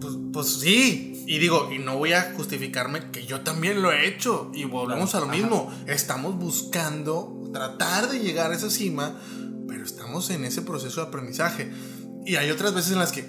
pues, 0.01 0.15
pues 0.33 0.47
sí, 0.61 1.25
y 1.27 1.39
digo, 1.41 1.73
y 1.73 1.79
no 1.81 1.99
voy 1.99 2.13
a 2.13 2.33
justificarme 2.37 3.11
que 3.11 3.27
yo 3.27 3.41
también 3.41 3.83
lo 3.83 3.91
he 3.91 4.07
hecho, 4.07 4.53
y 4.55 4.65
volvemos 4.65 5.11
Claro, 5.11 5.27
a 5.27 5.29
lo 5.29 5.35
mismo, 5.37 5.73
estamos 5.89 6.39
buscando 6.39 7.51
tratar 7.53 8.09
de 8.09 8.21
llegar 8.21 8.53
a 8.53 8.55
esa 8.55 8.71
cima, 8.71 9.19
pero 9.67 9.83
estamos 9.85 10.31
en 10.31 10.45
ese 10.45 10.63
proceso 10.63 11.01
de 11.01 11.09
aprendizaje, 11.09 11.73
y 12.27 12.37
hay 12.37 12.51
otras 12.51 12.75
veces 12.75 12.93
en 12.93 12.99
las 12.99 13.13
que, 13.13 13.29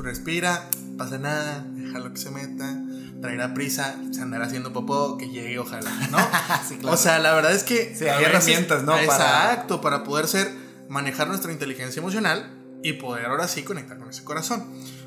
respira, 0.00 0.68
pasa 0.96 1.18
nada, 1.18 1.66
déjalo 1.74 2.12
que 2.12 2.18
se 2.18 2.30
meta, 2.30 2.82
traerá 3.20 3.52
prisa, 3.54 3.96
se 4.12 4.22
andará 4.22 4.46
haciendo 4.46 4.72
popó, 4.72 5.18
que 5.18 5.28
llegue, 5.28 5.58
ojalá, 5.58 5.90
¿no? 6.10 6.18
Sí, 6.68 6.76
claro. 6.76 6.94
O 6.94 6.96
sea, 6.96 7.18
la 7.18 7.34
verdad 7.34 7.52
es 7.52 7.64
que. 7.64 7.94
Sí, 7.94 8.06
hay 8.06 8.24
herramientas, 8.24 8.84
¿no? 8.84 8.96
Exacto, 8.98 9.80
para 9.80 10.04
poder 10.04 10.26
ser. 10.26 10.50
Manejar 10.88 11.28
nuestra 11.28 11.52
inteligencia 11.52 12.00
emocional 12.00 12.50
y 12.82 12.94
poder 12.94 13.26
ahora 13.26 13.46
sí 13.46 13.62
conectar 13.62 13.96
con 13.98 14.08
ese 14.10 14.24
corazón. 14.24 14.64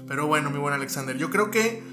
Pero 0.07 0.27
bueno, 0.27 0.49
mi 0.49 0.57
buen 0.57 0.73
Alexander, 0.73 1.17
yo 1.17 1.29
creo 1.29 1.51
que 1.51 1.83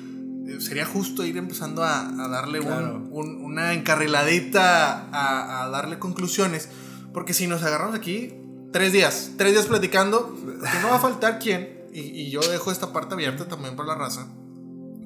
eh, 0.47 0.61
sería 0.61 0.87
justo 0.87 1.25
ir 1.25 1.37
empezando 1.37 1.83
a, 1.83 2.07
a 2.09 2.29
darle 2.29 2.61
un- 2.61 2.67
Claro. 2.67 3.09
un- 3.11 3.45
una 3.45 3.73
encarriladita, 3.73 5.09
a, 5.11 5.65
a 5.65 5.69
darle 5.71 5.99
conclusiones. 5.99 6.69
Porque 7.13 7.35
si 7.35 7.49
nos 7.49 7.65
agarramos 7.65 7.97
aquí, 7.97 8.33
tres 8.73 8.93
días, 8.93 9.33
tres 9.37 9.53
días 9.53 9.67
platicando, 9.67 10.35
que 10.43 10.79
no 10.81 10.89
va 10.89 10.97
a 10.97 11.01
faltar 11.01 11.39
quien, 11.39 11.87
y, 11.93 12.01
y 12.01 12.31
yo 12.31 12.41
dejo 12.41 12.71
esta 12.71 12.93
parte 12.93 13.15
abierta 13.15 13.47
también 13.49 13.77
para 13.77 13.89
la 13.89 13.95
raza. 13.97 14.29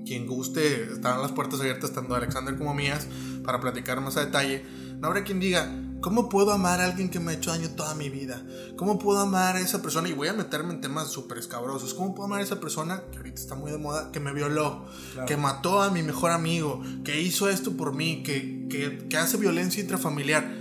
Quien 0.07 0.27
guste, 0.27 0.92
están 0.92 1.22
las 1.22 1.33
puertas 1.33 1.61
abiertas 1.61 1.92
tanto 1.92 2.12
de 2.12 2.18
Alexander 2.18 2.57
como 2.59 2.74
mías 2.74 3.07
para 3.42 3.59
platicar 3.61 4.03
más 4.03 4.18
a 4.18 4.24
detalle. 4.27 4.62
No 4.98 5.07
habrá 5.09 5.24
quien 5.24 5.40
diga, 5.40 5.74
¿cómo 6.03 6.29
puedo 6.29 6.53
amar 6.53 6.83
a 6.83 6.85
alguien 6.85 7.09
que 7.09 7.20
me 7.20 7.33
ha 7.33 7.35
hecho 7.35 7.53
daño 7.53 7.70
toda 7.70 7.94
mi 7.94 8.11
vida? 8.11 8.44
¿Cómo 8.77 8.98
puedo 8.98 9.18
amar 9.20 9.57
a 9.57 9.61
esa 9.61 9.81
persona? 9.81 10.07
Y 10.11 10.12
voy 10.12 10.29
a 10.29 10.35
meterme 10.35 10.74
en 10.74 10.83
temas 10.83 11.09
súper 11.09 11.38
escabrosos. 11.38 11.94
¿Cómo 11.94 12.14
puedo 12.14 12.27
amar 12.27 12.40
a 12.40 12.42
esa 12.42 12.61
persona 12.61 13.03
que 13.11 13.16
ahorita 13.16 13.40
está 13.40 13.55
muy 13.55 13.70
de 13.70 13.79
moda, 13.79 14.12
que 14.12 14.20
me 14.20 14.35
violó, 14.35 14.85
Claro. 15.14 15.27
que 15.27 15.38
mató 15.38 15.81
a 15.81 15.90
mi 15.90 16.03
mejor 16.03 16.33
amigo, 16.33 16.83
que 17.03 17.22
hizo 17.22 17.48
esto 17.48 17.74
por 17.74 17.94
mí, 17.94 18.22
que, 18.22 18.66
que, 18.68 19.09
que 19.09 19.16
hace 19.16 19.38
violencia 19.38 19.81
intrafamiliar? 19.83 20.55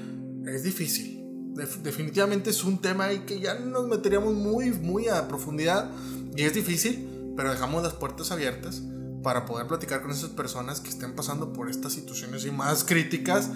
Es 0.48 0.64
difícil. 0.64 1.23
Def- 1.56 1.78
definitivamente 1.84 2.50
es 2.50 2.64
un 2.64 2.80
tema 2.80 3.06
ahí 3.06 3.20
que 3.20 3.40
ya 3.40 3.56
nos 3.56 3.88
meteríamos 3.88 4.34
muy, 4.34 4.72
muy 4.72 5.08
a 5.08 5.28
profundidad. 5.28 5.92
Y 6.36 6.44
es 6.44 6.54
difícil, 6.54 7.34
pero 7.38 7.52
dejamos 7.52 7.84
las 7.84 7.94
puertas 7.94 8.32
abiertas 8.32 8.82
para 9.24 9.46
poder 9.46 9.68
platicar 9.68 10.02
con 10.02 10.12
esas 10.12 10.30
personas 10.32 10.82
que 10.82 10.90
estén 10.90 11.16
pasando 11.16 11.54
por 11.54 11.70
estas 11.70 11.94
situaciones 11.94 12.46
y 12.46 12.52
más 12.52 12.84
críticas, 12.84 13.50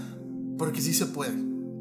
porque 0.57 0.81
sí 0.81 0.93
se 0.93 1.07
puede. 1.07 1.33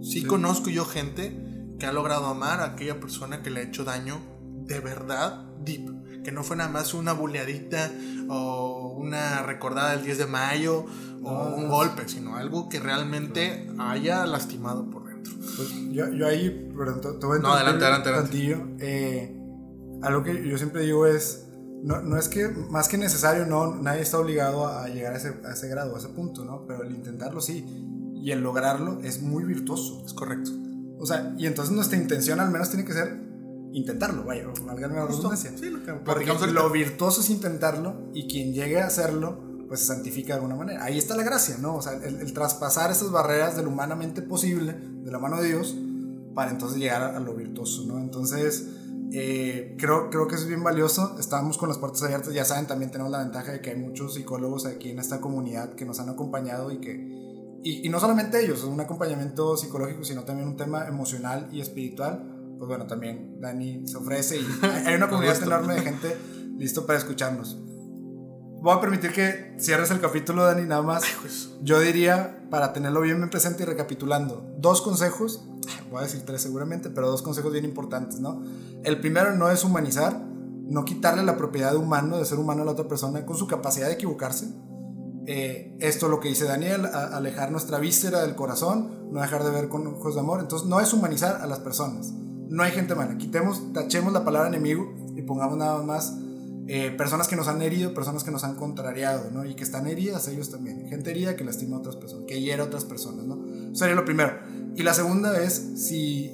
Sí, 0.03 0.21
Sí. 0.21 0.25
conozco 0.25 0.71
yo 0.71 0.85
gente 0.85 1.37
que 1.79 1.87
ha 1.87 1.93
logrado 1.93 2.27
amar 2.27 2.61
a 2.61 2.65
aquella 2.73 2.99
persona 3.01 3.43
que 3.43 3.51
le 3.51 3.61
ha 3.61 3.63
hecho 3.65 3.85
daño 3.85 4.19
de 4.67 4.81
verdad 4.81 5.45
deep, 5.65 6.23
que 6.25 6.33
no 6.33 6.43
fue 6.43 6.57
nada 6.57 6.71
más 6.71 6.95
una 6.95 7.13
buleadita 7.13 7.91
o 8.29 8.95
una 8.99 9.43
recordada 9.43 9.93
del 9.93 10.05
10 10.05 10.19
de 10.19 10.27
mayo 10.27 10.85
o 11.23 11.33
No, 11.51 11.57
un 11.57 11.69
golpe, 11.69 12.09
sino 12.09 12.37
algo 12.37 12.69
que 12.69 12.81
realmente 12.81 13.69
haya 13.79 14.27
lastimado 14.27 14.91
por. 14.91 15.06
Pues 15.57 15.69
yo, 15.91 16.09
yo 16.11 16.27
ahí, 16.27 16.73
perdón, 16.77 17.01
te, 17.01 17.13
te 17.13 17.27
voy 17.27 17.39
a 17.39 17.41
No, 17.41 17.53
adelante, 17.53 17.85
adelante, 17.85 18.11
tantillo. 18.11 18.59
Eh, 18.79 19.37
algo 20.03 20.23
que 20.23 20.49
yo 20.49 20.59
siempre 20.59 20.83
digo 20.83 21.07
es, 21.07 21.49
no, 21.83 22.03
no 22.03 22.17
es 22.17 22.29
que 22.29 22.49
más 22.49 22.89
que 22.89 22.99
necesario, 22.99 23.47
no, 23.47 23.77
nadie 23.77 24.03
está 24.03 24.19
obligado 24.19 24.67
a 24.67 24.89
llegar 24.89 25.15
a 25.15 25.17
ese, 25.17 25.35
a 25.45 25.53
ese 25.53 25.69
grado, 25.69 25.95
a 25.95 25.99
ese 25.99 26.09
punto, 26.09 26.45
¿no? 26.45 26.67
Pero 26.67 26.83
el 26.83 26.95
intentarlo 26.95 27.41
sí. 27.41 27.65
Y 28.15 28.31
el 28.33 28.41
lograrlo 28.41 29.01
es 29.03 29.23
muy 29.23 29.45
virtuoso. 29.45 30.03
Es 30.05 30.13
correcto. 30.13 30.51
O 30.99 31.07
sea, 31.07 31.35
y 31.39 31.47
entonces 31.47 31.75
nuestra 31.75 31.99
intención 31.99 32.41
al 32.41 32.51
menos 32.51 32.71
tiene 32.71 32.85
que 32.85 32.93
ser 32.93 33.27
intentarlo, 33.73 34.25
vaya, 34.25 34.47
valga 34.65 34.89
la 34.89 35.07
redundancia. 35.07 35.53
Sí, 35.55 35.69
lo 35.69 35.83
que 35.83 35.93
Porque 35.93 36.33
lo 36.51 36.71
virtuoso 36.71 37.21
es 37.21 37.31
intentarlo 37.31 38.11
y 38.15 38.27
quien 38.27 38.55
llegue 38.55 38.81
a 38.81 38.87
hacerlo, 38.87 39.46
pues 39.69 39.81
se 39.81 39.87
santifica 39.87 40.29
de 40.29 40.35
alguna 40.35 40.55
manera. 40.55 40.85
Ahí 40.85 40.99
está 40.99 41.17
la 41.17 41.23
gracia, 41.23 41.57
¿no? 41.59 41.77
O 41.77 41.83
sea, 41.83 41.95
el, 41.95 42.17
el 42.17 42.33
traspasar 42.33 42.91
esas 42.91 43.11
barreras 43.11 43.57
de 43.57 43.63
lo 43.63 43.71
humanamente 43.71 44.23
posible, 44.23 44.75
de 44.75 45.11
la 45.11 45.19
mano 45.19 45.41
de 45.41 45.49
Dios, 45.49 45.77
para 46.35 46.51
entonces 46.51 46.79
llegar 46.79 47.03
a, 47.03 47.17
a 47.17 47.21
lo 47.21 47.35
virtuoso, 47.35 47.85
¿no? 47.87 47.99
Entonces, 47.99 48.69
eh, 49.13 49.77
creo, 49.79 50.11
creo 50.11 50.27
que 50.27 50.35
eso 50.35 50.45
es 50.45 50.49
bien 50.49 50.63
valioso. 50.63 51.17
Estamos 51.19 51.59
con 51.59 51.69
las 51.69 51.79
puertas 51.79 52.03
abiertas, 52.03 52.33
ya 52.35 52.45
saben, 52.45 52.67
también 52.67 52.91
tenemos 52.91 53.11
la 53.11 53.19
ventaja 53.19 53.53
de 53.53 53.61
que 53.61 53.71
hay 53.71 53.77
muchos 53.77 54.15
psicólogos 54.15 54.67
aquí 54.67 54.91
en 54.91 54.99
esta 54.99 55.21
comunidad 55.21 55.75
que 55.75 55.85
nos 55.85 56.01
han 56.01 56.09
acompañado 56.09 56.71
y 56.71 56.79
que... 56.79 57.27
Y, 57.63 57.85
y 57.85 57.89
no 57.89 57.99
solamente 57.99 58.45
ellos, 58.45 58.63
un 58.65 58.81
acompañamiento 58.81 59.57
psicológico, 59.57 60.05
sino 60.05 60.25
también 60.25 60.49
un 60.49 60.57
tema 60.57 60.87
emocional 60.87 61.49
y 61.51 61.61
espiritual. 61.61 62.55
Pues 62.59 62.69
bueno, 62.69 62.87
también 62.87 63.41
Dani 63.41 63.87
se 63.89 63.97
ofrece 63.97 64.39
y 64.39 64.47
hay 64.87 64.95
una 64.95 65.09
comunidad 65.09 65.43
enorme 65.43 65.75
de 65.75 65.81
gente 65.81 66.17
listo 66.59 66.87
para 66.87 66.99
escucharnos. 66.99 67.59
Voy 68.67 68.77
a 68.77 68.81
permitir 68.81 69.13
que 69.13 69.55
cierres 69.61 69.93
el 69.93 70.01
capítulo, 70.01 70.45
Dani, 70.45 70.65
nada 70.65 70.83
más. 70.83 71.05
Yo 71.63 71.79
diría, 71.79 72.45
para 72.51 72.73
tenerlo 72.73 73.01
bien, 73.01 73.31
presente 73.31 73.63
y 73.63 73.65
recapitulando, 73.65 74.45
dos 74.59 74.83
consejos, 74.83 75.47
voy 75.89 76.01
a 76.01 76.03
decir 76.03 76.23
tres 76.27 76.43
seguramente, 76.43 76.91
pero 76.91 77.09
dos 77.09 77.23
consejos 77.23 77.53
bien 77.53 77.65
importantes, 77.65 78.19
¿no? 78.19 78.43
El 78.83 78.99
primero 78.99 79.37
no 79.37 79.51
es 79.51 79.63
humanizar, 79.63 80.21
no 80.21 80.85
quitarle 80.85 81.23
la 81.23 81.37
propiedad 81.37 81.71
de 81.71 81.77
humano, 81.77 82.19
de 82.19 82.25
ser 82.25 82.41
humano 82.41 82.63
a 82.63 82.65
la 82.65 82.73
otra 82.73 82.89
persona 82.89 83.25
con 83.25 83.37
su 83.37 83.47
capacidad 83.47 83.87
de 83.87 83.93
equivocarse. 83.93 84.49
Eh, 85.29 85.77
esto 85.79 86.09
lo 86.09 86.19
que 86.19 86.31
dice 86.31 86.45
Daniel, 86.47 86.87
alejar 86.87 87.53
nuestra 87.53 87.79
víscera 87.79 88.23
del 88.23 88.35
corazón, 88.35 89.13
no 89.13 89.21
dejar 89.21 89.45
de 89.45 89.53
ver 89.53 89.69
con 89.69 89.87
ojos 89.87 90.15
de 90.17 90.23
amor. 90.23 90.41
Entonces, 90.41 90.67
no 90.67 90.81
es 90.81 90.93
humanizar 90.93 91.41
a 91.41 91.47
las 91.47 91.61
personas. 91.61 92.11
No 92.49 92.65
hay 92.65 92.73
gente 92.73 92.97
mala. 92.97 93.17
Quitemos, 93.17 93.73
tachemos 93.73 94.13
la 94.13 94.25
palabra 94.25 94.49
enemigo 94.49 94.93
y 95.15 95.23
pongamos 95.23 95.57
nada 95.57 95.81
más 95.85 96.17
eh, 96.69 96.91
personas 96.91 97.29
que 97.29 97.37
nos 97.37 97.47
han 97.47 97.63
herido, 97.63 97.95
personas 97.95 98.25
que 98.25 98.33
nos 98.33 98.43
han 98.43 98.57
contrariado, 98.57 99.31
¿no? 99.31 99.45
Y 99.45 99.55
que 99.55 99.63
están 99.63 99.87
heridas 99.87 100.27
ellos 100.27 100.51
también. 100.51 100.89
Gente 100.89 101.11
herida 101.11 101.37
que 101.37 101.45
lastima 101.45 101.77
a 101.77 101.79
otras 101.79 101.97
personas, 101.97 102.27
que 102.27 102.41
hiere 102.41 102.61
a 102.61 102.65
otras 102.65 102.85
personas, 102.85 103.25
¿no? 103.25 103.75
Sería 103.75 103.95
lo 103.95 104.05
primero. 104.05 104.33
Y 104.75 104.83
la 104.83 104.93
segunda 104.93 105.41
es, 105.41 105.55
si, 105.77 106.33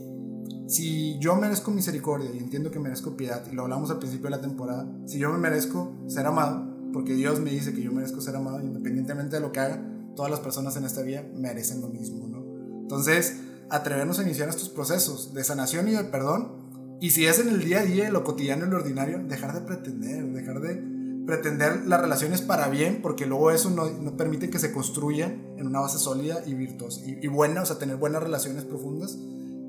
si 0.68 1.18
yo 1.18 1.36
merezco 1.36 1.70
misericordia 1.70 2.30
y 2.32 2.38
entiendo 2.38 2.70
que 2.70 2.78
merezco 2.78 3.14
piedad, 3.14 3.44
y 3.50 3.54
lo 3.54 3.62
hablamos 3.62 3.90
al 3.90 3.98
principio 3.98 4.24
de 4.24 4.36
la 4.36 4.40
temporada, 4.40 4.88
si 5.06 5.18
yo 5.18 5.30
me 5.30 5.38
merezco 5.38 5.94
ser 6.06 6.26
amado, 6.26 6.66
porque 6.94 7.14
Dios 7.14 7.38
me 7.40 7.50
dice 7.50 7.74
que 7.74 7.82
yo 7.82 7.92
merezco 7.92 8.22
ser 8.22 8.34
amado, 8.34 8.60
independientemente 8.60 9.36
de 9.36 9.42
lo 9.42 9.52
que 9.52 9.60
haga, 9.60 9.82
todas 10.16 10.30
las 10.30 10.40
personas 10.40 10.76
en 10.76 10.84
esta 10.84 11.02
vida 11.02 11.24
merecen 11.34 11.82
lo 11.82 11.88
mismo, 11.88 12.26
¿no? 12.26 12.42
Entonces, 12.80 13.36
atrevernos 13.68 14.18
a 14.18 14.22
iniciar 14.22 14.48
estos 14.48 14.70
procesos 14.70 15.34
de 15.34 15.44
sanación 15.44 15.88
y 15.88 15.92
de 15.92 16.04
perdón, 16.04 16.61
y 17.02 17.10
si 17.10 17.26
es 17.26 17.38
en 17.38 17.48
el 17.48 17.64
día 17.64 17.80
a 17.80 17.84
día, 17.84 18.06
en 18.06 18.12
lo 18.12 18.24
cotidiano 18.24 18.64
y 18.66 18.70
lo 18.70 18.76
ordinario, 18.76 19.18
dejar 19.28 19.52
de 19.54 19.60
pretender, 19.60 20.24
dejar 20.32 20.60
de 20.60 20.82
pretender 21.26 21.86
las 21.86 22.00
relaciones 22.00 22.42
para 22.42 22.68
bien, 22.68 23.00
porque 23.02 23.26
luego 23.26 23.50
eso 23.50 23.70
no, 23.70 23.90
no 23.90 24.16
permite 24.16 24.50
que 24.50 24.58
se 24.58 24.72
construyan 24.72 25.54
en 25.58 25.66
una 25.66 25.80
base 25.80 25.98
sólida 25.98 26.42
y 26.46 26.54
virtuosa 26.54 27.00
y, 27.06 27.18
y 27.24 27.28
buena, 27.28 27.62
o 27.62 27.66
sea, 27.66 27.78
tener 27.78 27.96
buenas 27.96 28.22
relaciones 28.22 28.64
profundas, 28.64 29.18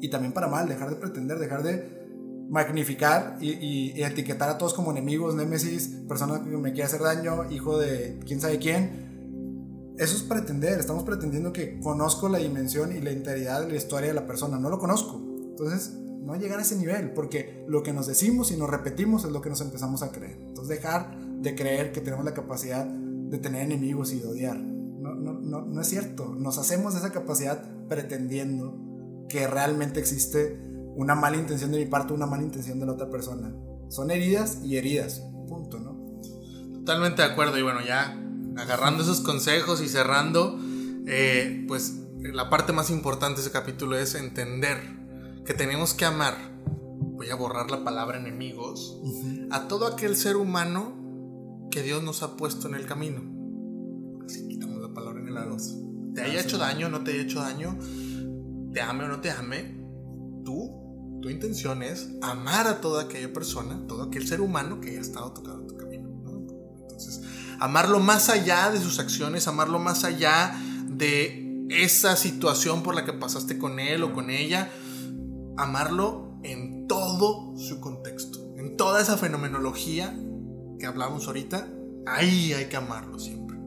y 0.01 0.09
también 0.09 0.33
para 0.33 0.47
mal, 0.47 0.67
dejar 0.67 0.89
de 0.89 0.95
pretender, 0.95 1.39
dejar 1.39 1.63
de 1.63 2.03
magnificar 2.49 3.37
y, 3.41 3.51
y- 3.51 3.93
y 3.95 4.03
etiquetar 4.03 4.49
a 4.49 4.57
todos 4.57 4.73
como 4.73 4.91
enemigos, 4.91 5.33
némesis, 5.35 5.87
personas 6.07 6.41
que 6.41 6.49
me 6.57 6.71
quiere 6.71 6.83
hacer 6.85 7.01
daño, 7.01 7.49
hijo 7.51 7.77
de 7.79 8.19
quién 8.25 8.41
sabe 8.41 8.59
quién. 8.59 9.93
Eso 9.97 10.15
es 10.17 10.23
pretender, 10.23 10.79
estamos 10.79 11.03
pretendiendo 11.03 11.53
que 11.53 11.79
conozco 11.79 12.27
la 12.29 12.39
dimensión 12.39 12.95
y 12.95 12.99
la 12.99 13.11
integridad 13.11 13.61
de 13.61 13.69
la 13.69 13.75
historia 13.77 14.09
de 14.09 14.13
la 14.15 14.27
persona, 14.27 14.59
no 14.59 14.69
lo 14.69 14.77
conozco. 14.79 15.21
Entonces, 15.51 15.93
no 16.23 16.35
llegar 16.35 16.59
a 16.59 16.61
ese 16.61 16.75
nivel, 16.75 17.11
porque 17.11 17.65
lo 17.67 17.83
que 17.83 17.93
nos 17.93 18.07
decimos 18.07 18.51
y 18.51 18.57
nos 18.57 18.69
repetimos 18.69 19.25
es 19.25 19.31
lo 19.31 19.41
que 19.41 19.49
nos 19.49 19.61
empezamos 19.61 20.03
a 20.03 20.11
creer. 20.11 20.37
Entonces, 20.39 20.77
dejar 20.77 21.17
de 21.17 21.55
creer 21.55 21.91
que 21.91 22.01
tenemos 22.01 22.23
la 22.23 22.33
capacidad 22.33 22.85
de 22.85 23.37
tener 23.37 23.63
enemigos 23.63 24.13
y 24.13 24.19
de 24.19 24.27
odiar. 24.27 24.57
No, 24.57 25.15
no, 25.15 25.33
no, 25.33 25.61
no 25.61 25.81
es 25.81 25.87
cierto. 25.87 26.33
Nos 26.33 26.57
hacemos 26.57 26.95
esa 26.95 27.11
capacidad 27.11 27.61
pretendiendo 27.89 29.25
que 29.27 29.47
realmente 29.47 29.99
existe 29.99 30.59
una 30.95 31.15
mala 31.15 31.37
intención 31.37 31.71
de 31.71 31.79
mi 31.79 31.85
parte, 31.85 32.13
una 32.13 32.25
mala 32.25 32.43
intención 32.43 32.79
de 32.79 32.85
la 32.85 32.93
otra 32.93 33.09
persona. 33.09 33.53
Son 33.89 34.09
heridas 34.11 34.59
y 34.63 34.77
heridas. 34.77 35.23
Punto, 35.47 35.79
¿no? 35.79 36.21
Totalmente 36.73 37.21
de 37.21 37.27
acuerdo. 37.27 37.57
Y 37.57 37.63
bueno, 37.63 37.79
ya 37.85 38.17
agarrando 38.55 39.03
esos 39.03 39.19
consejos 39.21 39.81
y 39.81 39.89
cerrando, 39.89 40.57
eh, 41.07 41.65
pues 41.67 41.95
la 42.19 42.49
parte 42.49 42.71
más 42.71 42.89
importante 42.89 43.41
de 43.41 43.47
ese 43.47 43.51
capítulo 43.51 43.97
es 43.97 44.15
entender 44.15 45.02
que 45.45 45.53
tenemos 45.53 45.93
que 45.93 46.05
amar. 46.05 46.37
Voy 46.65 47.29
a 47.29 47.35
borrar 47.35 47.69
la 47.69 47.83
palabra 47.83 48.17
enemigos. 48.17 48.99
A 49.51 49.67
todo 49.67 49.87
aquel 49.87 50.15
ser 50.15 50.37
humano 50.37 51.67
que 51.71 51.81
Dios 51.81 52.03
nos 52.03 52.23
ha 52.23 52.37
puesto 52.37 52.67
en 52.67 52.75
el 52.75 52.85
camino. 52.85 53.21
Así 54.25 54.47
quitamos 54.47 54.81
la 54.81 54.93
palabra 54.93 55.19
enemigos. 55.19 55.75
Te 56.13 56.21
haya 56.21 56.41
hecho 56.41 56.57
daño, 56.57 56.89
no 56.89 57.03
te 57.03 57.11
haya 57.11 57.23
hecho 57.23 57.41
daño, 57.41 57.77
te 58.71 58.81
ame 58.81 59.05
o 59.05 59.07
no 59.07 59.19
te 59.19 59.31
ame, 59.31 59.83
tú, 60.45 61.19
tu 61.21 61.29
intención 61.29 61.81
es 61.81 62.09
amar 62.21 62.67
a 62.67 62.81
toda 62.81 63.03
aquella 63.03 63.33
persona, 63.33 63.87
todo 63.87 64.03
aquel 64.03 64.27
ser 64.27 64.41
humano 64.41 64.79
que 64.79 64.91
haya 64.91 65.01
estado 65.01 65.33
tocando 65.33 65.65
tu 65.65 65.75
camino. 65.75 66.09
¿no? 66.23 66.45
Entonces, 66.81 67.21
amarlo 67.59 67.99
más 67.99 68.29
allá 68.29 68.69
de 68.69 68.79
sus 68.79 68.99
acciones, 68.99 69.47
amarlo 69.47 69.79
más 69.79 70.03
allá 70.03 70.55
de 70.87 71.65
esa 71.69 72.15
situación 72.15 72.83
por 72.83 72.93
la 72.93 73.05
que 73.05 73.13
pasaste 73.13 73.57
con 73.57 73.79
él 73.79 74.03
o 74.03 74.13
con 74.13 74.29
ella, 74.29 74.71
amarlo 75.57 76.37
en 76.43 76.87
todo 76.87 77.57
su 77.57 77.79
contexto, 77.79 78.39
en 78.57 78.75
toda 78.77 79.01
esa 79.01 79.17
fenomenología 79.17 80.17
que 80.79 80.85
hablamos 80.85 81.27
ahorita, 81.27 81.67
ahí 82.05 82.53
hay 82.53 82.65
que 82.65 82.77
amarlo 82.77 83.19
siempre. 83.19 83.57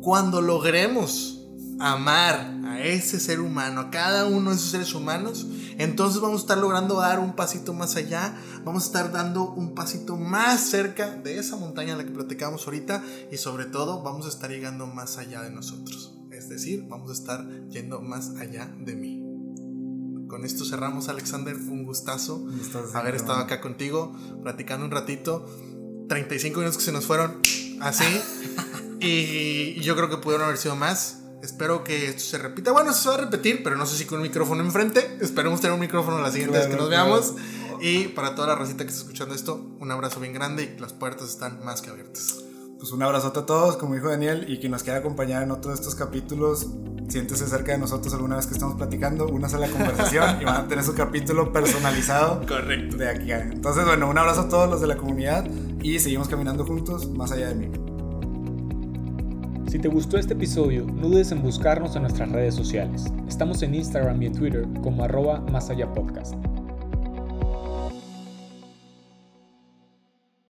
Cuando 0.00 0.40
logremos 0.40 1.36
amar 1.78 2.60
a 2.64 2.80
ese 2.80 3.20
ser 3.20 3.40
humano, 3.40 3.80
a 3.80 3.90
cada 3.90 4.26
uno 4.26 4.50
de 4.50 4.56
esos 4.56 4.70
seres 4.70 4.94
humanos, 4.94 5.46
entonces 5.78 6.20
vamos 6.20 6.40
a 6.40 6.42
estar 6.42 6.58
logrando 6.58 6.96
dar 6.96 7.18
un 7.18 7.34
pasito 7.34 7.74
más 7.74 7.96
allá, 7.96 8.36
vamos 8.64 8.84
a 8.84 8.86
estar 8.86 9.12
dando 9.12 9.50
un 9.50 9.74
pasito 9.74 10.16
más 10.16 10.60
cerca 10.60 11.10
de 11.10 11.38
esa 11.38 11.56
montaña 11.56 11.92
en 11.92 11.98
la 11.98 12.04
que 12.04 12.12
platicamos 12.12 12.64
ahorita 12.66 13.02
y 13.30 13.36
sobre 13.36 13.66
todo 13.66 14.02
vamos 14.02 14.26
a 14.26 14.30
estar 14.30 14.50
llegando 14.50 14.86
más 14.86 15.18
allá 15.18 15.42
de 15.42 15.50
nosotros. 15.50 16.14
Es 16.30 16.48
decir, 16.48 16.86
vamos 16.88 17.10
a 17.10 17.14
estar 17.14 17.46
yendo 17.68 18.00
más 18.00 18.30
allá 18.36 18.72
de 18.78 18.94
mí. 18.94 19.25
Con 20.28 20.44
esto 20.44 20.64
cerramos, 20.64 21.08
Alexander. 21.08 21.54
Fue 21.56 21.72
un 21.72 21.84
gustazo 21.84 22.46
haber 22.94 23.14
estado 23.14 23.38
acá 23.38 23.60
contigo, 23.60 24.14
platicando 24.42 24.84
un 24.84 24.90
ratito. 24.90 25.46
35 26.08 26.60
minutos 26.60 26.78
que 26.78 26.84
se 26.84 26.92
nos 26.92 27.06
fueron 27.06 27.40
así. 27.80 28.04
y 29.00 29.80
yo 29.80 29.96
creo 29.96 30.08
que 30.08 30.16
pudieron 30.18 30.46
haber 30.46 30.58
sido 30.58 30.76
más. 30.76 31.22
Espero 31.42 31.84
que 31.84 32.08
esto 32.08 32.22
se 32.22 32.38
repita. 32.38 32.72
Bueno, 32.72 32.92
se 32.92 33.08
va 33.08 33.14
a 33.14 33.18
repetir, 33.18 33.62
pero 33.62 33.76
no 33.76 33.86
sé 33.86 33.96
si 33.96 34.04
con 34.04 34.18
un 34.18 34.22
micrófono 34.22 34.62
enfrente. 34.62 35.18
Esperemos 35.20 35.60
tener 35.60 35.74
un 35.74 35.80
micrófono 35.80 36.20
la 36.20 36.32
siguiente 36.32 36.58
vez 36.58 36.66
que 36.66 36.76
nos 36.76 36.88
veamos. 36.88 37.34
Y 37.80 38.08
para 38.08 38.34
toda 38.34 38.48
la 38.48 38.54
recita 38.56 38.84
que 38.84 38.90
está 38.90 39.02
escuchando 39.02 39.34
esto, 39.34 39.76
un 39.78 39.90
abrazo 39.90 40.18
bien 40.18 40.32
grande 40.32 40.74
y 40.76 40.80
las 40.80 40.92
puertas 40.92 41.28
están 41.28 41.64
más 41.64 41.82
que 41.82 41.90
abiertas. 41.90 42.38
Pues 42.78 42.90
un 42.90 43.02
abrazote 43.02 43.40
a 43.40 43.46
todos, 43.46 43.76
como 43.76 43.94
dijo 43.94 44.08
Daniel, 44.08 44.46
y 44.48 44.58
quien 44.58 44.72
nos 44.72 44.82
quiera 44.82 44.98
acompañar 44.98 45.42
en 45.42 45.50
otro 45.50 45.70
de 45.70 45.76
estos 45.76 45.94
capítulos, 45.94 46.66
siéntese 47.08 47.46
cerca 47.46 47.72
de 47.72 47.78
nosotros 47.78 48.12
alguna 48.14 48.36
vez 48.36 48.46
que 48.46 48.54
estamos 48.54 48.76
platicando, 48.76 49.28
únase 49.28 49.56
a 49.56 49.60
la 49.60 49.68
conversación 49.68 50.40
y 50.40 50.44
van 50.44 50.56
a 50.56 50.68
tener 50.68 50.84
su 50.84 50.94
capítulo 50.94 51.52
personalizado. 51.52 52.44
Correcto. 52.46 52.96
De 52.96 53.08
aquí 53.08 53.32
a... 53.32 53.40
Entonces, 53.40 53.84
bueno, 53.84 54.08
un 54.08 54.18
abrazo 54.18 54.42
a 54.42 54.48
todos 54.48 54.68
los 54.68 54.80
de 54.80 54.86
la 54.86 54.96
comunidad 54.96 55.44
y 55.82 55.98
seguimos 55.98 56.28
caminando 56.28 56.64
juntos 56.64 57.10
más 57.10 57.32
allá 57.32 57.48
de 57.48 57.54
mí. 57.54 57.70
Si 59.70 59.78
te 59.78 59.88
gustó 59.88 60.16
este 60.16 60.34
episodio, 60.34 60.86
no 60.86 61.08
dudes 61.08 61.32
en 61.32 61.42
buscarnos 61.42 61.96
en 61.96 62.02
nuestras 62.02 62.30
redes 62.30 62.54
sociales. 62.54 63.04
Estamos 63.28 63.62
en 63.62 63.74
Instagram 63.74 64.22
y 64.22 64.26
en 64.26 64.32
Twitter 64.32 64.66
como 64.82 65.04
arroba 65.04 65.40
más 65.40 65.70
allá 65.70 65.92
podcast. 65.92 66.34